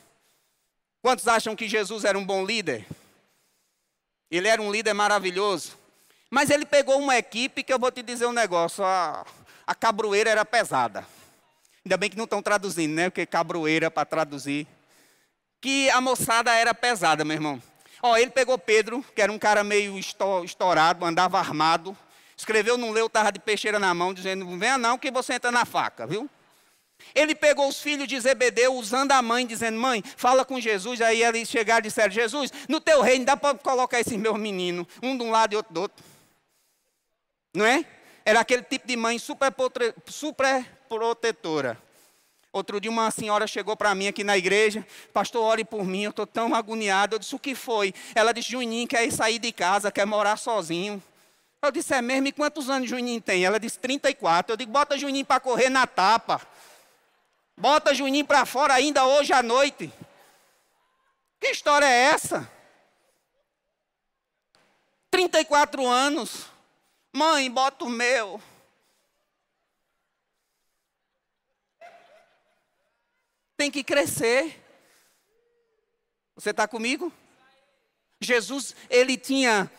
Quantos 1.02 1.28
acham 1.28 1.58
que 1.58 1.68
Jesus 1.68 2.06
era 2.06 2.18
um 2.18 2.26
bom 2.26 2.46
líder? 2.46 2.88
Ele 4.32 4.48
era 4.48 4.62
um 4.62 4.72
líder 4.72 4.94
maravilhoso. 4.94 5.78
Mas 6.30 6.50
ele 6.50 6.66
pegou 6.66 6.98
uma 6.98 7.18
equipe 7.18 7.64
que 7.64 7.74
eu 7.74 7.78
vou 7.78 7.92
te 7.92 8.02
dizer 8.02 8.28
um 8.28 8.32
negócio: 8.32 8.82
a, 8.86 9.26
a 9.68 9.76
cabroeira 9.76 10.30
era 10.30 10.46
pesada. 10.46 11.06
Ainda 11.84 11.98
bem 11.98 12.10
que 12.10 12.16
não 12.16 12.24
estão 12.24 12.42
traduzindo, 12.42 12.94
né? 12.94 13.10
Porque 13.10 13.26
cabroeira 13.26 13.92
para 13.92 14.06
traduzir. 14.06 14.66
Que 15.60 15.90
a 15.90 16.00
moçada 16.00 16.54
era 16.54 16.74
pesada, 16.74 17.26
meu 17.26 17.36
irmão. 17.36 17.62
Ó, 18.06 18.18
ele 18.18 18.32
pegou 18.32 18.58
Pedro, 18.58 19.02
que 19.16 19.22
era 19.22 19.32
um 19.32 19.40
cara 19.40 19.64
meio 19.64 19.98
estourado, 19.98 21.06
andava 21.06 21.40
armado, 21.40 21.98
escreveu 22.36 22.78
num 22.78 22.92
leu, 22.92 23.06
estava 23.06 23.32
de 23.32 23.40
peixeira 23.40 23.80
na 23.80 23.94
mão, 23.94 24.14
dizendo: 24.14 24.46
venha 24.58 24.78
não, 24.78 24.98
que 24.98 25.10
você 25.10 25.36
entra 25.36 25.54
na 25.54 25.64
faca, 25.64 26.06
viu? 26.06 26.30
Ele 27.16 27.34
pegou 27.34 27.66
os 27.66 27.82
filhos 27.82 28.06
de 28.06 28.20
Zebedeu, 28.20 28.76
usando 28.76 29.14
a 29.14 29.22
mãe, 29.22 29.48
dizendo: 29.48 29.80
Mãe, 29.80 30.04
fala 30.18 30.44
com 30.44 30.60
Jesus. 30.60 31.00
Aí 31.00 31.24
eles 31.24 31.50
chegaram 31.50 31.80
e 31.80 31.84
disseram: 31.84 32.12
Jesus, 32.12 32.52
no 32.68 32.82
teu 32.82 33.02
reino 33.02 33.24
dá 33.24 33.38
para 33.38 33.58
colocar 33.58 34.02
esses 34.02 34.18
meus 34.18 34.38
meninos, 34.38 34.86
um 35.02 35.18
de 35.18 35.24
um 35.24 35.32
lado 35.32 35.54
e 35.54 35.56
outro 35.56 35.74
do 35.74 35.82
outro. 35.82 36.04
Não 37.56 37.66
é? 37.66 37.86
Era 38.26 38.42
aquele 38.42 38.64
tipo 38.64 38.86
de 38.86 38.98
mãe 38.98 39.18
super, 39.18 39.54
super 40.08 40.66
protetora. 40.90 41.82
Outro 42.54 42.80
dia 42.80 42.92
uma 42.92 43.10
senhora 43.10 43.48
chegou 43.48 43.76
para 43.76 43.96
mim 43.96 44.08
aqui 44.08 44.24
na 44.24 44.38
igreja, 44.38 44.86
pastor, 45.12 45.44
ore 45.44 45.66
por 45.66 45.84
mim, 45.84 46.04
eu 46.04 46.12
estou 46.12 46.28
tão 46.28 46.54
agoniado. 46.54 47.16
Eu 47.16 47.20
disse, 47.20 47.34
o 47.34 47.40
que 47.40 47.56
foi? 47.56 47.96
Ela 48.14 48.32
disse, 48.32 48.52
Juninho 48.52 48.88
quer 48.88 49.12
sair 49.12 49.40
de 49.40 49.52
casa, 49.52 49.92
quer 49.92 50.06
morar 50.06 50.38
sozinho. 50.38 51.02
Eu 51.60 51.72
disse, 51.72 51.96
é 51.96 52.02
mesmo? 52.02 52.28
E 52.28 52.32
quantos 52.32 52.70
anos 52.70 52.88
Juninho 52.88 53.20
tem? 53.20 53.44
Ela 53.44 53.60
disse, 53.60 53.80
34. 53.80 54.54
Eu 54.54 54.58
digo, 54.58 54.72
bota 54.72 54.96
Juninho 54.96 55.26
para 55.26 55.40
correr 55.40 55.70
na 55.70 55.88
tapa. 55.88 56.40
Bota 57.58 57.92
Juninho 57.92 58.26
para 58.26 58.46
fora 58.46 58.76
ainda 58.76 59.04
hoje 59.04 59.34
à 59.34 59.42
noite. 59.42 59.92
Que 61.40 61.48
história 61.48 61.88
é 61.88 62.12
essa? 62.12 62.48
34 65.10 65.88
anos. 65.88 66.46
Mãe, 67.12 67.50
bota 67.50 67.84
o 67.86 67.90
meu. 67.90 68.40
Tem 73.64 73.72
que 73.72 73.82
crescer. 73.84 74.62
Você 76.36 76.50
está 76.50 76.68
comigo? 76.68 77.14
Jesus, 78.20 78.76
ele 78.90 79.16
tinha 79.16 79.72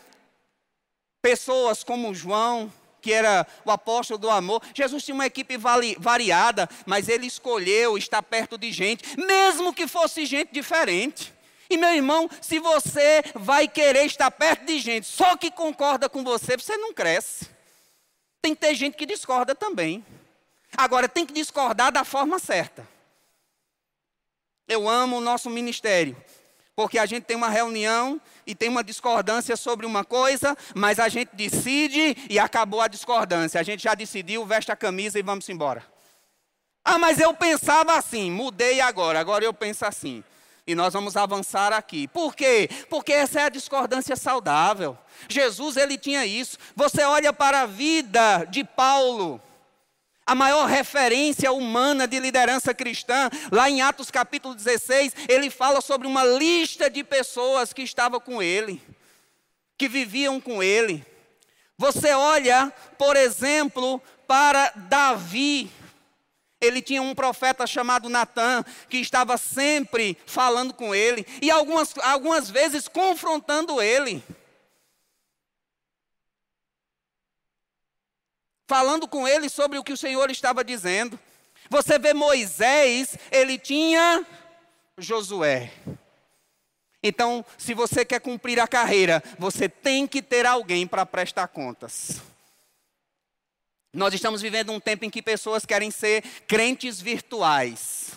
pessoas 1.21 1.83
como 1.83 2.15
João, 2.15 2.73
que 2.99 3.13
era 3.13 3.45
o 3.63 3.69
apóstolo 3.69 4.17
do 4.17 4.27
amor. 4.27 4.59
Jesus 4.73 5.03
tinha 5.03 5.13
uma 5.13 5.27
equipe 5.27 5.55
variada, 5.99 6.67
mas 6.83 7.07
ele 7.09 7.27
escolheu 7.27 7.95
estar 7.95 8.23
perto 8.23 8.57
de 8.57 8.71
gente, 8.71 9.03
mesmo 9.19 9.71
que 9.71 9.87
fosse 9.87 10.25
gente 10.25 10.51
diferente. 10.51 11.31
E 11.69 11.77
meu 11.77 11.93
irmão, 11.93 12.27
se 12.41 12.57
você 12.57 13.23
vai 13.35 13.67
querer 13.67 14.05
estar 14.05 14.31
perto 14.31 14.65
de 14.65 14.79
gente 14.79 15.05
só 15.05 15.37
que 15.37 15.51
concorda 15.51 16.09
com 16.09 16.23
você, 16.23 16.57
você 16.57 16.75
não 16.75 16.91
cresce. 16.91 17.47
Tem 18.41 18.55
que 18.55 18.61
ter 18.61 18.73
gente 18.73 18.97
que 18.97 19.05
discorda 19.05 19.53
também. 19.53 20.03
Agora, 20.75 21.07
tem 21.07 21.23
que 21.23 21.33
discordar 21.33 21.91
da 21.91 22.03
forma 22.03 22.39
certa. 22.39 22.94
Eu 24.67 24.89
amo 24.89 25.17
o 25.17 25.21
nosso 25.21 25.49
ministério, 25.49 26.17
porque 26.75 26.97
a 26.97 27.05
gente 27.05 27.23
tem 27.23 27.37
uma 27.37 27.49
reunião 27.49 28.19
e 28.47 28.55
tem 28.55 28.67
uma 28.67 28.83
discordância 28.83 29.55
sobre 29.55 29.85
uma 29.85 30.03
coisa, 30.03 30.57
mas 30.73 30.99
a 30.99 31.07
gente 31.07 31.35
decide 31.35 32.17
e 32.29 32.39
acabou 32.39 32.81
a 32.81 32.87
discordância. 32.87 33.59
A 33.59 33.63
gente 33.63 33.83
já 33.83 33.93
decidiu, 33.93 34.45
veste 34.45 34.71
a 34.71 34.75
camisa 34.75 35.19
e 35.19 35.21
vamos 35.21 35.47
embora. 35.49 35.85
Ah, 36.83 36.97
mas 36.97 37.19
eu 37.19 37.33
pensava 37.33 37.95
assim, 37.95 38.29
mudei 38.29 38.81
agora, 38.81 39.19
agora 39.19 39.45
eu 39.45 39.53
penso 39.53 39.85
assim. 39.85 40.23
E 40.67 40.73
nós 40.73 40.93
vamos 40.93 41.15
avançar 41.15 41.71
aqui. 41.71 42.07
Por 42.07 42.35
quê? 42.35 42.67
Porque 42.89 43.13
essa 43.13 43.41
é 43.41 43.43
a 43.43 43.49
discordância 43.49 44.15
saudável. 44.15 44.97
Jesus, 45.29 45.77
ele 45.77 45.95
tinha 45.95 46.25
isso. 46.25 46.57
Você 46.75 47.03
olha 47.03 47.31
para 47.31 47.61
a 47.61 47.65
vida 47.67 48.45
de 48.45 48.63
Paulo 48.63 49.39
a 50.25 50.33
maior 50.33 50.65
referência 50.67 51.51
humana 51.51 52.07
de 52.07 52.19
liderança 52.19 52.73
cristã, 52.73 53.29
lá 53.51 53.69
em 53.69 53.81
Atos 53.81 54.09
capítulo 54.09 54.55
16, 54.55 55.13
ele 55.29 55.49
fala 55.49 55.81
sobre 55.81 56.07
uma 56.07 56.23
lista 56.23 56.89
de 56.89 57.03
pessoas 57.03 57.71
que 57.71 57.83
estavam 57.83 58.19
com 58.19 58.41
ele, 58.41 58.81
que 59.77 59.87
viviam 59.87 60.41
com 60.41 60.63
ele. 60.63 61.05
Você 61.77 62.11
olha, 62.13 62.73
por 62.97 63.15
exemplo, 63.15 64.01
para 64.27 64.71
Davi. 64.75 65.69
Ele 66.59 66.81
tinha 66.81 67.01
um 67.01 67.13
profeta 67.13 67.67
chamado 67.67 68.09
Natan, 68.09 68.65
que 68.89 68.97
estava 68.97 69.37
sempre 69.37 70.17
falando 70.25 70.73
com 70.73 70.95
ele, 70.95 71.25
e 71.41 71.51
algumas, 71.51 71.93
algumas 71.99 72.49
vezes 72.49 72.87
confrontando 72.87 73.79
ele. 73.79 74.23
Falando 78.67 79.07
com 79.07 79.27
ele 79.27 79.49
sobre 79.49 79.77
o 79.77 79.83
que 79.83 79.93
o 79.93 79.97
Senhor 79.97 80.29
estava 80.29 80.63
dizendo. 80.63 81.19
Você 81.69 81.97
vê 81.97 82.13
Moisés, 82.13 83.17
ele 83.31 83.57
tinha 83.57 84.25
Josué. 84.97 85.71
Então, 87.01 87.45
se 87.57 87.73
você 87.73 88.03
quer 88.03 88.19
cumprir 88.19 88.59
a 88.59 88.67
carreira, 88.67 89.23
você 89.37 89.69
tem 89.69 90.07
que 90.07 90.21
ter 90.21 90.45
alguém 90.45 90.87
para 90.87 91.05
prestar 91.05 91.47
contas. 91.47 92.21
Nós 93.93 94.13
estamos 94.13 94.41
vivendo 94.41 94.71
um 94.71 94.79
tempo 94.79 95.05
em 95.05 95.09
que 95.09 95.21
pessoas 95.21 95.65
querem 95.65 95.91
ser 95.91 96.23
crentes 96.47 96.99
virtuais. 96.99 98.13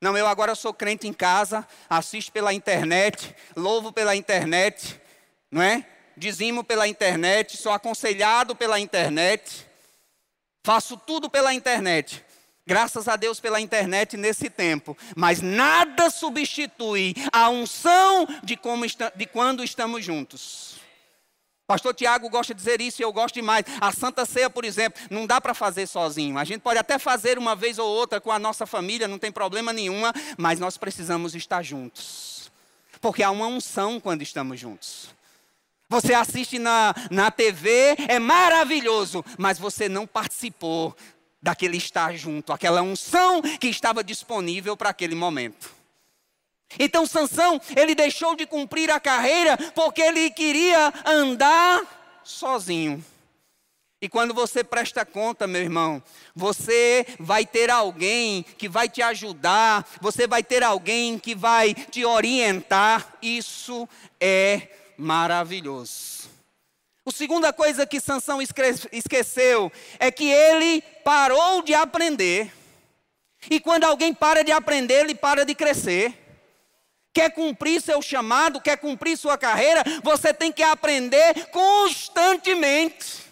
Não, 0.00 0.16
eu 0.16 0.26
agora 0.26 0.54
sou 0.54 0.74
crente 0.74 1.06
em 1.06 1.12
casa, 1.12 1.66
assisto 1.88 2.32
pela 2.32 2.52
internet, 2.52 3.34
louvo 3.54 3.92
pela 3.92 4.16
internet, 4.16 5.00
não 5.50 5.62
é? 5.62 5.86
Dizimo 6.16 6.64
pela 6.64 6.88
internet, 6.88 7.56
sou 7.56 7.72
aconselhado 7.72 8.56
pela 8.56 8.80
internet. 8.80 9.66
Faço 10.64 10.96
tudo 10.96 11.28
pela 11.28 11.52
internet. 11.52 12.24
Graças 12.66 13.06
a 13.06 13.16
Deus 13.16 13.38
pela 13.38 13.60
internet 13.60 14.16
nesse 14.16 14.48
tempo. 14.48 14.96
Mas 15.14 15.42
nada 15.42 16.08
substitui 16.08 17.14
a 17.30 17.50
unção 17.50 18.26
de, 18.42 18.58
está, 18.86 19.12
de 19.14 19.26
quando 19.26 19.62
estamos 19.62 20.02
juntos. 20.02 20.76
Pastor 21.66 21.94
Tiago 21.94 22.30
gosta 22.30 22.54
de 22.54 22.58
dizer 22.58 22.80
isso 22.80 23.02
e 23.02 23.04
eu 23.04 23.12
gosto 23.12 23.34
demais. 23.34 23.66
A 23.78 23.92
Santa 23.92 24.24
Ceia, 24.24 24.48
por 24.48 24.64
exemplo, 24.64 25.02
não 25.10 25.26
dá 25.26 25.38
para 25.38 25.52
fazer 25.52 25.86
sozinho. 25.86 26.38
A 26.38 26.44
gente 26.44 26.62
pode 26.62 26.78
até 26.78 26.98
fazer 26.98 27.36
uma 27.36 27.54
vez 27.54 27.78
ou 27.78 27.86
outra 27.86 28.18
com 28.18 28.32
a 28.32 28.38
nossa 28.38 28.64
família, 28.64 29.06
não 29.06 29.18
tem 29.18 29.30
problema 29.30 29.70
nenhuma, 29.70 30.14
mas 30.38 30.58
nós 30.58 30.78
precisamos 30.78 31.34
estar 31.34 31.62
juntos. 31.62 32.50
Porque 33.02 33.22
há 33.22 33.30
uma 33.30 33.46
unção 33.46 34.00
quando 34.00 34.22
estamos 34.22 34.58
juntos. 34.58 35.14
Você 35.94 36.12
assiste 36.12 36.58
na, 36.58 36.92
na 37.08 37.30
TV, 37.30 37.94
é 38.08 38.18
maravilhoso, 38.18 39.24
mas 39.38 39.60
você 39.60 39.88
não 39.88 40.08
participou 40.08 40.92
daquele 41.40 41.76
estar 41.76 42.16
junto, 42.16 42.52
aquela 42.52 42.82
unção 42.82 43.40
que 43.60 43.68
estava 43.68 44.02
disponível 44.02 44.76
para 44.76 44.90
aquele 44.90 45.14
momento. 45.14 45.72
Então 46.80 47.06
Sansão, 47.06 47.60
ele 47.76 47.94
deixou 47.94 48.34
de 48.34 48.44
cumprir 48.44 48.90
a 48.90 48.98
carreira 48.98 49.56
porque 49.72 50.02
ele 50.02 50.30
queria 50.30 50.92
andar 51.06 52.20
sozinho. 52.24 53.04
E 54.02 54.08
quando 54.08 54.34
você 54.34 54.64
presta 54.64 55.06
conta, 55.06 55.46
meu 55.46 55.62
irmão, 55.62 56.02
você 56.34 57.06
vai 57.20 57.46
ter 57.46 57.70
alguém 57.70 58.44
que 58.58 58.68
vai 58.68 58.88
te 58.88 59.00
ajudar, 59.00 59.88
você 60.00 60.26
vai 60.26 60.42
ter 60.42 60.64
alguém 60.64 61.20
que 61.20 61.36
vai 61.36 61.72
te 61.72 62.04
orientar. 62.04 63.14
Isso 63.22 63.88
é 64.20 64.68
maravilhoso. 64.96 66.28
A 67.06 67.10
segunda 67.10 67.52
coisa 67.52 67.86
que 67.86 68.00
Sansão 68.00 68.40
esqueceu 68.40 69.70
é 69.98 70.10
que 70.10 70.24
ele 70.24 70.82
parou 71.04 71.62
de 71.62 71.74
aprender. 71.74 72.50
E 73.50 73.60
quando 73.60 73.84
alguém 73.84 74.14
para 74.14 74.42
de 74.42 74.50
aprender, 74.50 75.00
ele 75.00 75.14
para 75.14 75.44
de 75.44 75.54
crescer. 75.54 76.18
Quer 77.12 77.30
cumprir 77.30 77.80
seu 77.80 78.00
chamado, 78.00 78.60
quer 78.60 78.78
cumprir 78.78 79.16
sua 79.16 79.36
carreira, 79.36 79.84
você 80.02 80.32
tem 80.32 80.50
que 80.50 80.62
aprender 80.62 81.46
constantemente. 81.50 83.22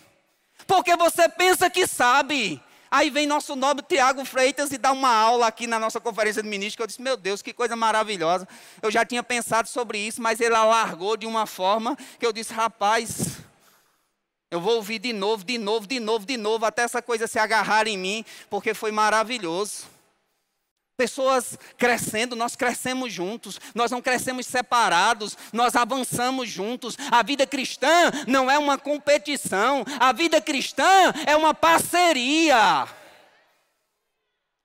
Porque 0.67 0.95
você 0.95 1.29
pensa 1.29 1.71
que 1.71 1.87
sabe. 1.87 2.63
Aí 2.93 3.09
vem 3.09 3.27
nosso 3.27 3.57
nobre 3.57 3.83
Tiago 3.89 4.23
Freitas 4.23 4.71
e 4.71 4.77
dá 4.77 4.93
uma 4.93 5.09
aula 5.09 5.47
aqui 5.47 5.67
na 5.67 5.79
nossa 5.79 5.99
conferência 5.99 6.43
de 6.43 6.49
ministros, 6.51 6.77
que 6.77 6.83
eu 6.83 6.87
disse, 6.87 7.01
meu 7.01 7.17
Deus, 7.17 7.41
que 7.41 7.51
coisa 7.51 7.75
maravilhosa. 7.75 8.47
Eu 8.83 8.91
já 8.91 9.03
tinha 9.03 9.23
pensado 9.23 9.67
sobre 9.67 9.97
isso, 9.97 10.21
mas 10.21 10.43
ele 10.43 10.55
alargou 10.55 11.17
de 11.17 11.25
uma 11.25 11.47
forma 11.47 11.97
que 12.19 12.27
eu 12.27 12.35
disse, 12.35 12.53
rapaz, 12.53 13.39
eu 14.51 14.61
vou 14.61 14.77
ouvir 14.77 14.99
de 14.99 15.11
novo, 15.11 15.43
de 15.43 15.57
novo, 15.57 15.87
de 15.87 15.99
novo, 15.99 16.27
de 16.27 16.37
novo, 16.37 16.67
até 16.67 16.83
essa 16.83 17.01
coisa 17.01 17.27
se 17.27 17.39
agarrar 17.39 17.87
em 17.87 17.97
mim, 17.97 18.27
porque 18.51 18.75
foi 18.75 18.93
maravilhoso. 18.93 19.87
Pessoas 20.97 21.59
crescendo, 21.79 22.37
nós 22.37 22.55
crescemos 22.55 23.13
juntos, 23.13 23.59
nós 23.75 23.91
não 23.91 24.03
crescemos 24.03 24.47
separados, 24.47 25.37
nós 25.53 25.75
avançamos 25.75 26.49
juntos. 26.49 26.97
A 27.11 27.23
vida 27.23 27.47
cristã 27.47 28.11
não 28.27 28.51
é 28.51 28.59
uma 28.59 28.77
competição, 28.77 29.85
a 29.99 30.13
vida 30.13 30.41
cristã 30.41 31.13
é 31.27 31.35
uma 31.35 31.55
parceria. 31.55 32.87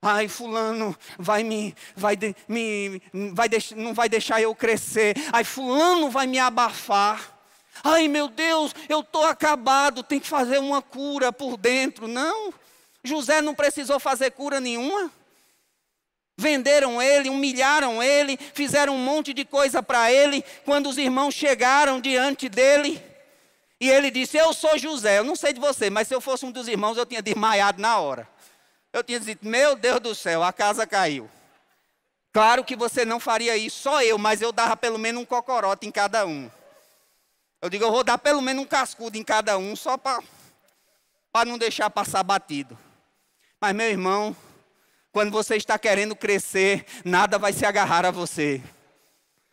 Ai, 0.00 0.28
fulano 0.28 0.96
vai 1.18 1.42
me, 1.42 1.74
vai 1.96 2.14
de, 2.14 2.34
me, 2.46 3.02
vai 3.34 3.48
deix, 3.48 3.72
não 3.72 3.92
vai 3.92 4.08
deixar 4.08 4.40
eu 4.40 4.54
crescer. 4.54 5.16
Ai, 5.32 5.42
fulano 5.42 6.08
vai 6.10 6.26
me 6.26 6.38
abafar. 6.38 7.36
Ai 7.82 8.06
meu 8.06 8.28
Deus, 8.28 8.74
eu 8.88 9.00
estou 9.00 9.24
acabado, 9.24 10.02
tem 10.02 10.20
que 10.20 10.28
fazer 10.28 10.58
uma 10.58 10.82
cura 10.82 11.32
por 11.32 11.56
dentro. 11.56 12.06
Não, 12.06 12.52
José 13.02 13.40
não 13.40 13.54
precisou 13.54 13.98
fazer 13.98 14.32
cura 14.32 14.60
nenhuma. 14.60 15.10
Venderam 16.40 17.02
ele, 17.02 17.28
humilharam 17.28 18.00
ele, 18.00 18.38
fizeram 18.54 18.94
um 18.94 18.98
monte 18.98 19.34
de 19.34 19.44
coisa 19.44 19.82
para 19.82 20.12
ele. 20.12 20.44
Quando 20.64 20.88
os 20.88 20.96
irmãos 20.96 21.34
chegaram 21.34 22.00
diante 22.00 22.48
dele, 22.48 23.02
e 23.80 23.90
ele 23.90 24.08
disse: 24.08 24.36
Eu 24.36 24.54
sou 24.54 24.78
José. 24.78 25.18
Eu 25.18 25.24
não 25.24 25.34
sei 25.34 25.52
de 25.52 25.58
você, 25.58 25.90
mas 25.90 26.06
se 26.06 26.14
eu 26.14 26.20
fosse 26.20 26.46
um 26.46 26.52
dos 26.52 26.68
irmãos, 26.68 26.96
eu 26.96 27.04
tinha 27.04 27.20
desmaiado 27.20 27.82
na 27.82 27.98
hora. 27.98 28.28
Eu 28.92 29.02
tinha 29.02 29.18
dito: 29.18 29.44
Meu 29.44 29.74
Deus 29.74 29.98
do 29.98 30.14
céu, 30.14 30.44
a 30.44 30.52
casa 30.52 30.86
caiu. 30.86 31.28
Claro 32.32 32.62
que 32.62 32.76
você 32.76 33.04
não 33.04 33.18
faria 33.18 33.56
isso, 33.56 33.80
só 33.82 34.00
eu, 34.00 34.16
mas 34.16 34.40
eu 34.40 34.52
dava 34.52 34.76
pelo 34.76 34.96
menos 34.96 35.20
um 35.20 35.24
cocorote 35.24 35.88
em 35.88 35.90
cada 35.90 36.24
um. 36.24 36.48
Eu 37.60 37.68
digo, 37.68 37.84
eu 37.84 37.90
vou 37.90 38.04
dar 38.04 38.18
pelo 38.18 38.40
menos 38.40 38.62
um 38.62 38.66
cascudo 38.66 39.18
em 39.18 39.24
cada 39.24 39.58
um, 39.58 39.74
só 39.74 39.96
para 39.96 40.22
não 41.44 41.58
deixar 41.58 41.90
passar 41.90 42.22
batido. 42.22 42.78
Mas, 43.60 43.74
meu 43.74 43.88
irmão, 43.88 44.36
quando 45.18 45.32
você 45.32 45.56
está 45.56 45.76
querendo 45.76 46.14
crescer, 46.14 46.84
nada 47.04 47.40
vai 47.40 47.52
se 47.52 47.66
agarrar 47.66 48.06
a 48.06 48.12
você. 48.12 48.62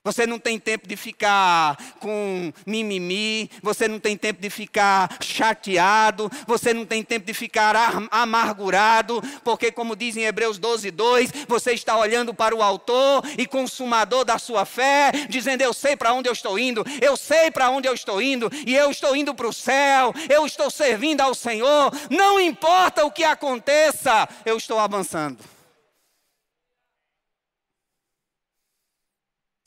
Você 0.06 0.28
não 0.28 0.38
tem 0.38 0.60
tempo 0.60 0.88
de 0.88 0.95
ficar 0.95 1.75
com 1.99 2.54
mimimi, 2.63 3.49
você 3.63 3.88
não 3.88 3.99
tem 3.99 4.15
tempo 4.15 4.39
de 4.39 4.51
ficar 4.51 5.17
chateado, 5.19 6.32
você 6.45 6.75
não 6.75 6.86
tem 6.86 7.01
tempo 7.01 7.25
de 7.25 7.34
ficar 7.34 7.75
amargurado, 8.12 9.19
porque, 9.43 9.71
como 9.71 9.95
diz 9.95 10.15
em 10.15 10.25
Hebreus 10.25 10.60
12, 10.60 10.91
2, 10.91 11.32
você 11.47 11.73
está 11.73 11.97
olhando 11.97 12.36
para 12.36 12.56
o 12.56 12.62
Autor 12.62 13.23
e 13.36 13.47
Consumador 13.47 14.23
da 14.23 14.38
sua 14.38 14.63
fé, 14.63 15.12
dizendo: 15.28 15.63
Eu 15.63 15.73
sei 15.73 15.95
para 15.95 16.13
onde 16.13 16.30
eu 16.30 16.34
estou 16.34 16.60
indo, 16.60 16.86
eu 17.01 17.17
sei 17.17 17.49
para 17.49 17.71
onde 17.71 17.88
eu 17.88 17.93
estou 17.95 18.21
indo, 18.21 18.51
e 18.63 18.75
eu 18.75 18.91
estou 18.91 19.15
indo 19.15 19.34
para 19.34 19.47
o 19.47 19.54
céu, 19.54 20.13
eu 20.30 20.45
estou 20.45 20.69
servindo 20.69 21.21
ao 21.21 21.34
Senhor, 21.34 21.91
não 22.12 22.39
importa 22.39 23.04
o 23.04 23.12
que 23.12 23.23
aconteça, 23.23 24.30
eu 24.45 24.56
estou 24.56 24.78
avançando. 24.78 25.54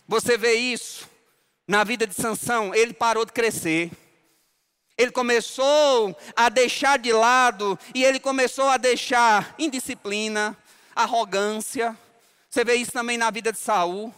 Você 0.09 0.39
vê 0.39 0.55
isso 0.55 1.07
na 1.67 1.85
vida 1.85 2.07
de 2.07 2.15
Sansão, 2.15 2.75
ele 2.75 2.95
parou 2.95 3.27
de 3.27 3.33
crescer. 3.33 3.91
Ele 4.97 5.13
começou 5.13 6.17
a 6.35 6.49
deixar 6.49 6.99
de 6.99 7.13
lado 7.13 7.79
e 7.95 8.03
ele 8.03 8.19
começou 8.19 8.71
a 8.71 8.79
deixar 8.79 9.55
indisciplina, 9.59 10.57
arrogância. 10.97 11.95
Você 12.49 12.65
vê 12.65 12.77
isso 12.77 12.91
também 12.91 13.19
na 13.19 13.31
vida 13.31 13.53
de 13.53 13.59
Saul. 13.59 14.13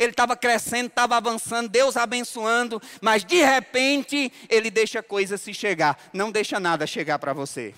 Ele 0.00 0.10
estava 0.10 0.36
crescendo, 0.36 0.88
estava 0.88 1.16
avançando, 1.16 1.68
Deus 1.68 1.96
abençoando, 1.96 2.82
mas 3.00 3.24
de 3.24 3.40
repente 3.40 4.32
ele 4.48 4.68
deixa 4.68 5.00
coisas 5.00 5.40
se 5.40 5.54
chegar. 5.54 5.96
Não 6.12 6.32
deixa 6.32 6.58
nada 6.58 6.88
chegar 6.88 7.20
para 7.20 7.32
você. 7.32 7.72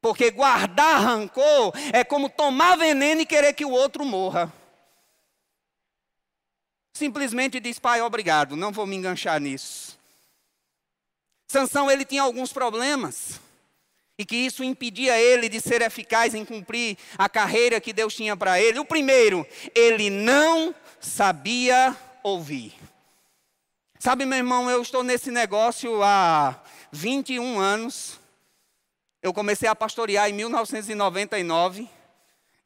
Porque 0.00 0.30
guardar 0.30 1.02
rancor 1.02 1.72
é 1.92 2.04
como 2.04 2.30
tomar 2.30 2.76
veneno 2.76 3.20
e 3.20 3.26
querer 3.26 3.52
que 3.52 3.64
o 3.64 3.72
outro 3.72 4.04
morra 4.04 4.52
simplesmente 6.92 7.60
diz: 7.60 7.78
Pai, 7.78 8.00
obrigado, 8.00 8.56
não 8.56 8.72
vou 8.72 8.86
me 8.86 8.96
enganchar 8.96 9.40
nisso. 9.40 9.98
Sansão 11.46 11.90
ele 11.90 12.04
tinha 12.04 12.22
alguns 12.22 12.52
problemas 12.52 13.40
e 14.18 14.24
que 14.24 14.36
isso 14.36 14.64
impedia 14.64 15.18
ele 15.18 15.48
de 15.48 15.60
ser 15.60 15.80
eficaz 15.80 16.34
em 16.34 16.44
cumprir 16.44 16.98
a 17.16 17.28
carreira 17.28 17.80
que 17.80 17.92
Deus 17.92 18.14
tinha 18.14 18.36
para 18.36 18.60
ele. 18.60 18.80
O 18.80 18.84
primeiro, 18.84 19.46
ele 19.74 20.10
não 20.10 20.74
sabia 21.00 21.96
ouvir. 22.22 22.74
Sabe, 23.98 24.24
meu 24.24 24.38
irmão, 24.38 24.68
eu 24.68 24.82
estou 24.82 25.02
nesse 25.02 25.30
negócio 25.30 26.02
há 26.02 26.60
21 26.90 27.58
anos. 27.60 28.18
Eu 29.22 29.32
comecei 29.32 29.68
a 29.68 29.74
pastorear 29.74 30.28
em 30.28 30.32
1999. 30.32 31.88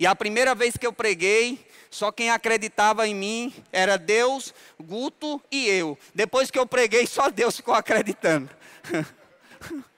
E 0.01 0.07
a 0.07 0.17
primeira 0.17 0.55
vez 0.55 0.77
que 0.77 0.87
eu 0.87 0.93
preguei, 0.93 1.65
só 1.93 2.11
quem 2.11 2.31
acreditava 2.31 3.07
em 3.07 3.15
mim 3.15 3.55
era 3.71 3.99
Deus, 3.99 4.55
Guto 4.81 5.43
e 5.51 5.69
eu. 5.69 5.99
Depois 6.15 6.51
que 6.51 6.59
eu 6.59 6.67
preguei, 6.67 7.07
só 7.07 7.29
Deus 7.29 7.55
ficou 7.55 7.75
acreditando. 7.75 8.49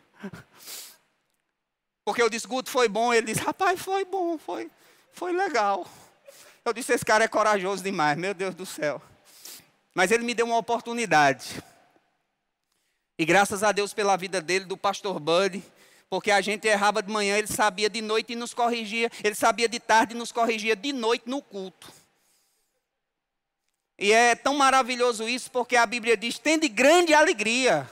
Porque 2.04 2.20
eu 2.20 2.28
disse, 2.28 2.48
Guto, 2.48 2.68
foi 2.68 2.88
bom. 2.88 3.14
Ele 3.14 3.28
disse, 3.28 3.40
rapaz, 3.40 3.80
foi 3.80 4.04
bom, 4.04 4.36
foi, 4.36 4.68
foi 5.12 5.32
legal. 5.32 5.86
Eu 6.64 6.72
disse, 6.72 6.92
esse 6.92 7.04
cara 7.04 7.22
é 7.22 7.28
corajoso 7.28 7.84
demais, 7.84 8.18
meu 8.18 8.34
Deus 8.34 8.56
do 8.56 8.66
céu. 8.66 9.00
Mas 9.94 10.10
ele 10.10 10.24
me 10.24 10.34
deu 10.34 10.46
uma 10.46 10.58
oportunidade. 10.58 11.62
E 13.16 13.24
graças 13.24 13.62
a 13.62 13.70
Deus 13.70 13.94
pela 13.94 14.16
vida 14.16 14.40
dele, 14.40 14.64
do 14.64 14.76
pastor 14.76 15.20
Buddy, 15.20 15.62
porque 16.14 16.30
a 16.30 16.40
gente 16.40 16.68
errava 16.68 17.02
de 17.02 17.12
manhã, 17.12 17.36
ele 17.36 17.48
sabia 17.48 17.90
de 17.90 18.00
noite 18.00 18.34
e 18.34 18.36
nos 18.36 18.54
corrigia, 18.54 19.10
ele 19.24 19.34
sabia 19.34 19.68
de 19.68 19.80
tarde 19.80 20.14
e 20.14 20.16
nos 20.16 20.30
corrigia 20.30 20.76
de 20.76 20.92
noite 20.92 21.24
no 21.26 21.42
culto. 21.42 21.92
E 23.98 24.12
é 24.12 24.36
tão 24.36 24.54
maravilhoso 24.54 25.28
isso, 25.28 25.50
porque 25.50 25.74
a 25.74 25.84
Bíblia 25.84 26.16
diz: 26.16 26.38
tende 26.38 26.68
grande 26.68 27.12
alegria 27.12 27.90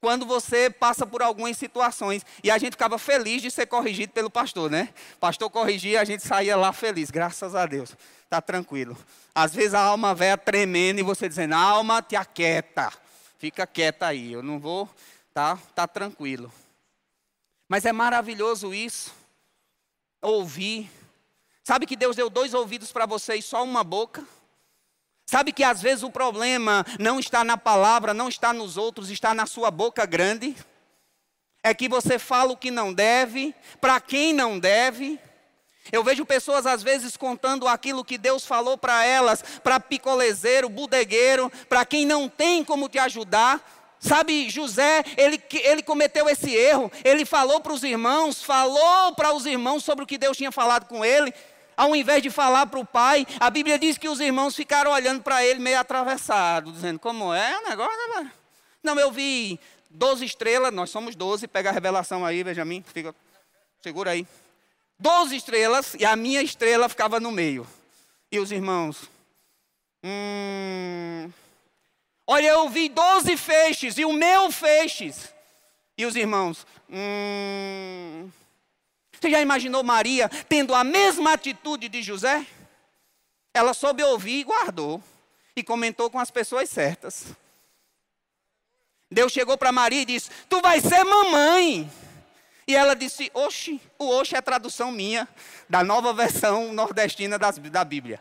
quando 0.00 0.24
você 0.24 0.70
passa 0.70 1.06
por 1.06 1.20
algumas 1.20 1.58
situações. 1.58 2.24
E 2.42 2.50
a 2.50 2.56
gente 2.56 2.72
ficava 2.72 2.96
feliz 2.96 3.42
de 3.42 3.50
ser 3.50 3.66
corrigido 3.66 4.14
pelo 4.14 4.30
pastor, 4.30 4.70
né? 4.70 4.88
Pastor 5.20 5.50
corrigia, 5.50 6.00
a 6.00 6.04
gente 6.04 6.26
saía 6.26 6.56
lá 6.56 6.72
feliz, 6.72 7.10
graças 7.10 7.54
a 7.54 7.66
Deus. 7.66 7.94
Está 8.22 8.40
tranquilo. 8.40 8.96
Às 9.34 9.54
vezes 9.54 9.74
a 9.74 9.82
alma 9.82 10.14
velha 10.14 10.38
tremendo 10.38 10.98
e 10.98 11.02
você 11.02 11.28
dizendo: 11.28 11.54
alma, 11.54 12.00
te 12.00 12.16
aquieta. 12.16 12.90
Fica 13.36 13.66
quieta 13.66 14.06
aí, 14.06 14.32
eu 14.32 14.42
não 14.42 14.58
vou, 14.58 14.88
tá? 15.34 15.58
Tá 15.74 15.86
tranquilo. 15.86 16.50
Mas 17.68 17.84
é 17.84 17.92
maravilhoso 17.92 18.74
isso. 18.74 19.12
ouvir. 20.20 20.90
Sabe 21.62 21.86
que 21.86 21.96
Deus 21.96 22.16
deu 22.16 22.28
dois 22.28 22.54
ouvidos 22.54 22.92
para 22.92 23.06
você 23.06 23.36
e 23.36 23.42
só 23.42 23.62
uma 23.62 23.82
boca? 23.82 24.24
Sabe 25.26 25.52
que 25.52 25.64
às 25.64 25.80
vezes 25.80 26.02
o 26.02 26.10
problema 26.10 26.84
não 26.98 27.18
está 27.18 27.42
na 27.42 27.56
palavra, 27.56 28.12
não 28.12 28.28
está 28.28 28.52
nos 28.52 28.76
outros, 28.76 29.10
está 29.10 29.34
na 29.34 29.46
sua 29.46 29.70
boca 29.70 30.04
grande? 30.04 30.54
É 31.62 31.72
que 31.72 31.88
você 31.88 32.18
fala 32.18 32.52
o 32.52 32.56
que 32.56 32.70
não 32.70 32.92
deve, 32.92 33.54
para 33.80 33.98
quem 34.00 34.34
não 34.34 34.58
deve. 34.58 35.18
Eu 35.90 36.04
vejo 36.04 36.26
pessoas 36.26 36.66
às 36.66 36.82
vezes 36.82 37.16
contando 37.16 37.66
aquilo 37.66 38.04
que 38.04 38.18
Deus 38.18 38.46
falou 38.46 38.76
para 38.76 39.04
elas, 39.04 39.42
para 39.62 39.80
picolezeiro, 39.80 40.68
budegueiro, 40.68 41.50
para 41.68 41.84
quem 41.84 42.04
não 42.04 42.28
tem 42.28 42.62
como 42.62 42.88
te 42.88 42.98
ajudar. 42.98 43.83
Sabe, 44.06 44.50
José, 44.50 45.02
ele, 45.16 45.42
ele 45.50 45.82
cometeu 45.82 46.28
esse 46.28 46.54
erro. 46.54 46.92
Ele 47.02 47.24
falou 47.24 47.58
para 47.60 47.72
os 47.72 47.82
irmãos, 47.82 48.42
falou 48.42 49.14
para 49.14 49.32
os 49.32 49.46
irmãos 49.46 49.82
sobre 49.82 50.04
o 50.04 50.06
que 50.06 50.18
Deus 50.18 50.36
tinha 50.36 50.52
falado 50.52 50.86
com 50.86 51.02
ele. 51.02 51.32
Ao 51.74 51.96
invés 51.96 52.22
de 52.22 52.28
falar 52.28 52.66
para 52.66 52.78
o 52.78 52.84
pai, 52.84 53.26
a 53.40 53.48
Bíblia 53.48 53.78
diz 53.78 53.96
que 53.96 54.06
os 54.06 54.20
irmãos 54.20 54.54
ficaram 54.54 54.90
olhando 54.90 55.22
para 55.22 55.42
ele 55.42 55.58
meio 55.58 55.80
atravessado, 55.80 56.70
dizendo: 56.70 56.98
Como 56.98 57.32
é 57.32 57.58
o 57.58 57.68
negócio? 57.68 58.30
Não, 58.82 59.00
eu 59.00 59.10
vi 59.10 59.58
12 59.88 60.22
estrelas, 60.22 60.72
nós 60.72 60.90
somos 60.90 61.16
12, 61.16 61.48
pega 61.48 61.70
a 61.70 61.72
revelação 61.72 62.26
aí, 62.26 62.44
Benjamin, 62.44 62.84
fica, 62.86 63.14
segura 63.80 64.10
aí. 64.10 64.26
12 64.98 65.34
estrelas 65.34 65.94
e 65.94 66.04
a 66.04 66.14
minha 66.14 66.42
estrela 66.42 66.90
ficava 66.90 67.18
no 67.18 67.32
meio. 67.32 67.66
E 68.30 68.38
os 68.38 68.52
irmãos, 68.52 69.08
hum, 70.04 71.30
olha, 72.26 72.46
eu 72.48 72.68
vi 72.68 72.88
12 72.88 73.36
feixes 73.36 73.98
e 73.98 74.04
o 74.04 74.12
meu 74.12 74.50
feixes. 74.50 75.32
E 75.96 76.04
os 76.04 76.16
irmãos, 76.16 76.66
hum, 76.90 78.30
você 79.12 79.30
já 79.30 79.40
imaginou 79.40 79.82
Maria 79.82 80.28
tendo 80.48 80.74
a 80.74 80.84
mesma 80.84 81.32
atitude 81.32 81.88
de 81.88 82.02
José? 82.02 82.46
Ela 83.54 83.72
soube 83.72 84.02
ouvir 84.02 84.40
e 84.40 84.44
guardou. 84.44 85.02
E 85.56 85.62
comentou 85.62 86.10
com 86.10 86.18
as 86.18 86.30
pessoas 86.30 86.68
certas. 86.68 87.26
Deus 89.10 89.32
chegou 89.32 89.56
para 89.56 89.70
Maria 89.70 90.02
e 90.02 90.04
disse: 90.04 90.28
Tu 90.48 90.60
vai 90.60 90.80
ser 90.80 91.04
mamãe. 91.04 91.88
E 92.66 92.74
ela 92.74 92.94
disse: 92.94 93.30
Oxe, 93.32 93.80
o 93.98 94.08
Oxe 94.08 94.34
é 94.34 94.38
a 94.38 94.42
tradução 94.42 94.90
minha, 94.90 95.28
da 95.70 95.84
nova 95.84 96.12
versão 96.12 96.72
nordestina 96.72 97.38
das, 97.38 97.58
da 97.58 97.84
Bíblia. 97.84 98.20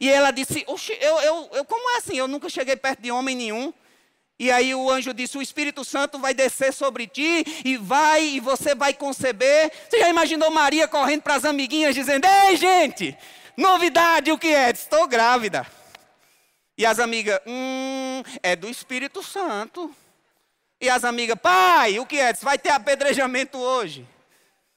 E 0.00 0.08
ela 0.08 0.30
disse: 0.30 0.64
eu, 0.66 1.20
eu, 1.20 1.50
eu, 1.52 1.64
como 1.64 1.90
é 1.90 1.98
assim? 1.98 2.16
Eu 2.16 2.28
nunca 2.28 2.48
cheguei 2.48 2.76
perto 2.76 3.00
de 3.00 3.10
homem 3.10 3.34
nenhum. 3.34 3.72
E 4.38 4.52
aí 4.52 4.74
o 4.74 4.88
anjo 4.88 5.12
disse: 5.12 5.36
O 5.36 5.42
Espírito 5.42 5.84
Santo 5.84 6.18
vai 6.18 6.32
descer 6.32 6.72
sobre 6.72 7.06
ti 7.08 7.44
e 7.64 7.76
vai, 7.76 8.22
e 8.22 8.40
você 8.40 8.74
vai 8.74 8.94
conceber. 8.94 9.72
Você 9.88 9.98
já 9.98 10.08
imaginou 10.08 10.50
Maria 10.50 10.86
correndo 10.86 11.22
para 11.22 11.34
as 11.34 11.44
amiguinhas 11.44 11.94
dizendo: 11.94 12.26
Ei, 12.26 12.56
gente, 12.56 13.16
novidade, 13.56 14.30
o 14.30 14.38
que 14.38 14.48
é? 14.48 14.70
Estou 14.70 15.08
grávida. 15.08 15.66
E 16.76 16.86
as 16.86 17.00
amigas: 17.00 17.40
Hum, 17.44 18.22
é 18.42 18.54
do 18.54 18.68
Espírito 18.68 19.22
Santo. 19.22 19.92
E 20.80 20.88
as 20.88 21.02
amigas, 21.02 21.36
pai, 21.42 21.98
o 21.98 22.06
que 22.06 22.20
é? 22.20 22.32
Vai 22.34 22.56
ter 22.56 22.70
apedrejamento 22.70 23.58
hoje. 23.58 24.06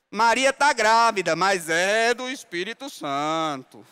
Maria 0.10 0.50
está 0.50 0.74
grávida, 0.74 1.36
mas 1.36 1.70
é 1.70 2.16
do 2.16 2.28
Espírito 2.28 2.90
Santo. 2.90 3.86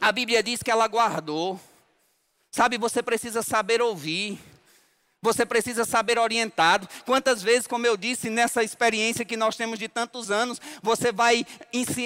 A 0.00 0.12
Bíblia 0.12 0.42
diz 0.42 0.62
que 0.62 0.70
ela 0.70 0.86
guardou. 0.86 1.60
Sabe, 2.50 2.78
você 2.78 3.02
precisa 3.02 3.42
saber 3.42 3.82
ouvir. 3.82 4.38
Você 5.20 5.44
precisa 5.44 5.84
saber 5.84 6.18
orientado. 6.18 6.88
Quantas 7.04 7.42
vezes, 7.42 7.66
como 7.66 7.86
eu 7.86 7.96
disse, 7.96 8.30
nessa 8.30 8.62
experiência 8.62 9.24
que 9.24 9.36
nós 9.36 9.56
temos 9.56 9.78
de 9.78 9.88
tantos 9.88 10.30
anos, 10.30 10.60
você 10.80 11.10
vai 11.10 11.44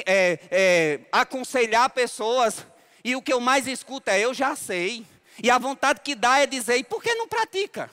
é, 0.06 0.38
é, 0.50 1.00
aconselhar 1.12 1.90
pessoas, 1.90 2.64
e 3.04 3.14
o 3.14 3.20
que 3.20 3.32
eu 3.32 3.40
mais 3.40 3.66
escuto 3.66 4.10
é: 4.10 4.20
eu 4.20 4.32
já 4.32 4.56
sei. 4.56 5.04
E 5.42 5.50
a 5.50 5.58
vontade 5.58 6.00
que 6.02 6.14
dá 6.14 6.38
é 6.38 6.46
dizer: 6.46 6.76
e 6.78 6.84
por 6.84 7.02
que 7.02 7.14
não 7.14 7.28
pratica? 7.28 7.90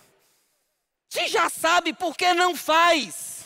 Se 1.10 1.28
já 1.28 1.50
sabe, 1.50 1.92
por 1.92 2.16
que 2.16 2.34
não 2.34 2.56
faz? 2.56 3.38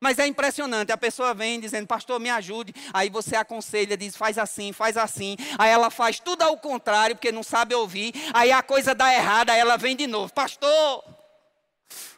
Mas 0.00 0.18
é 0.18 0.26
impressionante, 0.26 0.92
a 0.92 0.96
pessoa 0.96 1.34
vem 1.34 1.58
dizendo, 1.58 1.86
pastor, 1.86 2.20
me 2.20 2.30
ajude. 2.30 2.72
Aí 2.92 3.10
você 3.10 3.34
aconselha, 3.34 3.96
diz, 3.96 4.16
faz 4.16 4.38
assim, 4.38 4.72
faz 4.72 4.96
assim. 4.96 5.36
Aí 5.58 5.70
ela 5.70 5.90
faz 5.90 6.20
tudo 6.20 6.42
ao 6.42 6.56
contrário, 6.56 7.16
porque 7.16 7.32
não 7.32 7.42
sabe 7.42 7.74
ouvir. 7.74 8.14
Aí 8.32 8.52
a 8.52 8.62
coisa 8.62 8.94
dá 8.94 9.12
errada, 9.12 9.52
aí 9.52 9.58
ela 9.58 9.76
vem 9.76 9.96
de 9.96 10.06
novo, 10.06 10.32
pastor. 10.32 11.04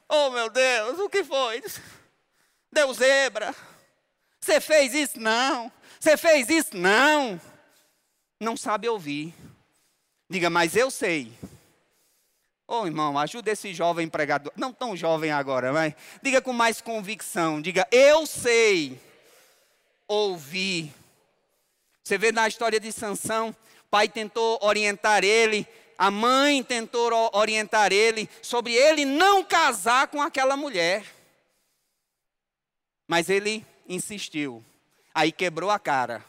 Oh 0.08 0.30
meu 0.30 0.50
Deus, 0.50 0.98
o 0.98 1.08
que 1.08 1.24
foi? 1.24 1.62
Deu 2.70 2.92
zebra. 2.92 3.54
Você 4.40 4.60
fez 4.60 4.92
isso? 4.92 5.20
Não. 5.20 5.72
Você 5.98 6.16
fez 6.16 6.48
isso? 6.48 6.76
Não. 6.76 7.40
Não 8.38 8.56
sabe 8.56 8.88
ouvir. 8.88 9.34
Diga, 10.28 10.50
mas 10.50 10.76
eu 10.76 10.90
sei. 10.90 11.32
Ô 12.70 12.82
oh, 12.82 12.86
irmão, 12.86 13.18
ajuda 13.18 13.50
esse 13.50 13.74
jovem 13.74 14.08
pregador. 14.08 14.52
Não 14.54 14.72
tão 14.72 14.96
jovem 14.96 15.32
agora, 15.32 15.72
mas 15.72 15.92
diga 16.22 16.40
com 16.40 16.52
mais 16.52 16.80
convicção. 16.80 17.60
Diga, 17.60 17.84
eu 17.90 18.24
sei 18.24 18.96
ouvir. 20.06 20.94
Você 22.00 22.16
vê 22.16 22.30
na 22.30 22.46
história 22.46 22.78
de 22.78 22.92
Sansão, 22.92 23.52
pai 23.90 24.08
tentou 24.08 24.56
orientar 24.62 25.24
ele, 25.24 25.66
a 25.98 26.12
mãe 26.12 26.62
tentou 26.62 27.10
orientar 27.32 27.92
ele 27.92 28.30
sobre 28.40 28.72
ele 28.72 29.04
não 29.04 29.42
casar 29.42 30.06
com 30.06 30.22
aquela 30.22 30.56
mulher. 30.56 31.04
Mas 33.08 33.28
ele 33.28 33.66
insistiu. 33.88 34.64
Aí 35.12 35.32
quebrou 35.32 35.72
a 35.72 35.78
cara. 35.80 36.24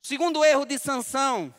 Segundo 0.00 0.42
erro 0.42 0.64
de 0.64 0.78
Sansão, 0.78 1.54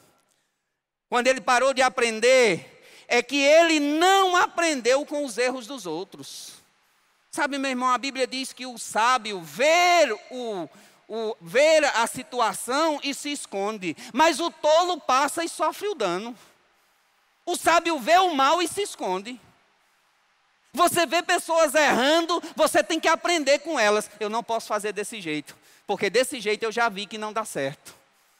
quando 1.09 1.27
ele 1.27 1.41
parou 1.41 1.73
de 1.73 1.81
aprender, 1.81 2.83
é 3.07 3.23
que 3.23 3.37
ele 3.37 3.79
não 3.79 4.35
aprendeu 4.35 5.05
com 5.05 5.25
os 5.25 5.37
erros 5.37 5.65
dos 5.65 5.87
outros. 5.87 6.53
Sabe, 7.31 7.57
meu 7.57 7.71
irmão, 7.71 7.89
a 7.89 7.97
Bíblia 7.97 8.27
diz 8.27 8.53
que 8.53 8.65
o 8.65 8.77
sábio 8.77 9.41
vê 9.41 10.15
o, 10.29 10.69
o, 11.07 11.35
ver 11.41 11.83
a 11.85 12.05
situação 12.05 12.99
e 13.03 13.13
se 13.13 13.31
esconde, 13.31 13.97
mas 14.13 14.39
o 14.39 14.51
tolo 14.51 14.99
passa 15.01 15.43
e 15.43 15.49
sofre 15.49 15.87
o 15.87 15.95
dano. 15.95 16.35
O 17.45 17.55
sábio 17.55 17.97
vê 17.99 18.17
o 18.19 18.35
mal 18.35 18.61
e 18.61 18.67
se 18.67 18.83
esconde. 18.83 19.39
Você 20.71 21.07
vê 21.07 21.23
pessoas 21.23 21.73
errando, 21.73 22.41
você 22.55 22.83
tem 22.83 22.99
que 22.99 23.07
aprender 23.07 23.59
com 23.59 23.79
elas. 23.79 24.09
Eu 24.19 24.29
não 24.29 24.43
posso 24.43 24.67
fazer 24.67 24.93
desse 24.93 25.19
jeito, 25.19 25.57
porque 25.87 26.11
desse 26.11 26.39
jeito 26.39 26.63
eu 26.63 26.71
já 26.71 26.87
vi 26.89 27.07
que 27.07 27.17
não 27.17 27.33
dá 27.33 27.43
certo. 27.43 27.98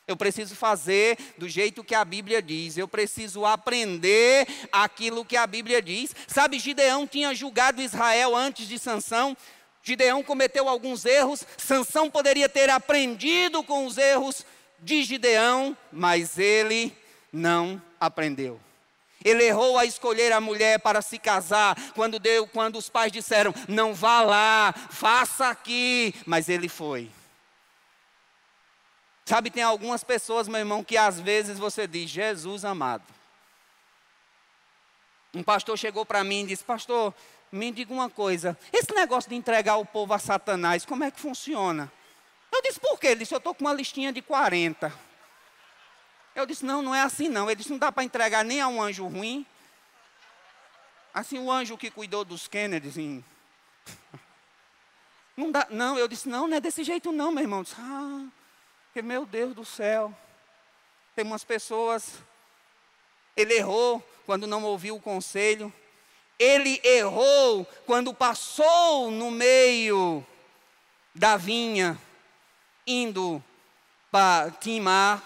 Eu 0.10 0.17
preciso 0.17 0.56
fazer 0.56 1.17
do 1.38 1.48
jeito 1.48 1.84
que 1.84 1.93
a 1.93 2.04
Bíblia 2.04 2.41
diz. 2.41 2.78
Eu 2.78 2.88
preciso 2.88 3.45
aprender 3.45 4.48
aquilo 4.72 5.24
que 5.24 5.38
a 5.38 5.45
Bíblia 5.45 5.84
diz. 5.84 6.15
Sabe, 6.28 6.58
Gideão 6.58 7.06
tinha 7.06 7.34
julgado 7.36 7.80
Israel 7.80 8.36
antes 8.36 8.67
de 8.67 8.80
Sansão. 8.80 9.38
Gideão 9.84 10.24
cometeu 10.24 10.67
alguns 10.67 11.06
erros. 11.06 11.45
Sansão 11.58 12.10
poderia 12.10 12.50
ter 12.50 12.72
aprendido 12.72 13.63
com 13.63 13.86
os 13.86 14.00
erros 14.00 14.43
de 14.80 15.04
Gideão, 15.04 15.78
mas 15.91 16.39
ele 16.39 16.91
não 17.32 17.80
aprendeu. 18.00 18.60
Ele 19.24 19.43
errou 19.43 19.78
a 19.78 19.86
escolher 19.86 20.32
a 20.32 20.41
mulher 20.41 20.80
para 20.80 21.04
se 21.04 21.19
casar, 21.19 21.76
quando 21.93 22.17
deu, 22.17 22.48
quando 22.48 22.78
os 22.78 22.89
pais 22.89 23.12
disseram: 23.12 23.54
"Não 23.67 23.93
vá 23.93 24.22
lá, 24.22 24.74
faça 24.89 25.50
aqui", 25.50 26.15
mas 26.26 26.50
ele 26.50 26.67
foi. 26.67 27.12
Sabe, 29.30 29.52
tem 29.52 29.62
algumas 29.62 30.04
pessoas, 30.04 30.48
meu 30.48 30.58
irmão, 30.58 30.84
que 30.84 30.98
às 30.98 31.20
vezes 31.20 31.60
você 31.60 31.86
diz, 31.86 32.10
Jesus 32.10 32.65
amado. 32.65 33.04
Um 35.32 35.44
pastor 35.44 35.78
chegou 35.78 36.04
para 36.04 36.24
mim 36.24 36.42
e 36.42 36.48
disse, 36.48 36.63
pastor, 36.63 37.13
me 37.52 37.72
diga 37.72 37.94
uma 37.94 38.10
coisa, 38.10 38.58
esse 38.74 38.92
negócio 38.92 39.30
de 39.30 39.36
entregar 39.36 39.78
o 39.78 39.86
povo 39.86 40.15
a 40.15 40.18
Satanás, 40.18 40.84
como 40.84 41.04
é 41.04 41.12
que 41.12 41.20
funciona? 41.20 41.92
Eu 42.52 42.60
disse, 42.63 42.80
por 42.80 43.00
quê? 43.00 43.10
Ele 43.10 43.20
disse, 43.20 43.36
eu 43.36 43.38
estou 43.38 43.54
com 43.54 43.65
uma 43.65 43.72
listinha 43.72 44.12
de 44.12 44.20
40. 44.20 44.92
Eu 46.34 46.48
disse, 46.48 46.65
não, 46.65 46.82
não 46.82 46.96
é 46.96 47.02
assim 47.02 47.30
não. 47.30 47.46
Ele 47.46 47.58
disse, 47.58 47.70
não 47.70 47.78
dá 47.78 47.92
para 47.92 48.04
entregar 48.04 48.44
nem 48.44 48.60
a 48.60 48.68
um 48.68 48.82
anjo 48.82 49.06
ruim. 49.06 49.46
Assim, 51.13 51.38
o 51.38 51.52
anjo 51.52 51.78
que 51.78 51.92
cuidou 51.92 52.26
dos 52.26 52.48
Kennedys 52.48 52.98
em... 52.98 53.24
Não 55.38 55.52
dá, 55.52 55.68
não, 55.70 55.98
eu 55.98 56.08
disse, 56.08 56.27
não, 56.27 56.48
não 56.48 56.58
é 56.58 56.60
desse 56.60 56.84
jeito 56.84 57.12
não, 57.12 57.32
meu 57.32 57.44
irmão. 57.44 57.60
Eu 57.60 57.63
disse, 57.63 57.75
ah, 57.80 58.27
porque, 58.90 59.04
meu 59.04 59.23
Deus 59.23 59.54
do 59.54 59.63
céu, 59.63 60.12
tem 61.15 61.23
umas 61.23 61.44
pessoas. 61.44 62.15
Ele 63.37 63.54
errou 63.54 64.04
quando 64.25 64.48
não 64.48 64.63
ouviu 64.63 64.96
o 64.96 65.02
conselho. 65.02 65.71
Ele 66.40 66.81
errou 66.83 67.67
quando 67.85 68.15
passou 68.15 69.12
no 69.12 69.29
meio 69.29 70.25
da 71.13 71.37
vinha, 71.37 72.00
indo 72.87 73.44
para 74.10 74.50
Timar. 74.52 75.23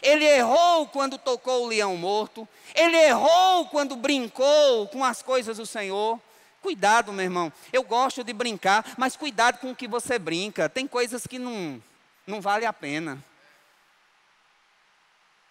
Ele 0.00 0.24
errou 0.24 0.86
quando 0.86 1.18
tocou 1.18 1.64
o 1.64 1.68
leão 1.68 1.98
morto. 1.98 2.48
Ele 2.74 2.96
errou 2.96 3.66
quando 3.66 3.94
brincou 3.94 4.88
com 4.88 5.04
as 5.04 5.20
coisas 5.20 5.58
do 5.58 5.66
Senhor. 5.66 6.18
cuidado, 6.62 7.12
meu 7.12 7.24
irmão. 7.24 7.52
Eu 7.72 7.82
gosto 7.82 8.24
de 8.24 8.32
brincar, 8.32 8.94
mas 8.96 9.16
cuidado 9.16 9.58
com 9.58 9.72
o 9.72 9.76
que 9.76 9.86
você 9.86 10.18
brinca. 10.18 10.66
Tem 10.68 10.86
coisas 10.86 11.26
que 11.26 11.38
não, 11.38 11.80
não 12.26 12.40
vale 12.40 12.66
a 12.66 12.72
pena. 12.72 13.22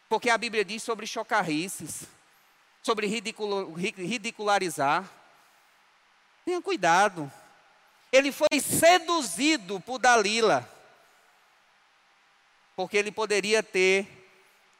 Porque 0.09 0.30
a 0.30 0.38
Bíblia 0.38 0.65
diz 0.65 0.84
sobre 0.84 1.07
chocarrices, 1.07 2.03
sobre 2.84 3.07
ridicularizar. 3.07 5.09
Tenha 6.43 6.61
cuidado. 6.61 7.32
Ele 8.11 8.32
foi 8.32 8.59
seduzido 8.61 9.80
por 9.80 9.97
Dalila, 9.97 10.69
porque 12.76 12.97
ele 12.97 13.11
poderia 13.11 13.63
ter 13.63 14.07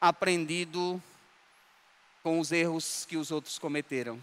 aprendido 0.00 1.02
com 2.22 2.38
os 2.38 2.52
erros 2.52 3.06
que 3.08 3.16
os 3.16 3.30
outros 3.30 3.58
cometeram. 3.58 4.22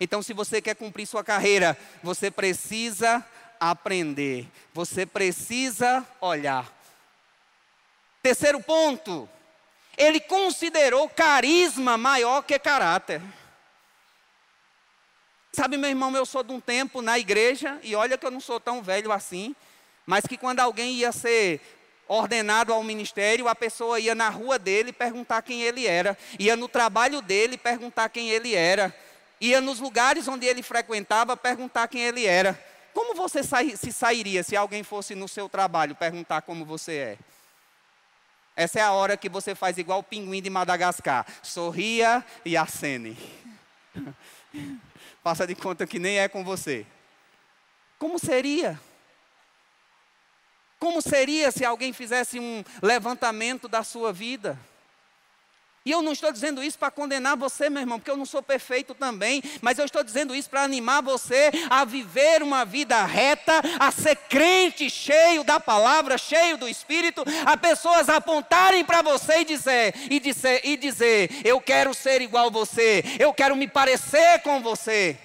Então, 0.00 0.22
se 0.22 0.32
você 0.32 0.60
quer 0.60 0.74
cumprir 0.74 1.06
sua 1.06 1.22
carreira, 1.22 1.78
você 2.02 2.30
precisa 2.30 3.24
aprender, 3.60 4.48
você 4.74 5.06
precisa 5.06 6.04
olhar. 6.20 6.81
Terceiro 8.22 8.62
ponto, 8.62 9.28
ele 9.96 10.20
considerou 10.20 11.08
carisma 11.08 11.98
maior 11.98 12.42
que 12.42 12.56
caráter. 12.56 13.20
Sabe, 15.52 15.76
meu 15.76 15.90
irmão, 15.90 16.14
eu 16.14 16.24
sou 16.24 16.44
de 16.44 16.52
um 16.52 16.60
tempo 16.60 17.02
na 17.02 17.18
igreja, 17.18 17.80
e 17.82 17.96
olha 17.96 18.16
que 18.16 18.24
eu 18.24 18.30
não 18.30 18.40
sou 18.40 18.60
tão 18.60 18.80
velho 18.80 19.10
assim, 19.10 19.56
mas 20.06 20.24
que 20.24 20.38
quando 20.38 20.60
alguém 20.60 20.92
ia 20.92 21.10
ser 21.10 21.60
ordenado 22.06 22.72
ao 22.72 22.84
ministério, 22.84 23.48
a 23.48 23.56
pessoa 23.56 23.98
ia 23.98 24.14
na 24.14 24.28
rua 24.28 24.56
dele 24.56 24.92
perguntar 24.92 25.42
quem 25.42 25.62
ele 25.62 25.86
era, 25.86 26.16
ia 26.38 26.54
no 26.54 26.68
trabalho 26.68 27.20
dele 27.20 27.58
perguntar 27.58 28.08
quem 28.08 28.30
ele 28.30 28.54
era, 28.54 28.94
ia 29.40 29.60
nos 29.60 29.80
lugares 29.80 30.28
onde 30.28 30.46
ele 30.46 30.62
frequentava 30.62 31.36
perguntar 31.36 31.88
quem 31.88 32.02
ele 32.02 32.24
era. 32.24 32.58
Como 32.94 33.14
você 33.14 33.40
se 33.42 33.92
sairia 33.92 34.44
se 34.44 34.56
alguém 34.56 34.84
fosse 34.84 35.14
no 35.16 35.26
seu 35.26 35.48
trabalho 35.48 35.96
perguntar 35.96 36.42
como 36.42 36.64
você 36.64 36.92
é? 36.92 37.31
Essa 38.54 38.80
é 38.80 38.82
a 38.82 38.92
hora 38.92 39.16
que 39.16 39.28
você 39.28 39.54
faz 39.54 39.78
igual 39.78 40.00
o 40.00 40.04
pinguim 40.04 40.42
de 40.42 40.50
Madagascar: 40.50 41.26
sorria 41.42 42.24
e 42.44 42.56
acene. 42.56 43.16
Faça 45.22 45.46
de 45.46 45.54
conta 45.54 45.86
que 45.86 45.98
nem 45.98 46.18
é 46.18 46.28
com 46.28 46.44
você. 46.44 46.86
Como 47.98 48.18
seria? 48.18 48.80
Como 50.78 51.00
seria 51.00 51.52
se 51.52 51.64
alguém 51.64 51.92
fizesse 51.92 52.40
um 52.40 52.64
levantamento 52.82 53.68
da 53.68 53.84
sua 53.84 54.12
vida? 54.12 54.58
E 55.84 55.90
eu 55.90 56.00
não 56.00 56.12
estou 56.12 56.30
dizendo 56.30 56.62
isso 56.62 56.78
para 56.78 56.90
condenar 56.90 57.36
você, 57.36 57.68
meu 57.68 57.80
irmão, 57.80 57.98
porque 57.98 58.10
eu 58.10 58.16
não 58.16 58.24
sou 58.24 58.42
perfeito 58.42 58.94
também, 58.94 59.42
mas 59.60 59.78
eu 59.78 59.84
estou 59.84 60.04
dizendo 60.04 60.34
isso 60.34 60.48
para 60.48 60.62
animar 60.62 61.02
você 61.02 61.50
a 61.68 61.84
viver 61.84 62.42
uma 62.42 62.64
vida 62.64 63.04
reta, 63.04 63.60
a 63.80 63.90
ser 63.90 64.14
crente, 64.14 64.88
cheio 64.88 65.42
da 65.42 65.58
palavra, 65.58 66.16
cheio 66.16 66.56
do 66.56 66.68
Espírito, 66.68 67.24
a 67.44 67.56
pessoas 67.56 68.08
apontarem 68.08 68.84
para 68.84 69.02
você 69.02 69.40
e 69.40 69.44
dizer, 69.44 69.94
e 70.08 70.20
dizer, 70.20 70.60
e 70.64 70.76
dizer, 70.76 71.30
eu 71.44 71.60
quero 71.60 71.92
ser 71.92 72.20
igual 72.20 72.50
você, 72.50 73.02
eu 73.18 73.34
quero 73.34 73.56
me 73.56 73.66
parecer 73.66 74.40
com 74.42 74.60
você. 74.60 75.18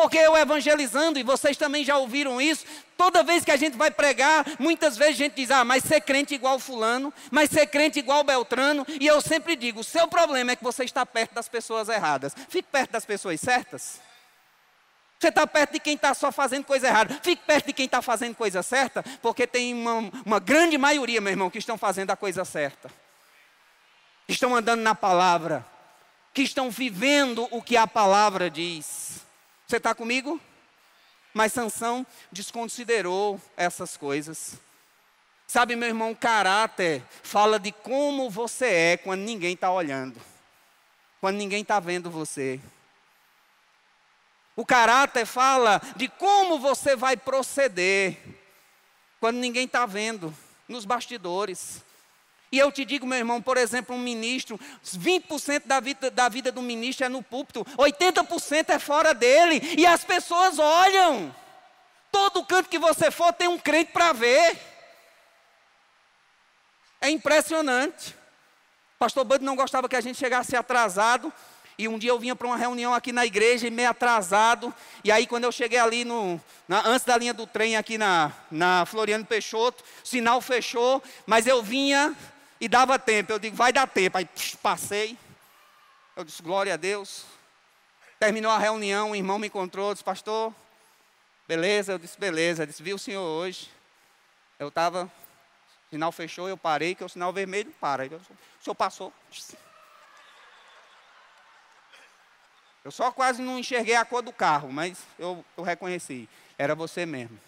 Porque 0.00 0.16
eu 0.16 0.36
evangelizando, 0.36 1.18
e 1.18 1.24
vocês 1.24 1.56
também 1.56 1.84
já 1.84 1.98
ouviram 1.98 2.40
isso, 2.40 2.64
toda 2.96 3.24
vez 3.24 3.44
que 3.44 3.50
a 3.50 3.56
gente 3.56 3.76
vai 3.76 3.90
pregar, 3.90 4.46
muitas 4.56 4.96
vezes 4.96 5.14
a 5.14 5.24
gente 5.24 5.34
diz, 5.34 5.50
ah, 5.50 5.64
mas 5.64 5.82
ser 5.82 6.00
crente 6.02 6.36
igual 6.36 6.60
fulano, 6.60 7.12
mas 7.32 7.50
ser 7.50 7.66
crente 7.66 7.98
igual 7.98 8.22
Beltrano, 8.22 8.86
e 9.00 9.08
eu 9.08 9.20
sempre 9.20 9.56
digo, 9.56 9.80
o 9.80 9.84
seu 9.84 10.06
problema 10.06 10.52
é 10.52 10.56
que 10.56 10.62
você 10.62 10.84
está 10.84 11.04
perto 11.04 11.34
das 11.34 11.48
pessoas 11.48 11.88
erradas. 11.88 12.32
Fique 12.48 12.68
perto 12.70 12.92
das 12.92 13.04
pessoas 13.04 13.40
certas. 13.40 14.00
Você 15.18 15.30
está 15.30 15.44
perto 15.48 15.72
de 15.72 15.80
quem 15.80 15.96
está 15.96 16.14
só 16.14 16.30
fazendo 16.30 16.64
coisa 16.64 16.86
errada. 16.86 17.18
Fique 17.20 17.42
perto 17.44 17.66
de 17.66 17.72
quem 17.72 17.86
está 17.86 18.00
fazendo 18.00 18.36
coisa 18.36 18.62
certa, 18.62 19.02
porque 19.20 19.48
tem 19.48 19.74
uma, 19.74 20.12
uma 20.24 20.38
grande 20.38 20.78
maioria, 20.78 21.20
meu 21.20 21.32
irmão, 21.32 21.50
que 21.50 21.58
estão 21.58 21.76
fazendo 21.76 22.12
a 22.12 22.16
coisa 22.16 22.44
certa. 22.44 22.88
Estão 24.28 24.54
andando 24.54 24.80
na 24.80 24.94
palavra, 24.94 25.66
que 26.32 26.42
estão 26.42 26.70
vivendo 26.70 27.48
o 27.50 27.60
que 27.60 27.76
a 27.76 27.84
palavra 27.84 28.48
diz. 28.48 29.07
Você 29.68 29.76
está 29.76 29.94
comigo? 29.94 30.40
Mas 31.34 31.52
Sansão 31.52 32.06
desconsiderou 32.32 33.38
essas 33.54 33.98
coisas. 33.98 34.54
Sabe, 35.46 35.76
meu 35.76 35.88
irmão, 35.88 36.14
caráter 36.14 37.02
fala 37.22 37.60
de 37.60 37.70
como 37.70 38.30
você 38.30 38.64
é 38.64 38.96
quando 38.96 39.20
ninguém 39.20 39.52
está 39.52 39.70
olhando, 39.70 40.18
quando 41.20 41.36
ninguém 41.36 41.60
está 41.60 41.78
vendo 41.80 42.10
você. 42.10 42.58
O 44.56 44.64
caráter 44.64 45.26
fala 45.26 45.82
de 45.96 46.08
como 46.08 46.58
você 46.58 46.96
vai 46.96 47.14
proceder 47.14 48.16
quando 49.20 49.36
ninguém 49.36 49.66
está 49.66 49.84
vendo, 49.84 50.34
nos 50.66 50.86
bastidores. 50.86 51.84
E 52.50 52.58
eu 52.58 52.72
te 52.72 52.84
digo, 52.84 53.06
meu 53.06 53.18
irmão, 53.18 53.42
por 53.42 53.56
exemplo, 53.56 53.94
um 53.94 53.98
ministro, 53.98 54.58
20% 54.84 55.62
da 55.66 55.80
vida, 55.80 56.10
da 56.10 56.28
vida 56.28 56.50
do 56.50 56.62
ministro 56.62 57.04
é 57.04 57.08
no 57.08 57.22
púlpito, 57.22 57.64
80% 57.76 58.70
é 58.70 58.78
fora 58.78 59.12
dele, 59.12 59.60
e 59.76 59.86
as 59.86 60.04
pessoas 60.04 60.58
olham. 60.58 61.34
Todo 62.10 62.44
canto 62.44 62.70
que 62.70 62.78
você 62.78 63.10
for 63.10 63.32
tem 63.32 63.48
um 63.48 63.58
crente 63.58 63.92
para 63.92 64.12
ver. 64.12 64.58
É 67.00 67.10
impressionante. 67.10 68.16
Pastor 68.98 69.24
Bud 69.24 69.44
não 69.44 69.54
gostava 69.54 69.88
que 69.88 69.94
a 69.94 70.00
gente 70.00 70.18
chegasse 70.18 70.56
atrasado. 70.56 71.32
E 71.78 71.86
um 71.86 71.96
dia 71.96 72.10
eu 72.10 72.18
vinha 72.18 72.34
para 72.34 72.48
uma 72.48 72.56
reunião 72.56 72.92
aqui 72.92 73.12
na 73.12 73.24
igreja, 73.24 73.70
meio 73.70 73.90
atrasado. 73.90 74.74
E 75.04 75.12
aí, 75.12 75.28
quando 75.28 75.44
eu 75.44 75.52
cheguei 75.52 75.78
ali, 75.78 76.04
no, 76.04 76.40
na, 76.66 76.84
antes 76.84 77.06
da 77.06 77.16
linha 77.16 77.32
do 77.32 77.46
trem, 77.46 77.76
aqui 77.76 77.96
na, 77.96 78.32
na 78.50 78.84
Floriano 78.84 79.24
Peixoto, 79.24 79.84
sinal 80.02 80.40
fechou, 80.40 81.00
mas 81.24 81.46
eu 81.46 81.62
vinha 81.62 82.16
e 82.60 82.68
dava 82.68 82.98
tempo. 82.98 83.32
Eu 83.32 83.38
digo, 83.38 83.56
vai 83.56 83.72
dar 83.72 83.86
tempo. 83.86 84.18
Aí 84.18 84.24
psh, 84.24 84.56
passei. 84.56 85.16
Eu 86.16 86.24
disse, 86.24 86.42
glória 86.42 86.74
a 86.74 86.76
Deus. 86.76 87.24
Terminou 88.18 88.50
a 88.50 88.58
reunião, 88.58 89.12
o 89.12 89.16
irmão 89.16 89.38
me 89.38 89.46
encontrou, 89.46 89.92
disse, 89.92 90.02
pastor, 90.02 90.52
beleza? 91.46 91.92
Eu 91.92 91.98
disse, 91.98 92.18
beleza. 92.18 92.64
Eu 92.64 92.66
disse, 92.66 92.82
viu 92.82 92.96
o 92.96 92.98
senhor 92.98 93.22
hoje? 93.22 93.70
Eu 94.58 94.68
estava, 94.68 95.10
sinal 95.88 96.10
fechou, 96.10 96.48
eu 96.48 96.56
parei, 96.56 96.96
que 96.96 97.04
o 97.04 97.08
sinal 97.08 97.32
vermelho 97.32 97.72
para. 97.80 98.06
Eu, 98.06 98.18
o 98.18 98.64
senhor 98.64 98.74
passou. 98.74 99.12
Eu 102.84 102.90
só 102.90 103.12
quase 103.12 103.40
não 103.40 103.58
enxerguei 103.58 103.94
a 103.94 104.04
cor 104.04 104.22
do 104.22 104.32
carro, 104.32 104.72
mas 104.72 104.98
eu, 105.18 105.44
eu 105.56 105.62
reconheci. 105.62 106.28
Era 106.56 106.74
você 106.74 107.06
mesmo. 107.06 107.38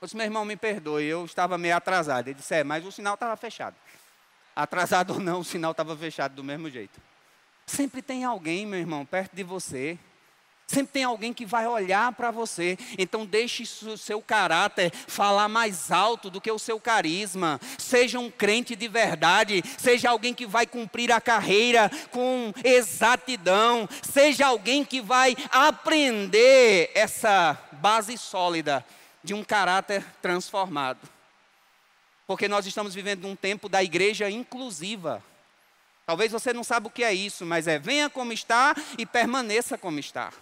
Eu 0.00 0.06
disse, 0.06 0.16
meu 0.16 0.24
irmão, 0.24 0.44
me 0.44 0.56
perdoe, 0.56 1.04
eu 1.04 1.24
estava 1.24 1.58
meio 1.58 1.76
atrasado. 1.76 2.28
Ele 2.28 2.34
disse, 2.34 2.54
é, 2.54 2.62
mas 2.62 2.86
o 2.86 2.92
sinal 2.92 3.14
estava 3.14 3.36
fechado. 3.36 3.74
Atrasado 4.54 5.14
ou 5.14 5.20
não, 5.20 5.40
o 5.40 5.44
sinal 5.44 5.72
estava 5.72 5.96
fechado 5.96 6.34
do 6.34 6.44
mesmo 6.44 6.70
jeito. 6.70 7.00
Sempre 7.66 8.00
tem 8.00 8.24
alguém, 8.24 8.64
meu 8.64 8.78
irmão, 8.78 9.04
perto 9.04 9.34
de 9.34 9.42
você. 9.42 9.98
Sempre 10.68 10.92
tem 10.92 11.04
alguém 11.04 11.32
que 11.32 11.44
vai 11.44 11.66
olhar 11.66 12.12
para 12.12 12.30
você. 12.30 12.78
Então 12.96 13.26
deixe 13.26 13.64
o 13.86 13.96
seu 13.96 14.22
caráter 14.22 14.92
falar 14.92 15.48
mais 15.48 15.90
alto 15.90 16.30
do 16.30 16.40
que 16.40 16.50
o 16.50 16.58
seu 16.58 16.78
carisma. 16.78 17.58
Seja 17.78 18.18
um 18.18 18.30
crente 18.30 18.76
de 18.76 18.86
verdade. 18.86 19.64
Seja 19.78 20.10
alguém 20.10 20.34
que 20.34 20.46
vai 20.46 20.66
cumprir 20.66 21.10
a 21.10 21.20
carreira 21.20 21.90
com 22.10 22.52
exatidão. 22.62 23.88
Seja 24.02 24.46
alguém 24.46 24.84
que 24.84 25.00
vai 25.00 25.34
aprender 25.50 26.90
essa 26.94 27.58
base 27.72 28.16
sólida 28.18 28.84
de 29.22 29.34
um 29.34 29.44
caráter 29.44 30.04
transformado. 30.22 31.00
Porque 32.26 32.46
nós 32.46 32.66
estamos 32.66 32.94
vivendo 32.94 33.26
um 33.26 33.34
tempo 33.34 33.68
da 33.68 33.82
igreja 33.82 34.30
inclusiva. 34.30 35.22
Talvez 36.04 36.32
você 36.32 36.52
não 36.52 36.64
saiba 36.64 36.88
o 36.88 36.90
que 36.90 37.04
é 37.04 37.12
isso, 37.12 37.44
mas 37.44 37.66
é 37.66 37.78
venha 37.78 38.08
como 38.08 38.32
está 38.32 38.74
e 38.96 39.04
permaneça 39.04 39.76
como 39.76 39.98
está. 39.98 40.32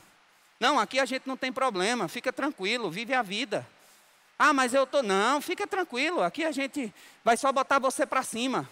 Não, 0.58 0.78
aqui 0.78 0.98
a 0.98 1.04
gente 1.04 1.26
não 1.26 1.36
tem 1.36 1.52
problema, 1.52 2.08
fica 2.08 2.32
tranquilo, 2.32 2.90
vive 2.90 3.14
a 3.14 3.22
vida. 3.22 3.66
Ah, 4.38 4.52
mas 4.52 4.74
eu 4.74 4.86
tô 4.86 5.02
não, 5.02 5.40
fica 5.40 5.66
tranquilo, 5.66 6.22
aqui 6.22 6.44
a 6.44 6.52
gente 6.52 6.92
vai 7.24 7.36
só 7.36 7.50
botar 7.52 7.78
você 7.78 8.04
para 8.04 8.22
cima. 8.22 8.68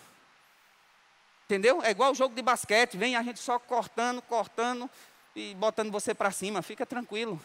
Entendeu? 1.45 1.83
É 1.83 1.91
igual 1.91 2.13
o 2.13 2.15
jogo 2.15 2.35
de 2.35 2.43
basquete, 2.43 2.97
vem 2.97 3.17
a 3.17 3.23
gente 3.23 3.39
só 3.39 3.59
cortando, 3.59 4.23
cortando 4.23 4.89
e 5.37 5.55
botando 5.55 5.91
você 5.91 6.15
para 6.15 6.31
cima, 6.31 6.63
fica 6.63 6.87
tranquilo. 6.87 7.41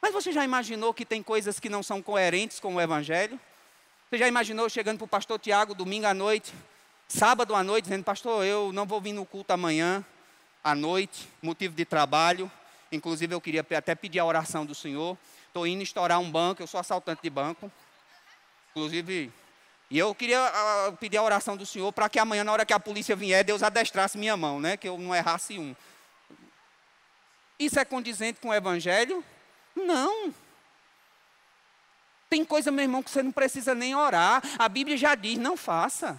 Mas 0.00 0.12
você 0.12 0.32
já 0.32 0.44
imaginou 0.44 0.94
que 0.94 1.04
tem 1.04 1.22
coisas 1.22 1.60
que 1.60 1.68
não 1.68 1.82
são 1.82 2.00
coerentes 2.00 2.58
com 2.58 2.74
o 2.74 2.80
Evangelho? 2.80 3.38
Você 4.08 4.18
já 4.18 4.26
imaginou 4.26 4.68
chegando 4.68 4.98
para 4.98 5.04
o 5.04 5.08
pastor 5.08 5.38
Tiago 5.38 5.74
domingo 5.74 6.06
à 6.06 6.14
noite, 6.14 6.52
sábado 7.06 7.54
à 7.54 7.62
noite, 7.62 7.84
dizendo, 7.84 8.02
pastor, 8.02 8.44
eu 8.44 8.72
não 8.72 8.86
vou 8.86 9.00
vir 9.00 9.12
no 9.12 9.26
culto 9.26 9.52
amanhã, 9.52 10.04
à 10.64 10.74
noite, 10.74 11.28
motivo 11.42 11.74
de 11.74 11.84
trabalho. 11.84 12.50
Inclusive 12.90 13.34
eu 13.34 13.40
queria 13.40 13.60
até 13.60 13.94
pedir 13.94 14.18
a 14.18 14.24
oração 14.24 14.64
do 14.64 14.74
Senhor. 14.74 15.16
Estou 15.46 15.66
indo 15.66 15.82
estourar 15.82 16.18
um 16.18 16.30
banco, 16.30 16.62
eu 16.62 16.66
sou 16.66 16.80
assaltante 16.80 17.22
de 17.22 17.30
banco. 17.30 17.70
Inclusive, 18.70 19.30
e 19.90 19.98
eu 19.98 20.14
queria 20.14 20.40
uh, 20.40 20.96
pedir 20.96 21.18
a 21.18 21.22
oração 21.22 21.56
do 21.56 21.66
Senhor 21.66 21.92
para 21.92 22.08
que 22.08 22.18
amanhã, 22.18 22.42
na 22.42 22.52
hora 22.52 22.64
que 22.64 22.72
a 22.72 22.80
polícia 22.80 23.14
vier, 23.14 23.44
Deus 23.44 23.62
adestrasse 23.62 24.16
minha 24.16 24.36
mão, 24.36 24.60
né? 24.60 24.76
Que 24.76 24.88
eu 24.88 24.96
não 24.96 25.14
errasse 25.14 25.58
um. 25.58 25.74
Isso 27.58 27.78
é 27.78 27.84
condizente 27.84 28.40
com 28.40 28.48
o 28.48 28.54
Evangelho? 28.54 29.22
Não. 29.86 30.34
Tem 32.28 32.44
coisa, 32.44 32.70
meu 32.70 32.84
irmão, 32.84 33.02
que 33.02 33.10
você 33.10 33.22
não 33.22 33.32
precisa 33.32 33.74
nem 33.74 33.94
orar. 33.94 34.40
A 34.56 34.68
Bíblia 34.68 34.96
já 34.96 35.16
diz: 35.16 35.36
não 35.36 35.56
faça. 35.56 36.18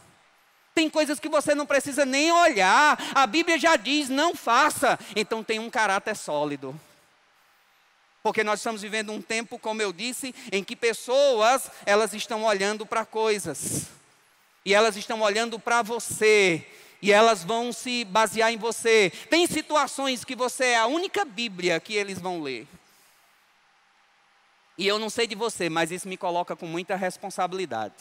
Tem 0.75 0.89
coisas 0.89 1.19
que 1.19 1.29
você 1.29 1.55
não 1.55 1.65
precisa 1.65 2.05
nem 2.05 2.31
olhar. 2.31 2.97
A 3.15 3.25
Bíblia 3.25 3.57
já 3.57 3.77
diz: 3.77 4.09
não 4.09 4.35
faça. 4.35 4.99
Então 5.15 5.41
tem 5.41 5.57
um 5.57 5.69
caráter 5.69 6.15
sólido. 6.15 6.79
Porque 8.21 8.43
nós 8.43 8.59
estamos 8.59 8.81
vivendo 8.81 9.11
um 9.11 9.21
tempo, 9.21 9.57
como 9.57 9.81
eu 9.81 9.91
disse, 9.91 10.35
em 10.51 10.63
que 10.63 10.75
pessoas, 10.75 11.71
elas 11.85 12.13
estão 12.13 12.43
olhando 12.43 12.85
para 12.85 13.05
coisas. 13.05 13.87
E 14.63 14.73
elas 14.73 14.95
estão 14.95 15.21
olhando 15.21 15.57
para 15.57 15.81
você. 15.81 16.67
E 17.01 17.11
elas 17.11 17.43
vão 17.43 17.73
se 17.73 18.05
basear 18.05 18.51
em 18.51 18.57
você. 18.57 19.11
Tem 19.29 19.47
situações 19.47 20.23
que 20.23 20.35
você 20.35 20.65
é 20.65 20.77
a 20.77 20.85
única 20.85 21.25
Bíblia 21.25 21.79
que 21.79 21.95
eles 21.95 22.19
vão 22.19 22.41
ler. 22.41 22.67
E 24.81 24.87
eu 24.87 24.97
não 24.97 25.11
sei 25.11 25.27
de 25.27 25.35
você, 25.35 25.69
mas 25.69 25.91
isso 25.91 26.07
me 26.07 26.17
coloca 26.17 26.55
com 26.55 26.65
muita 26.65 26.95
responsabilidade. 26.95 27.93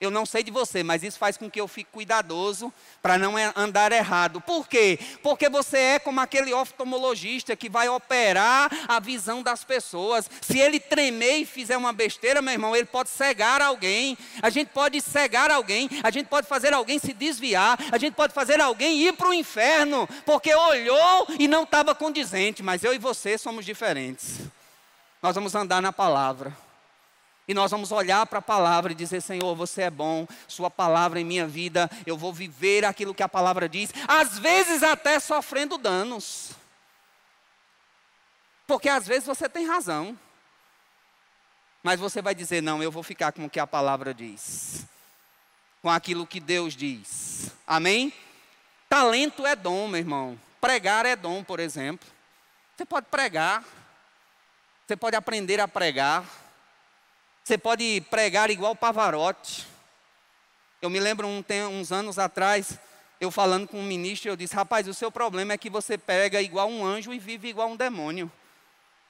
Eu 0.00 0.10
não 0.10 0.24
sei 0.24 0.42
de 0.42 0.50
você, 0.50 0.82
mas 0.82 1.02
isso 1.02 1.18
faz 1.18 1.36
com 1.36 1.50
que 1.50 1.60
eu 1.60 1.68
fique 1.68 1.90
cuidadoso 1.92 2.72
para 3.02 3.18
não 3.18 3.34
andar 3.54 3.92
errado. 3.92 4.40
Por 4.40 4.66
quê? 4.66 4.98
Porque 5.22 5.46
você 5.50 5.76
é 5.76 5.98
como 5.98 6.20
aquele 6.20 6.54
oftalmologista 6.54 7.54
que 7.54 7.68
vai 7.68 7.86
operar 7.86 8.70
a 8.88 8.98
visão 8.98 9.42
das 9.42 9.62
pessoas. 9.62 10.30
Se 10.40 10.58
ele 10.58 10.80
tremer 10.80 11.40
e 11.40 11.44
fizer 11.44 11.76
uma 11.76 11.92
besteira, 11.92 12.40
meu 12.40 12.54
irmão, 12.54 12.74
ele 12.74 12.86
pode 12.86 13.10
cegar 13.10 13.60
alguém. 13.60 14.16
A 14.40 14.48
gente 14.48 14.68
pode 14.68 15.02
cegar 15.02 15.50
alguém, 15.50 15.90
a 16.02 16.10
gente 16.10 16.28
pode 16.28 16.46
fazer 16.46 16.72
alguém 16.72 16.98
se 16.98 17.12
desviar, 17.12 17.78
a 17.92 17.98
gente 17.98 18.14
pode 18.14 18.32
fazer 18.32 18.58
alguém 18.58 19.02
ir 19.02 19.12
para 19.12 19.28
o 19.28 19.34
inferno, 19.34 20.08
porque 20.24 20.54
olhou 20.54 21.26
e 21.38 21.46
não 21.46 21.64
estava 21.64 21.94
condizente. 21.94 22.62
Mas 22.62 22.84
eu 22.84 22.94
e 22.94 22.98
você 22.98 23.36
somos 23.36 23.66
diferentes. 23.66 24.48
Nós 25.22 25.34
vamos 25.34 25.54
andar 25.54 25.82
na 25.82 25.92
palavra. 25.92 26.56
E 27.48 27.54
nós 27.54 27.70
vamos 27.70 27.90
olhar 27.90 28.26
para 28.26 28.40
a 28.40 28.42
palavra 28.42 28.92
e 28.92 28.94
dizer: 28.94 29.22
Senhor, 29.22 29.54
você 29.54 29.82
é 29.82 29.90
bom, 29.90 30.28
Sua 30.46 30.70
palavra 30.70 31.18
em 31.18 31.24
minha 31.24 31.46
vida, 31.46 31.90
eu 32.06 32.16
vou 32.16 32.32
viver 32.32 32.84
aquilo 32.84 33.14
que 33.14 33.22
a 33.22 33.28
palavra 33.28 33.66
diz, 33.66 33.90
às 34.06 34.38
vezes 34.38 34.82
até 34.82 35.18
sofrendo 35.18 35.78
danos. 35.78 36.50
Porque 38.66 38.88
às 38.90 39.06
vezes 39.06 39.26
você 39.26 39.48
tem 39.48 39.66
razão, 39.66 40.16
mas 41.82 41.98
você 41.98 42.20
vai 42.20 42.34
dizer: 42.34 42.62
Não, 42.62 42.82
eu 42.82 42.92
vou 42.92 43.02
ficar 43.02 43.32
com 43.32 43.46
o 43.46 43.50
que 43.50 43.58
a 43.58 43.66
palavra 43.66 44.12
diz, 44.12 44.84
com 45.80 45.88
aquilo 45.88 46.26
que 46.26 46.40
Deus 46.40 46.76
diz. 46.76 47.50
Amém? 47.66 48.12
Talento 48.90 49.46
é 49.46 49.56
dom, 49.56 49.88
meu 49.88 49.98
irmão. 49.98 50.38
Pregar 50.60 51.06
é 51.06 51.16
dom, 51.16 51.42
por 51.42 51.60
exemplo. 51.60 52.06
Você 52.76 52.84
pode 52.84 53.06
pregar, 53.06 53.64
você 54.88 54.96
pode 54.96 55.14
aprender 55.16 55.60
a 55.60 55.68
pregar. 55.68 56.24
Você 57.44 57.58
pode 57.58 58.00
pregar 58.08 58.50
igual 58.50 58.74
Pavarotti. 58.74 59.66
Eu 60.80 60.88
me 60.88 60.98
lembro 60.98 61.28
um, 61.28 61.42
tem, 61.42 61.62
uns 61.62 61.92
anos 61.92 62.18
atrás, 62.18 62.78
eu 63.20 63.30
falando 63.30 63.68
com 63.68 63.78
um 63.78 63.82
ministro, 63.82 64.30
eu 64.30 64.36
disse: 64.36 64.54
rapaz, 64.54 64.88
o 64.88 64.94
seu 64.94 65.12
problema 65.12 65.52
é 65.52 65.58
que 65.58 65.68
você 65.68 65.98
prega 65.98 66.40
igual 66.40 66.70
um 66.70 66.86
anjo 66.86 67.12
e 67.12 67.18
vive 67.18 67.48
igual 67.48 67.68
um 67.68 67.76
demônio. 67.76 68.32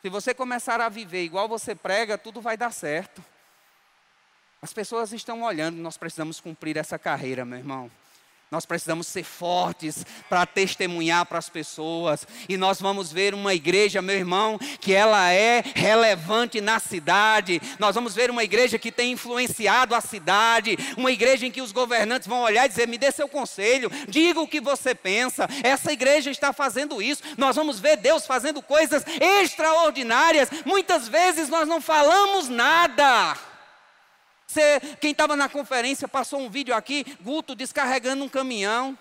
Se 0.03 0.09
você 0.09 0.35
começar 0.35 0.81
a 0.81 0.89
viver 0.89 1.23
igual 1.23 1.47
você 1.47 1.77
prega, 1.77 2.19
tudo 2.19 2.41
vai 2.41 2.57
dar 2.57 2.73
certo. 2.73 3.25
As 4.61 4.73
pessoas 4.73 5.13
estão 5.13 5.43
olhando, 5.43 5.77
nós 5.77 5.97
precisamos 5.97 6.41
cumprir 6.41 6.77
essa 6.77 6.99
carreira, 6.99 7.45
meu 7.45 7.59
irmão. 7.59 7.89
Nós 8.51 8.65
precisamos 8.65 9.07
ser 9.07 9.25
fortes 9.25 10.07
para 10.27 10.47
testemunhar 10.47 11.27
para 11.27 11.39
as 11.39 11.51
pessoas. 11.51 12.27
E 12.49 12.57
nós 12.57 12.81
vamos 12.81 13.13
ver 13.13 13.35
uma 13.35 13.53
igreja, 13.53 14.01
meu 14.01 14.17
irmão, 14.17 14.59
que 14.81 14.95
ela 14.95 15.31
é 15.31 15.63
relevante 15.75 16.59
na 16.59 16.81
cidade. 16.81 17.61
Nós 17.79 17.95
vamos 17.95 18.15
ver 18.15 18.31
uma 18.31 18.43
igreja 18.43 18.79
que 18.79 18.91
tem 18.91 19.13
influenciado 19.13 19.95
a 19.95 20.01
cidade. 20.01 20.79
Uma 20.97 21.13
igreja 21.13 21.47
em 21.47 21.51
que 21.51 21.61
os 21.61 21.73
governantes 21.73 22.27
vão 22.27 22.41
olhar 22.41 22.65
e 22.65 22.71
dizer: 22.71 22.89
me 22.89 22.97
dê 22.97 23.13
seu 23.13 23.29
conselho, 23.29 23.91
diga 24.09 24.41
o 24.41 24.49
que 24.49 24.63
você 24.63 24.95
pensa. 24.95 25.47
Essa 25.63 25.93
igreja 25.93 26.31
está 26.31 26.51
fazendo 26.51 27.03
isso. 27.03 27.23
Nós 27.37 27.55
vamos 27.55 27.79
ver 27.79 27.99
Deus 27.99 28.27
fazendo 28.27 28.63
coisas 28.63 29.05
extraordinárias. 29.21 30.49
Muitas 30.65 31.07
vezes 31.07 31.51
nós 31.51 31.69
não 31.69 31.83
falamos 31.83 32.49
nada. 32.49 33.48
Você, 34.49 34.81
quem 34.99 35.11
estava 35.11 35.37
na 35.37 35.47
conferência 35.47 36.09
passou 36.09 36.41
um 36.41 36.49
vídeo 36.49 36.75
aqui, 36.75 37.05
Guto 37.21 37.55
descarregando 37.55 38.25
um 38.25 38.29
caminhão. 38.31 38.97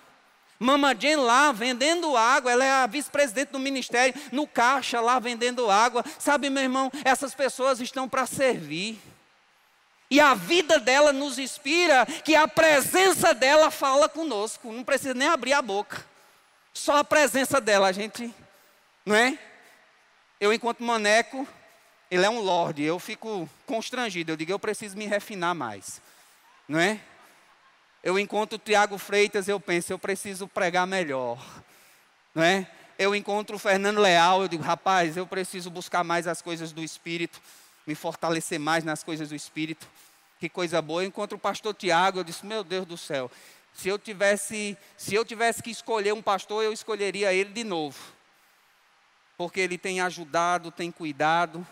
Mama 0.59 0.93
Jane 0.93 1.15
lá 1.15 1.53
vendendo 1.53 2.17
água, 2.17 2.51
ela 2.51 2.65
é 2.65 2.71
a 2.71 2.85
vice-presidente 2.85 3.51
do 3.51 3.59
ministério, 3.59 4.13
no 4.31 4.45
caixa 4.45 4.99
lá 4.99 5.19
vendendo 5.19 5.71
água. 5.71 6.03
Sabe, 6.19 6.49
meu 6.49 6.63
irmão, 6.63 6.91
essas 7.05 7.33
pessoas 7.33 7.79
estão 7.79 8.09
para 8.09 8.25
servir. 8.25 8.99
E 10.11 10.19
a 10.19 10.33
vida 10.33 10.79
dela 10.79 11.13
nos 11.13 11.39
inspira 11.39 12.05
que 12.05 12.35
a 12.35 12.47
presença 12.47 13.33
dela 13.33 13.71
fala 13.71 14.09
conosco. 14.09 14.73
Não 14.73 14.83
precisa 14.83 15.13
nem 15.13 15.29
abrir 15.29 15.53
a 15.53 15.61
boca. 15.61 16.05
Só 16.73 16.97
a 16.97 17.03
presença 17.05 17.61
dela, 17.61 17.93
gente, 17.93 18.33
não 19.05 19.15
é? 19.15 19.39
Eu, 20.39 20.51
enquanto 20.51 20.83
maneco, 20.83 21.47
ele 22.09 22.25
é 22.25 22.29
um 22.29 22.39
lorde, 22.39 22.83
eu 22.83 22.99
fico 22.99 23.49
constrangido, 23.65 24.31
eu 24.31 24.37
digo, 24.37 24.51
eu 24.51 24.59
preciso 24.59 24.97
me 24.97 25.05
refinar 25.05 25.53
mais, 25.53 26.01
não 26.67 26.79
é? 26.79 26.99
Eu 28.03 28.17
encontro 28.17 28.55
o 28.55 28.59
Tiago 28.59 28.97
Freitas, 28.97 29.47
eu 29.47 29.59
penso, 29.59 29.91
eu 29.91 29.99
preciso 29.99 30.47
pregar 30.47 30.87
melhor, 30.87 31.43
não 32.33 32.43
é? 32.43 32.69
Eu 32.97 33.13
encontro 33.13 33.57
o 33.57 33.59
Fernando 33.59 33.99
Leal, 33.99 34.41
eu 34.41 34.47
digo, 34.47 34.63
rapaz, 34.63 35.17
eu 35.17 35.27
preciso 35.27 35.69
buscar 35.69 36.03
mais 36.03 36.25
as 36.27 36.41
coisas 36.41 36.71
do 36.71 36.81
Espírito, 36.81 37.41
me 37.85 37.93
fortalecer 37.93 38.59
mais 38.59 38.83
nas 38.83 39.03
coisas 39.03 39.29
do 39.29 39.35
Espírito, 39.35 39.87
que 40.39 40.49
coisa 40.49 40.81
boa. 40.81 41.03
Eu 41.03 41.07
encontro 41.07 41.37
o 41.37 41.39
pastor 41.39 41.73
Tiago, 41.73 42.19
eu 42.19 42.23
disse, 42.23 42.45
meu 42.45 42.63
Deus 42.63 42.85
do 42.85 42.97
céu, 42.97 43.29
se 43.73 43.87
eu 43.89 43.99
tivesse, 43.99 44.75
se 44.97 45.13
eu 45.13 45.23
tivesse 45.23 45.61
que 45.61 45.69
escolher 45.69 46.13
um 46.13 46.21
pastor, 46.21 46.63
eu 46.63 46.73
escolheria 46.73 47.33
ele 47.33 47.51
de 47.51 47.63
novo, 47.63 47.99
porque 49.37 49.59
ele 49.59 49.77
tem 49.77 50.01
ajudado, 50.01 50.71
tem 50.71 50.91
cuidado, 50.91 51.65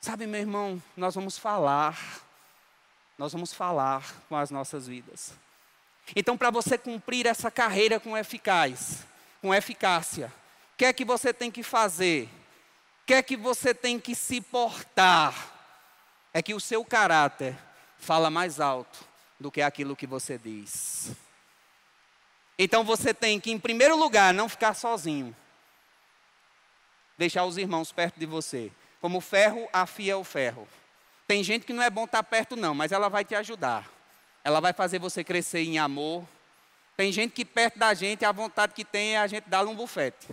Sabe, 0.00 0.26
meu 0.26 0.40
irmão, 0.40 0.82
nós 0.96 1.14
vamos 1.14 1.36
falar, 1.36 2.22
nós 3.18 3.34
vamos 3.34 3.52
falar 3.52 4.02
com 4.30 4.36
as 4.36 4.50
nossas 4.50 4.86
vidas. 4.86 5.34
Então, 6.16 6.38
para 6.38 6.50
você 6.50 6.78
cumprir 6.78 7.26
essa 7.26 7.50
carreira 7.50 8.00
com 8.00 8.16
eficaz, 8.16 9.06
com 9.42 9.54
eficácia, 9.54 10.32
o 10.72 10.76
que 10.78 10.86
é 10.86 10.92
que 10.94 11.04
você 11.04 11.34
tem 11.34 11.50
que 11.50 11.62
fazer? 11.62 12.30
O 13.02 13.06
que 13.06 13.14
é 13.14 13.22
que 13.22 13.36
você 13.36 13.74
tem 13.74 14.00
que 14.00 14.14
se 14.14 14.40
portar? 14.40 15.34
É 16.32 16.40
que 16.40 16.54
o 16.54 16.60
seu 16.60 16.82
caráter 16.82 17.54
fala 17.98 18.30
mais 18.30 18.58
alto 18.58 19.04
do 19.38 19.50
que 19.50 19.60
aquilo 19.60 19.94
que 19.94 20.06
você 20.06 20.38
diz. 20.38 21.12
Então 22.58 22.84
você 22.84 23.12
tem 23.12 23.38
que, 23.38 23.50
em 23.50 23.58
primeiro 23.58 23.96
lugar, 23.96 24.32
não 24.32 24.48
ficar 24.48 24.72
sozinho. 24.72 25.36
Deixar 27.18 27.44
os 27.44 27.58
irmãos 27.58 27.92
perto 27.92 28.18
de 28.18 28.24
você. 28.24 28.72
Como 29.00 29.18
o 29.18 29.20
ferro 29.20 29.68
afia 29.72 30.18
o 30.18 30.24
ferro. 30.24 30.68
Tem 31.26 31.42
gente 31.44 31.64
que 31.64 31.72
não 31.72 31.82
é 31.82 31.88
bom 31.88 32.04
estar 32.04 32.22
perto, 32.22 32.56
não, 32.56 32.74
mas 32.74 32.92
ela 32.92 33.08
vai 33.08 33.24
te 33.24 33.34
ajudar. 33.34 33.88
Ela 34.42 34.60
vai 34.60 34.72
fazer 34.72 34.98
você 34.98 35.22
crescer 35.22 35.60
em 35.60 35.78
amor. 35.78 36.24
Tem 36.96 37.12
gente 37.12 37.32
que 37.32 37.44
perto 37.44 37.78
da 37.78 37.94
gente, 37.94 38.24
a 38.24 38.32
vontade 38.32 38.74
que 38.74 38.84
tem 38.84 39.14
é 39.14 39.18
a 39.18 39.26
gente 39.26 39.48
dar 39.48 39.66
um 39.66 39.74
bufete. 39.74 40.28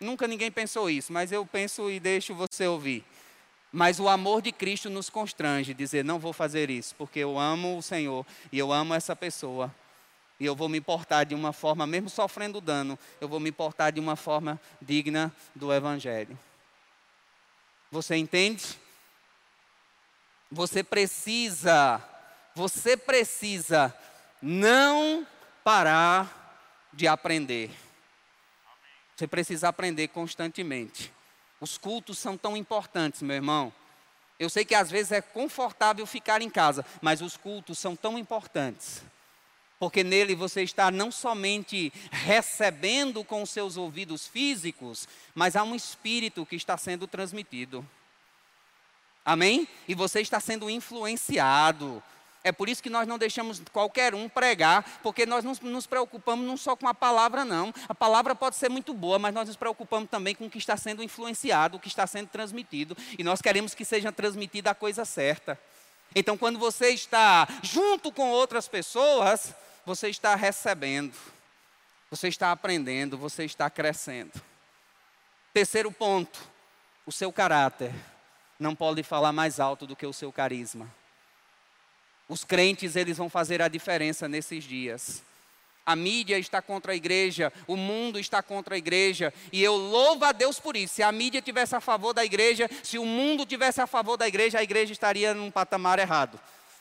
Nunca 0.00 0.26
ninguém 0.26 0.50
pensou 0.50 0.88
isso, 0.88 1.12
mas 1.12 1.30
eu 1.30 1.44
penso 1.44 1.90
e 1.90 2.00
deixo 2.00 2.34
você 2.34 2.66
ouvir. 2.66 3.04
Mas 3.70 4.00
o 4.00 4.08
amor 4.08 4.42
de 4.42 4.50
Cristo 4.50 4.90
nos 4.90 5.10
constrange, 5.10 5.74
dizer: 5.74 6.04
não 6.04 6.18
vou 6.18 6.32
fazer 6.32 6.70
isso, 6.70 6.94
porque 6.96 7.20
eu 7.20 7.38
amo 7.38 7.76
o 7.76 7.82
Senhor 7.82 8.26
e 8.50 8.58
eu 8.58 8.72
amo 8.72 8.94
essa 8.94 9.14
pessoa. 9.14 9.72
E 10.40 10.46
eu 10.46 10.56
vou 10.56 10.68
me 10.68 10.78
importar 10.78 11.24
de 11.24 11.34
uma 11.34 11.52
forma, 11.52 11.86
mesmo 11.86 12.08
sofrendo 12.08 12.60
dano, 12.60 12.98
eu 13.20 13.28
vou 13.28 13.38
me 13.38 13.50
importar 13.50 13.90
de 13.90 14.00
uma 14.00 14.16
forma 14.16 14.58
digna 14.80 15.30
do 15.54 15.70
Evangelho. 15.70 16.38
Você 17.90 18.16
entende? 18.16 18.78
Você 20.50 20.82
precisa, 20.82 22.02
você 22.54 22.96
precisa 22.96 23.94
não 24.40 25.26
parar 25.62 26.88
de 26.92 27.06
aprender. 27.06 27.70
Você 29.16 29.26
precisa 29.26 29.68
aprender 29.68 30.08
constantemente. 30.08 31.12
Os 31.60 31.76
cultos 31.76 32.18
são 32.18 32.38
tão 32.38 32.56
importantes, 32.56 33.22
meu 33.22 33.36
irmão. 33.36 33.72
Eu 34.38 34.48
sei 34.48 34.64
que 34.64 34.74
às 34.74 34.90
vezes 34.90 35.12
é 35.12 35.20
confortável 35.20 36.06
ficar 36.06 36.40
em 36.40 36.48
casa, 36.48 36.84
mas 37.02 37.20
os 37.20 37.36
cultos 37.36 37.78
são 37.78 37.94
tão 37.94 38.18
importantes. 38.18 39.02
Porque 39.80 40.04
nele 40.04 40.34
você 40.34 40.62
está 40.62 40.90
não 40.90 41.10
somente 41.10 41.90
recebendo 42.12 43.24
com 43.24 43.42
os 43.42 43.48
seus 43.48 43.78
ouvidos 43.78 44.28
físicos, 44.28 45.08
mas 45.34 45.56
há 45.56 45.62
um 45.62 45.74
espírito 45.74 46.44
que 46.44 46.54
está 46.54 46.76
sendo 46.76 47.06
transmitido. 47.06 47.84
Amém? 49.24 49.66
E 49.88 49.94
você 49.94 50.20
está 50.20 50.38
sendo 50.38 50.68
influenciado. 50.68 52.02
É 52.44 52.52
por 52.52 52.68
isso 52.68 52.82
que 52.82 52.90
nós 52.90 53.08
não 53.08 53.16
deixamos 53.16 53.62
qualquer 53.72 54.14
um 54.14 54.28
pregar, 54.28 55.00
porque 55.02 55.24
nós 55.24 55.42
não 55.44 55.54
nos 55.62 55.86
preocupamos 55.86 56.46
não 56.46 56.58
só 56.58 56.76
com 56.76 56.86
a 56.86 56.92
palavra, 56.92 57.42
não. 57.42 57.72
A 57.88 57.94
palavra 57.94 58.34
pode 58.34 58.56
ser 58.56 58.68
muito 58.68 58.92
boa, 58.92 59.18
mas 59.18 59.32
nós 59.32 59.48
nos 59.48 59.56
preocupamos 59.56 60.10
também 60.10 60.34
com 60.34 60.44
o 60.44 60.50
que 60.50 60.58
está 60.58 60.76
sendo 60.76 61.02
influenciado, 61.02 61.78
o 61.78 61.80
que 61.80 61.88
está 61.88 62.06
sendo 62.06 62.28
transmitido. 62.28 62.94
E 63.18 63.24
nós 63.24 63.40
queremos 63.40 63.74
que 63.74 63.86
seja 63.86 64.12
transmitida 64.12 64.72
a 64.72 64.74
coisa 64.74 65.06
certa. 65.06 65.58
Então, 66.14 66.36
quando 66.36 66.58
você 66.58 66.90
está 66.90 67.48
junto 67.62 68.12
com 68.12 68.30
outras 68.30 68.68
pessoas, 68.68 69.54
você 69.84 70.08
está 70.08 70.34
recebendo, 70.34 71.14
você 72.10 72.28
está 72.28 72.52
aprendendo, 72.52 73.16
você 73.16 73.44
está 73.44 73.70
crescendo. 73.70 74.32
Terceiro 75.52 75.90
ponto, 75.90 76.38
o 77.06 77.12
seu 77.12 77.32
caráter 77.32 77.92
não 78.58 78.74
pode 78.74 79.02
falar 79.02 79.32
mais 79.32 79.58
alto 79.58 79.86
do 79.86 79.96
que 79.96 80.06
o 80.06 80.12
seu 80.12 80.32
carisma. 80.32 80.88
Os 82.28 82.44
crentes, 82.44 82.94
eles 82.94 83.16
vão 83.16 83.28
fazer 83.28 83.60
a 83.60 83.68
diferença 83.68 84.28
nesses 84.28 84.62
dias. 84.62 85.22
A 85.84 85.96
mídia 85.96 86.38
está 86.38 86.62
contra 86.62 86.92
a 86.92 86.94
igreja, 86.94 87.52
o 87.66 87.76
mundo 87.76 88.20
está 88.20 88.40
contra 88.42 88.76
a 88.76 88.78
igreja, 88.78 89.34
e 89.50 89.60
eu 89.60 89.74
louvo 89.74 90.24
a 90.24 90.30
Deus 90.30 90.60
por 90.60 90.76
isso. 90.76 90.94
Se 90.94 91.02
a 91.02 91.10
mídia 91.10 91.42
tivesse 91.42 91.74
a 91.74 91.80
favor 91.80 92.12
da 92.12 92.24
igreja, 92.24 92.70
se 92.84 92.98
o 92.98 93.04
mundo 93.04 93.44
tivesse 93.44 93.80
a 93.80 93.86
favor 93.86 94.16
da 94.16 94.28
igreja, 94.28 94.58
a 94.58 94.62
igreja 94.62 94.92
estaria 94.92 95.34
num 95.34 95.50
patamar 95.50 95.98
errado. 95.98 96.38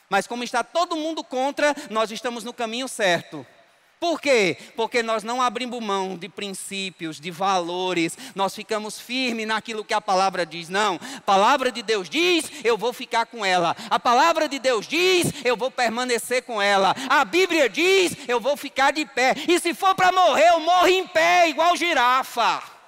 Mas 0.09 0.25
como 0.25 0.43
está 0.43 0.63
todo 0.63 0.95
mundo 0.95 1.23
contra, 1.23 1.75
nós 1.89 2.11
estamos 2.11 2.43
no 2.43 2.51
caminho 2.51 2.87
certo. 2.87 3.45
Por 3.99 4.21
quê? 4.21 4.57
Porque 4.77 5.03
nós 5.03 5.23
não 5.25 5.41
abrimos 5.41 5.83
mão 5.83 6.17
de 6.17 6.29
princípios, 6.29 7.19
de 7.19 7.29
valores, 7.29 8.17
nós 8.33 8.55
ficamos 8.55 8.97
firmes 8.97 9.45
naquilo 9.45 9.83
que 9.83 9.93
a 9.93 9.99
palavra 9.99 10.45
diz. 10.45 10.69
Não, 10.69 10.97
a 11.17 11.21
palavra 11.21 11.69
de 11.69 11.83
Deus 11.83 12.09
diz, 12.09 12.49
eu 12.63 12.77
vou 12.77 12.93
ficar 12.93 13.25
com 13.25 13.45
ela. 13.45 13.75
A 13.89 13.99
palavra 13.99 14.47
de 14.47 14.57
Deus 14.57 14.87
diz, 14.87 15.33
eu 15.43 15.57
vou 15.57 15.69
permanecer 15.69 16.43
com 16.43 16.61
ela. 16.61 16.95
A 17.09 17.25
Bíblia 17.25 17.67
diz, 17.67 18.15
eu 18.25 18.39
vou 18.39 18.55
ficar 18.55 18.93
de 18.93 19.05
pé. 19.05 19.35
E 19.47 19.59
se 19.59 19.73
for 19.73 19.93
para 19.93 20.13
morrer, 20.13 20.47
eu 20.47 20.61
morro 20.61 20.87
em 20.87 21.05
pé, 21.05 21.49
igual 21.49 21.75
girafa. 21.75 22.78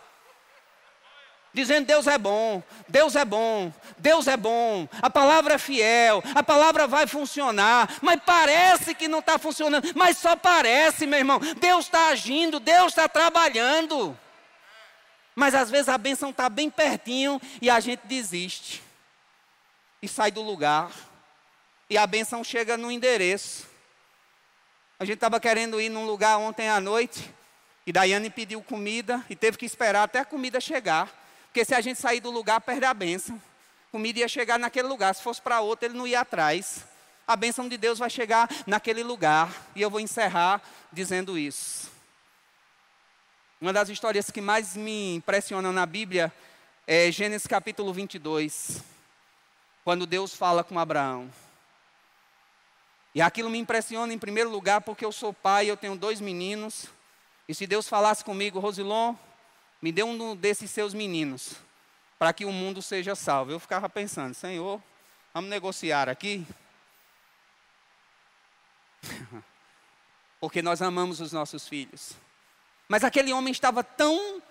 Dizendo 1.53 1.85
Deus 1.85 2.07
é 2.07 2.17
bom, 2.17 2.63
Deus 2.87 3.13
é 3.15 3.25
bom, 3.25 3.73
Deus 3.97 4.25
é 4.27 4.37
bom, 4.37 4.87
a 5.01 5.09
palavra 5.09 5.55
é 5.55 5.57
fiel, 5.57 6.23
a 6.33 6.41
palavra 6.41 6.87
vai 6.87 7.05
funcionar, 7.05 7.97
mas 8.01 8.21
parece 8.25 8.95
que 8.95 9.09
não 9.09 9.19
está 9.19 9.37
funcionando, 9.37 9.91
mas 9.93 10.17
só 10.17 10.33
parece, 10.35 11.05
meu 11.05 11.19
irmão. 11.19 11.39
Deus 11.59 11.85
está 11.85 12.07
agindo, 12.07 12.57
Deus 12.57 12.93
está 12.93 13.09
trabalhando. 13.09 14.17
Mas 15.35 15.53
às 15.53 15.69
vezes 15.69 15.89
a 15.89 15.97
bênção 15.97 16.29
está 16.29 16.47
bem 16.47 16.69
pertinho 16.69 17.41
e 17.61 17.69
a 17.69 17.79
gente 17.81 18.01
desiste. 18.05 18.81
E 20.01 20.07
sai 20.07 20.31
do 20.31 20.41
lugar. 20.41 20.89
E 21.89 21.97
a 21.97 22.07
bênção 22.07 22.43
chega 22.43 22.77
no 22.77 22.89
endereço. 22.89 23.67
A 24.97 25.03
gente 25.03 25.15
estava 25.15 25.39
querendo 25.39 25.81
ir 25.81 25.89
num 25.89 26.05
lugar 26.05 26.37
ontem 26.37 26.69
à 26.69 26.79
noite. 26.79 27.29
E 27.85 27.91
Daiane 27.91 28.29
pediu 28.29 28.61
comida 28.61 29.25
e 29.29 29.35
teve 29.35 29.57
que 29.57 29.65
esperar 29.65 30.03
até 30.03 30.19
a 30.19 30.25
comida 30.25 30.61
chegar. 30.61 31.20
Porque 31.51 31.65
se 31.65 31.75
a 31.75 31.81
gente 31.81 31.99
sair 31.99 32.19
do 32.19 32.31
lugar, 32.31 32.59
perde 32.61 32.85
a 32.85 32.93
bênção 32.93 33.39
comida 33.91 34.19
ia 34.19 34.27
chegar 34.27 34.57
naquele 34.57 34.87
lugar. 34.87 35.13
Se 35.13 35.21
fosse 35.21 35.41
para 35.41 35.59
outro, 35.59 35.85
ele 35.85 35.97
não 35.97 36.07
ia 36.07 36.21
atrás. 36.21 36.85
A 37.27 37.35
bênção 37.35 37.67
de 37.67 37.77
Deus 37.77 37.99
vai 37.99 38.09
chegar 38.09 38.49
naquele 38.65 39.03
lugar. 39.03 39.53
E 39.75 39.81
eu 39.81 39.89
vou 39.89 39.99
encerrar 39.99 40.61
dizendo 40.91 41.37
isso. 41.37 41.91
Uma 43.59 43.73
das 43.73 43.89
histórias 43.89 44.31
que 44.31 44.41
mais 44.41 44.75
me 44.75 45.15
impressionam 45.15 45.71
na 45.71 45.85
Bíblia 45.85 46.31
é 46.87 47.11
Gênesis 47.11 47.45
capítulo 47.45 47.93
22, 47.93 48.81
quando 49.83 50.07
Deus 50.07 50.33
fala 50.33 50.63
com 50.63 50.79
Abraão. 50.79 51.29
E 53.13 53.21
aquilo 53.21 53.49
me 53.49 53.59
impressiona 53.59 54.13
em 54.13 54.17
primeiro 54.17 54.49
lugar 54.49 54.81
porque 54.81 55.05
eu 55.05 55.11
sou 55.11 55.33
pai, 55.33 55.69
eu 55.69 55.77
tenho 55.77 55.95
dois 55.95 56.19
meninos. 56.21 56.85
E 57.47 57.53
se 57.53 57.67
Deus 57.67 57.87
falasse 57.87 58.23
comigo, 58.23 58.59
Rosilon, 58.59 59.13
me 59.81 59.91
dê 59.91 60.03
um 60.03 60.35
desses 60.35 60.69
seus 60.69 60.93
meninos 60.93 61.55
para 62.19 62.31
que 62.33 62.45
o 62.45 62.51
mundo 62.51 62.81
seja 62.81 63.15
salvo. 63.15 63.51
Eu 63.51 63.59
ficava 63.59 63.89
pensando, 63.89 64.35
Senhor, 64.35 64.79
vamos 65.33 65.49
negociar 65.49 66.07
aqui? 66.07 66.45
Porque 70.39 70.61
nós 70.61 70.81
amamos 70.81 71.19
os 71.19 71.31
nossos 71.31 71.67
filhos. 71.67 72.11
Mas 72.87 73.03
aquele 73.03 73.33
homem 73.33 73.51
estava 73.51 73.83
tão, 73.83 74.41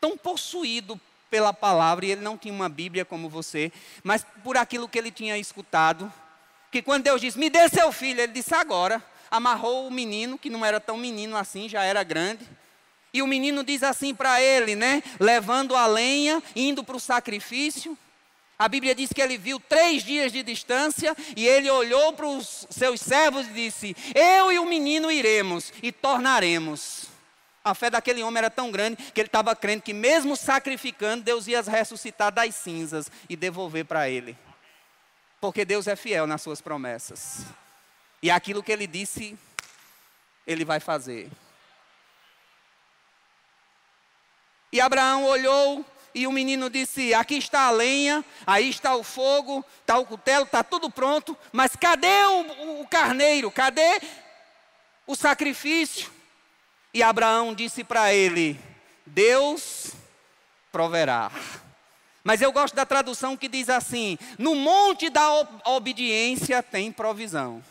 tão 0.00 0.18
possuído 0.18 1.00
pela 1.30 1.52
palavra, 1.52 2.06
e 2.06 2.10
ele 2.10 2.22
não 2.22 2.36
tinha 2.36 2.54
uma 2.54 2.68
Bíblia 2.68 3.04
como 3.04 3.28
você, 3.28 3.70
mas 4.02 4.24
por 4.42 4.56
aquilo 4.56 4.88
que 4.88 4.98
ele 4.98 5.12
tinha 5.12 5.36
escutado, 5.36 6.12
que 6.72 6.82
quando 6.82 7.04
Deus 7.04 7.20
disse, 7.20 7.38
me 7.38 7.50
dê 7.50 7.68
seu 7.68 7.92
filho, 7.92 8.20
ele 8.20 8.32
disse 8.32 8.54
agora, 8.54 9.02
amarrou 9.30 9.86
o 9.86 9.90
menino, 9.90 10.38
que 10.38 10.50
não 10.50 10.64
era 10.64 10.80
tão 10.80 10.96
menino 10.96 11.36
assim, 11.36 11.68
já 11.68 11.84
era 11.84 12.02
grande, 12.02 12.48
e 13.18 13.22
o 13.22 13.26
menino 13.26 13.62
diz 13.64 13.82
assim 13.82 14.14
para 14.14 14.40
ele, 14.40 14.74
né? 14.74 15.02
Levando 15.18 15.76
a 15.76 15.86
lenha, 15.86 16.42
indo 16.54 16.82
para 16.82 16.96
o 16.96 17.00
sacrifício. 17.00 17.96
A 18.58 18.68
Bíblia 18.68 18.94
diz 18.94 19.12
que 19.12 19.20
ele 19.20 19.38
viu 19.38 19.60
três 19.60 20.02
dias 20.02 20.32
de 20.32 20.42
distância 20.42 21.16
e 21.36 21.46
ele 21.46 21.70
olhou 21.70 22.12
para 22.12 22.26
os 22.26 22.66
seus 22.70 23.00
servos 23.00 23.46
e 23.48 23.52
disse: 23.52 23.96
Eu 24.14 24.50
e 24.50 24.58
o 24.58 24.66
menino 24.66 25.10
iremos 25.10 25.72
e 25.82 25.92
tornaremos. 25.92 27.06
A 27.64 27.74
fé 27.74 27.90
daquele 27.90 28.22
homem 28.22 28.38
era 28.38 28.50
tão 28.50 28.70
grande 28.70 28.96
que 29.12 29.20
ele 29.20 29.28
estava 29.28 29.54
crendo 29.54 29.82
que, 29.82 29.92
mesmo 29.92 30.36
sacrificando, 30.36 31.24
Deus 31.24 31.46
ia 31.46 31.60
ressuscitar 31.60 32.32
das 32.32 32.54
cinzas 32.54 33.10
e 33.28 33.36
devolver 33.36 33.84
para 33.84 34.08
ele. 34.08 34.36
Porque 35.40 35.64
Deus 35.64 35.86
é 35.86 35.94
fiel 35.94 36.26
nas 36.26 36.40
suas 36.40 36.60
promessas. 36.60 37.44
E 38.22 38.30
aquilo 38.30 38.62
que 38.62 38.72
ele 38.72 38.86
disse, 38.86 39.38
ele 40.46 40.64
vai 40.64 40.80
fazer. 40.80 41.28
E 44.72 44.80
Abraão 44.80 45.24
olhou 45.24 45.84
e 46.14 46.26
o 46.26 46.32
menino 46.32 46.68
disse: 46.68 47.14
Aqui 47.14 47.36
está 47.36 47.62
a 47.62 47.70
lenha, 47.70 48.24
aí 48.46 48.68
está 48.68 48.94
o 48.94 49.02
fogo, 49.02 49.64
está 49.80 49.98
o 49.98 50.06
cutelo, 50.06 50.44
está 50.44 50.62
tudo 50.62 50.90
pronto, 50.90 51.36
mas 51.52 51.76
cadê 51.76 52.24
o, 52.24 52.80
o 52.82 52.88
carneiro? 52.88 53.50
Cadê 53.50 54.00
o 55.06 55.14
sacrifício? 55.14 56.10
E 56.92 57.02
Abraão 57.02 57.54
disse 57.54 57.84
para 57.84 58.12
ele: 58.12 58.60
Deus 59.06 59.92
proverá. 60.70 61.30
Mas 62.24 62.42
eu 62.42 62.52
gosto 62.52 62.74
da 62.74 62.84
tradução 62.84 63.36
que 63.36 63.48
diz 63.48 63.68
assim: 63.68 64.18
No 64.38 64.54
monte 64.54 65.08
da 65.08 65.30
obediência 65.64 66.62
tem 66.62 66.92
provisão. 66.92 67.62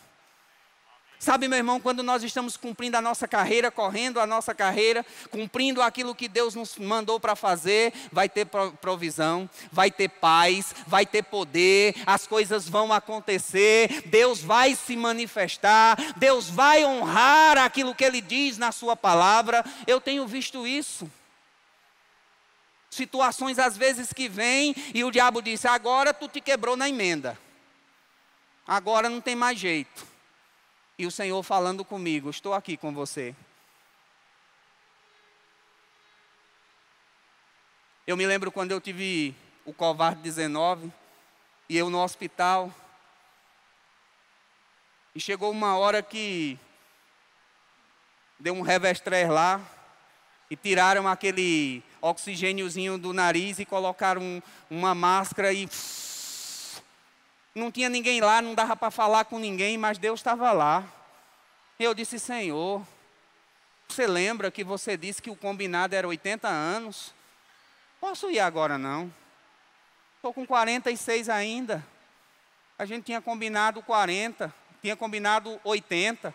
Sabe, 1.18 1.48
meu 1.48 1.58
irmão, 1.58 1.80
quando 1.80 2.00
nós 2.00 2.22
estamos 2.22 2.56
cumprindo 2.56 2.96
a 2.96 3.02
nossa 3.02 3.26
carreira, 3.26 3.72
correndo 3.72 4.20
a 4.20 4.26
nossa 4.26 4.54
carreira, 4.54 5.04
cumprindo 5.30 5.82
aquilo 5.82 6.14
que 6.14 6.28
Deus 6.28 6.54
nos 6.54 6.78
mandou 6.78 7.18
para 7.18 7.34
fazer, 7.34 7.92
vai 8.12 8.28
ter 8.28 8.46
provisão, 8.80 9.50
vai 9.72 9.90
ter 9.90 10.08
paz, 10.08 10.72
vai 10.86 11.04
ter 11.04 11.24
poder, 11.24 11.96
as 12.06 12.24
coisas 12.24 12.68
vão 12.68 12.92
acontecer, 12.92 14.04
Deus 14.06 14.40
vai 14.40 14.76
se 14.76 14.96
manifestar, 14.96 15.96
Deus 16.16 16.48
vai 16.48 16.84
honrar 16.84 17.58
aquilo 17.58 17.96
que 17.96 18.04
Ele 18.04 18.20
diz 18.20 18.56
na 18.56 18.70
Sua 18.70 18.94
palavra. 18.94 19.64
Eu 19.88 20.00
tenho 20.00 20.24
visto 20.24 20.68
isso. 20.68 21.10
Situações 22.88 23.58
às 23.58 23.76
vezes 23.76 24.12
que 24.12 24.28
vêm 24.28 24.72
e 24.94 25.02
o 25.02 25.10
diabo 25.10 25.42
disse: 25.42 25.66
agora 25.66 26.14
tu 26.14 26.28
te 26.28 26.40
quebrou 26.40 26.76
na 26.76 26.88
emenda, 26.88 27.36
agora 28.64 29.08
não 29.08 29.20
tem 29.20 29.34
mais 29.34 29.58
jeito 29.58 30.17
e 30.98 31.06
o 31.06 31.10
Senhor 31.10 31.42
falando 31.42 31.84
comigo: 31.84 32.28
Estou 32.28 32.52
aqui 32.52 32.76
com 32.76 32.92
você. 32.92 33.34
Eu 38.06 38.16
me 38.16 38.26
lembro 38.26 38.50
quando 38.50 38.72
eu 38.72 38.80
tive 38.80 39.34
o 39.64 39.72
covarde 39.72 40.22
19 40.22 40.92
e 41.68 41.76
eu 41.76 41.88
no 41.88 42.02
hospital. 42.02 42.74
E 45.14 45.20
chegou 45.20 45.50
uma 45.50 45.76
hora 45.76 46.02
que 46.02 46.58
deu 48.40 48.54
um 48.54 48.62
revestrez 48.62 49.28
lá 49.28 49.60
e 50.50 50.56
tiraram 50.56 51.06
aquele 51.06 51.82
oxigêniozinho 52.00 52.96
do 52.96 53.12
nariz 53.12 53.58
e 53.58 53.64
colocaram 53.64 54.42
uma 54.70 54.94
máscara 54.94 55.52
e 55.52 55.68
não 57.54 57.70
tinha 57.70 57.88
ninguém 57.88 58.20
lá, 58.20 58.40
não 58.40 58.54
dava 58.54 58.76
para 58.76 58.90
falar 58.90 59.24
com 59.24 59.38
ninguém, 59.38 59.76
mas 59.76 59.98
Deus 59.98 60.20
estava 60.20 60.52
lá. 60.52 60.84
Eu 61.78 61.94
disse: 61.94 62.18
Senhor, 62.18 62.84
você 63.88 64.06
lembra 64.06 64.50
que 64.50 64.62
você 64.62 64.96
disse 64.96 65.22
que 65.22 65.30
o 65.30 65.36
combinado 65.36 65.94
era 65.94 66.06
80 66.06 66.46
anos? 66.48 67.14
Posso 68.00 68.30
ir 68.30 68.38
agora 68.38 68.78
não? 68.78 69.12
Estou 70.16 70.32
com 70.32 70.46
46 70.46 71.28
ainda. 71.28 71.84
A 72.78 72.84
gente 72.84 73.04
tinha 73.04 73.20
combinado 73.20 73.82
40, 73.82 74.54
tinha 74.80 74.94
combinado 74.94 75.60
80. 75.64 76.32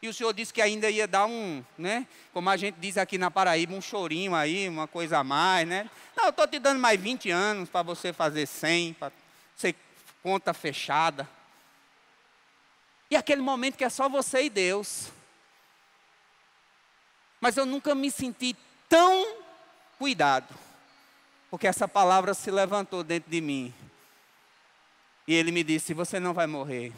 E 0.00 0.08
o 0.08 0.14
senhor 0.14 0.32
disse 0.32 0.54
que 0.54 0.62
ainda 0.62 0.88
ia 0.88 1.08
dar 1.08 1.26
um, 1.26 1.62
né? 1.76 2.06
Como 2.32 2.48
a 2.48 2.56
gente 2.56 2.76
diz 2.78 2.96
aqui 2.96 3.18
na 3.18 3.30
Paraíba, 3.30 3.74
um 3.74 3.80
chorinho 3.80 4.34
aí, 4.34 4.68
uma 4.68 4.86
coisa 4.86 5.18
a 5.18 5.24
mais, 5.24 5.66
né? 5.66 5.90
Não, 6.16 6.24
eu 6.24 6.30
estou 6.30 6.46
te 6.46 6.58
dando 6.58 6.78
mais 6.78 7.00
20 7.00 7.30
anos 7.30 7.68
para 7.68 7.82
você 7.82 8.12
fazer 8.12 8.46
100, 8.46 8.94
para 8.94 9.10
ser 9.10 9.16
conta 10.22 10.52
fechada. 10.52 11.28
E 13.10 13.16
aquele 13.16 13.40
momento 13.40 13.76
que 13.76 13.84
é 13.84 13.88
só 13.88 14.08
você 14.08 14.44
e 14.44 14.50
Deus. 14.50 15.10
Mas 17.40 17.56
eu 17.56 17.64
nunca 17.64 17.94
me 17.94 18.10
senti 18.10 18.56
tão 18.88 19.42
cuidado, 19.98 20.54
porque 21.50 21.66
essa 21.66 21.86
palavra 21.86 22.34
se 22.34 22.50
levantou 22.50 23.02
dentro 23.04 23.30
de 23.30 23.40
mim. 23.40 23.74
E 25.26 25.34
ele 25.34 25.52
me 25.52 25.62
disse: 25.62 25.94
Você 25.94 26.18
não 26.18 26.34
vai 26.34 26.46
morrer. 26.46 26.92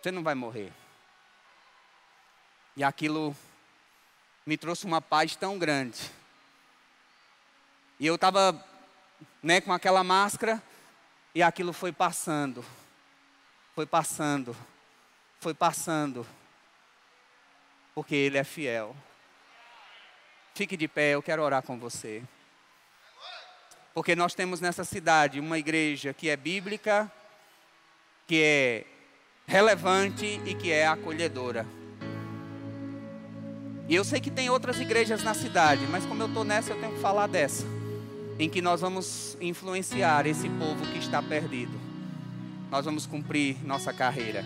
Você 0.00 0.10
não 0.10 0.22
vai 0.22 0.34
morrer. 0.34 0.72
E 2.76 2.82
aquilo 2.82 3.36
me 4.44 4.56
trouxe 4.56 4.84
uma 4.84 5.00
paz 5.00 5.36
tão 5.36 5.58
grande. 5.58 6.10
E 7.98 8.06
eu 8.06 8.16
estava 8.16 8.52
né, 9.44 9.60
com 9.60 9.74
aquela 9.74 10.02
máscara, 10.02 10.60
e 11.34 11.42
aquilo 11.42 11.74
foi 11.74 11.92
passando, 11.92 12.64
foi 13.74 13.84
passando, 13.84 14.56
foi 15.38 15.52
passando 15.52 16.26
porque 17.94 18.14
Ele 18.14 18.38
é 18.38 18.42
fiel. 18.42 18.96
Fique 20.54 20.78
de 20.78 20.88
pé, 20.88 21.10
eu 21.10 21.22
quero 21.22 21.42
orar 21.42 21.62
com 21.62 21.78
você. 21.78 22.22
Porque 23.92 24.16
nós 24.16 24.34
temos 24.34 24.60
nessa 24.62 24.82
cidade 24.82 25.38
uma 25.38 25.58
igreja 25.58 26.14
que 26.14 26.30
é 26.30 26.36
bíblica, 26.36 27.12
que 28.26 28.42
é 28.42 28.84
relevante 29.46 30.40
e 30.46 30.54
que 30.54 30.72
é 30.72 30.86
acolhedora. 30.86 31.66
E 33.86 33.94
eu 33.94 34.04
sei 34.04 34.20
que 34.20 34.30
tem 34.30 34.48
outras 34.48 34.80
igrejas 34.80 35.22
na 35.22 35.34
cidade, 35.34 35.86
mas 35.88 36.06
como 36.06 36.22
eu 36.22 36.28
estou 36.28 36.44
nessa, 36.44 36.72
eu 36.72 36.80
tenho 36.80 36.94
que 36.94 37.00
falar 37.00 37.26
dessa. 37.26 37.73
Em 38.38 38.48
que 38.48 38.60
nós 38.60 38.80
vamos 38.80 39.36
influenciar 39.40 40.26
esse 40.26 40.48
povo 40.48 40.84
que 40.92 40.98
está 40.98 41.22
perdido. 41.22 41.78
Nós 42.70 42.84
vamos 42.84 43.06
cumprir 43.06 43.56
nossa 43.64 43.92
carreira. 43.92 44.44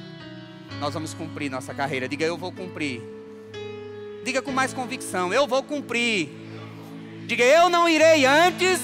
Nós 0.81 0.93
vamos 0.95 1.15
cumprir 1.15 1.51
nossa 1.51 1.75
carreira. 1.75 2.09
Diga, 2.09 2.25
eu 2.25 2.37
vou 2.37 2.53
cumprir 2.53 3.03
Diga 4.29 4.43
com 4.43 4.53
mais 4.53 4.75
convicção: 4.75 5.33
Eu 5.33 5.47
vou 5.47 5.63
cumprir. 5.63 6.29
Diga: 7.27 7.43
Eu 7.43 7.71
não 7.71 7.89
irei 7.89 8.27
antes, 8.27 8.79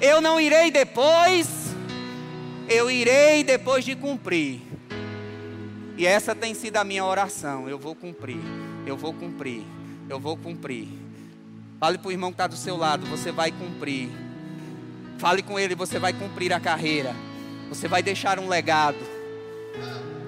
eu 0.00 0.22
não 0.22 0.40
irei 0.40 0.70
depois, 0.70 1.46
eu 2.66 2.90
irei 2.90 3.44
depois 3.44 3.84
de 3.84 3.94
cumprir. 3.94 4.62
E 5.98 6.06
essa 6.06 6.34
tem 6.34 6.54
sido 6.54 6.78
a 6.78 6.84
minha 6.84 7.04
oração: 7.04 7.68
Eu 7.68 7.78
vou 7.78 7.94
cumprir, 7.94 8.40
eu 8.86 8.96
vou 8.96 9.12
cumprir, 9.12 9.62
eu 10.08 10.18
vou 10.18 10.34
cumprir. 10.34 10.88
Fale 11.78 11.98
para 11.98 12.08
o 12.08 12.12
irmão 12.12 12.30
que 12.30 12.34
está 12.34 12.46
do 12.46 12.56
seu 12.56 12.76
lado: 12.76 13.06
Você 13.06 13.30
vai 13.30 13.50
cumprir. 13.52 14.10
Fale 15.18 15.42
com 15.42 15.58
ele: 15.58 15.74
Você 15.74 15.98
vai 15.98 16.12
cumprir 16.12 16.52
a 16.52 16.60
carreira. 16.60 17.14
Você 17.68 17.88
vai 17.88 18.02
deixar 18.02 18.38
um 18.38 18.48
legado. 18.48 18.98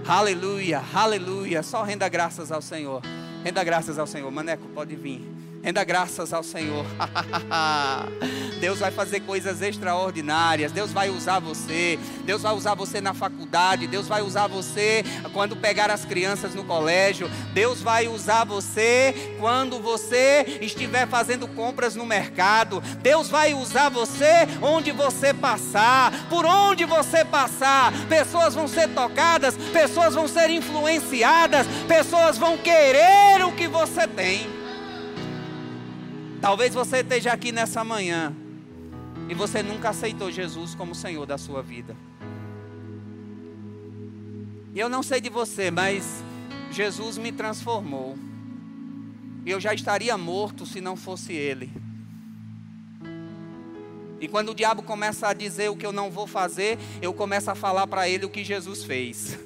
Aleluia, 0.07 0.83
aleluia. 0.93 1.63
Só 1.63 1.83
renda 1.83 2.09
graças 2.09 2.51
ao 2.51 2.63
Senhor. 2.63 3.03
Renda 3.45 3.63
graças 3.63 3.99
ao 3.99 4.07
Senhor. 4.07 4.31
Maneco, 4.31 4.67
pode 4.69 4.97
vir. 4.97 5.38
Renda 5.63 5.83
graças 5.83 6.33
ao 6.33 6.43
Senhor. 6.43 6.87
Deus 8.61 8.79
vai 8.79 8.91
fazer 8.91 9.21
coisas 9.21 9.61
extraordinárias. 9.61 10.73
Deus 10.73 10.93
vai 10.93 11.11
usar 11.11 11.41
você. 11.41 11.99
Deus 12.25 12.43
vai 12.43 12.55
usar 12.55 12.75
você 12.75 13.01
na 13.01 13.13
faculdade. 13.13 13.87
Deus 13.87 14.07
vai 14.07 14.23
usar 14.23 14.47
você 14.47 15.05
quando 15.33 15.57
pegar 15.57 15.91
as 15.91 16.05
crianças 16.05 16.55
no 16.55 16.65
colégio. 16.65 17.31
Deus 17.53 17.81
vai 17.81 18.09
usar 18.09 18.45
você 18.45 19.35
quando 19.39 19.81
você 19.81 20.59
estiver 20.61 21.07
fazendo 21.09 21.49
compras 21.49 21.95
no 21.95 22.07
mercado. 22.07 22.81
Deus 23.03 23.29
vai 23.29 23.53
usar 23.55 23.89
você 23.89 24.47
onde 24.63 24.93
você 24.93 25.35
passar. 25.35 26.13
Por 26.29 26.45
onde 26.47 26.85
você 26.85 27.25
passar, 27.25 27.93
pessoas 28.09 28.55
vão 28.55 28.69
ser 28.69 28.89
tocadas, 28.89 29.57
pessoas 29.73 30.15
vão 30.15 30.29
ser 30.29 30.51
influenciadas, 30.51 31.67
pessoas 31.87 32.39
vão 32.39 32.57
querer 32.57 33.45
o 33.45 33.53
que 33.53 33.67
você 33.69 34.07
tem. 34.07 34.58
Talvez 36.41 36.73
você 36.73 36.99
esteja 36.99 37.33
aqui 37.33 37.51
nessa 37.51 37.83
manhã 37.83 38.33
e 39.29 39.35
você 39.35 39.63
nunca 39.63 39.91
aceitou 39.91 40.31
Jesus 40.31 40.75
como 40.75 40.95
Senhor 40.95 41.27
da 41.27 41.37
sua 41.37 41.63
vida. 41.63 41.97
E 44.73 44.79
eu 44.79 44.89
não 44.89 45.03
sei 45.03 45.21
de 45.21 45.29
você, 45.29 45.71
mas 45.71 46.23
Jesus 46.71 47.19
me 47.19 47.33
transformou. 47.33 48.17
E 49.45 49.51
eu 49.51 49.61
já 49.61 49.75
estaria 49.75 50.17
morto 50.17 50.65
se 50.65 50.81
não 50.81 50.97
fosse 50.97 51.33
Ele. 51.33 51.73
E 54.21 54.29
quando 54.29 54.51
o 54.51 54.55
diabo 54.55 54.83
começa 54.83 55.29
a 55.29 55.33
dizer 55.33 55.71
o 55.71 55.77
que 55.77 55.87
eu 55.87 55.93
não 55.93 56.11
vou 56.11 56.27
fazer, 56.27 56.79
eu 57.03 57.13
começo 57.13 57.51
a 57.51 57.55
falar 57.55 57.87
para 57.87 58.09
ele 58.09 58.25
o 58.25 58.31
que 58.31 58.43
Jesus 58.43 58.83
fez. 58.83 59.39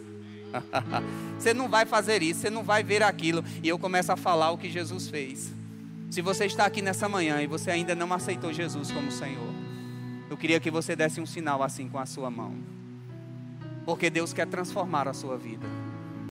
você 1.39 1.53
não 1.53 1.69
vai 1.69 1.85
fazer 1.85 2.23
isso, 2.23 2.41
você 2.41 2.51
não 2.51 2.63
vai 2.63 2.83
ver 2.83 3.03
aquilo. 3.03 3.45
E 3.63 3.69
eu 3.69 3.79
começo 3.79 4.11
a 4.13 4.17
falar 4.17 4.51
o 4.51 4.59
que 4.59 4.71
Jesus 4.71 5.09
fez. 5.09 5.53
Se 6.13 6.21
você 6.21 6.45
está 6.45 6.67
aqui 6.67 6.83
nessa 6.83 7.09
manhã 7.09 7.41
e 7.41 7.47
você 7.47 7.71
ainda 7.71 7.95
não 7.95 8.13
aceitou 8.13 8.53
Jesus 8.53 8.91
como 8.91 9.11
Senhor, 9.11 9.49
eu 10.29 10.37
queria 10.37 10.61
que 10.61 10.71
você 10.71 10.95
desse 10.95 11.23
um 11.23 11.25
sinal 11.25 11.63
assim 11.63 11.89
com 11.89 11.99
a 11.99 12.05
sua 12.05 12.31
mão. 12.31 12.55
Porque 13.87 14.11
Deus 14.11 14.31
quer 14.31 14.47
transformar 14.47 15.09
a 15.09 15.15
sua 15.15 15.39
vida. 15.39 15.67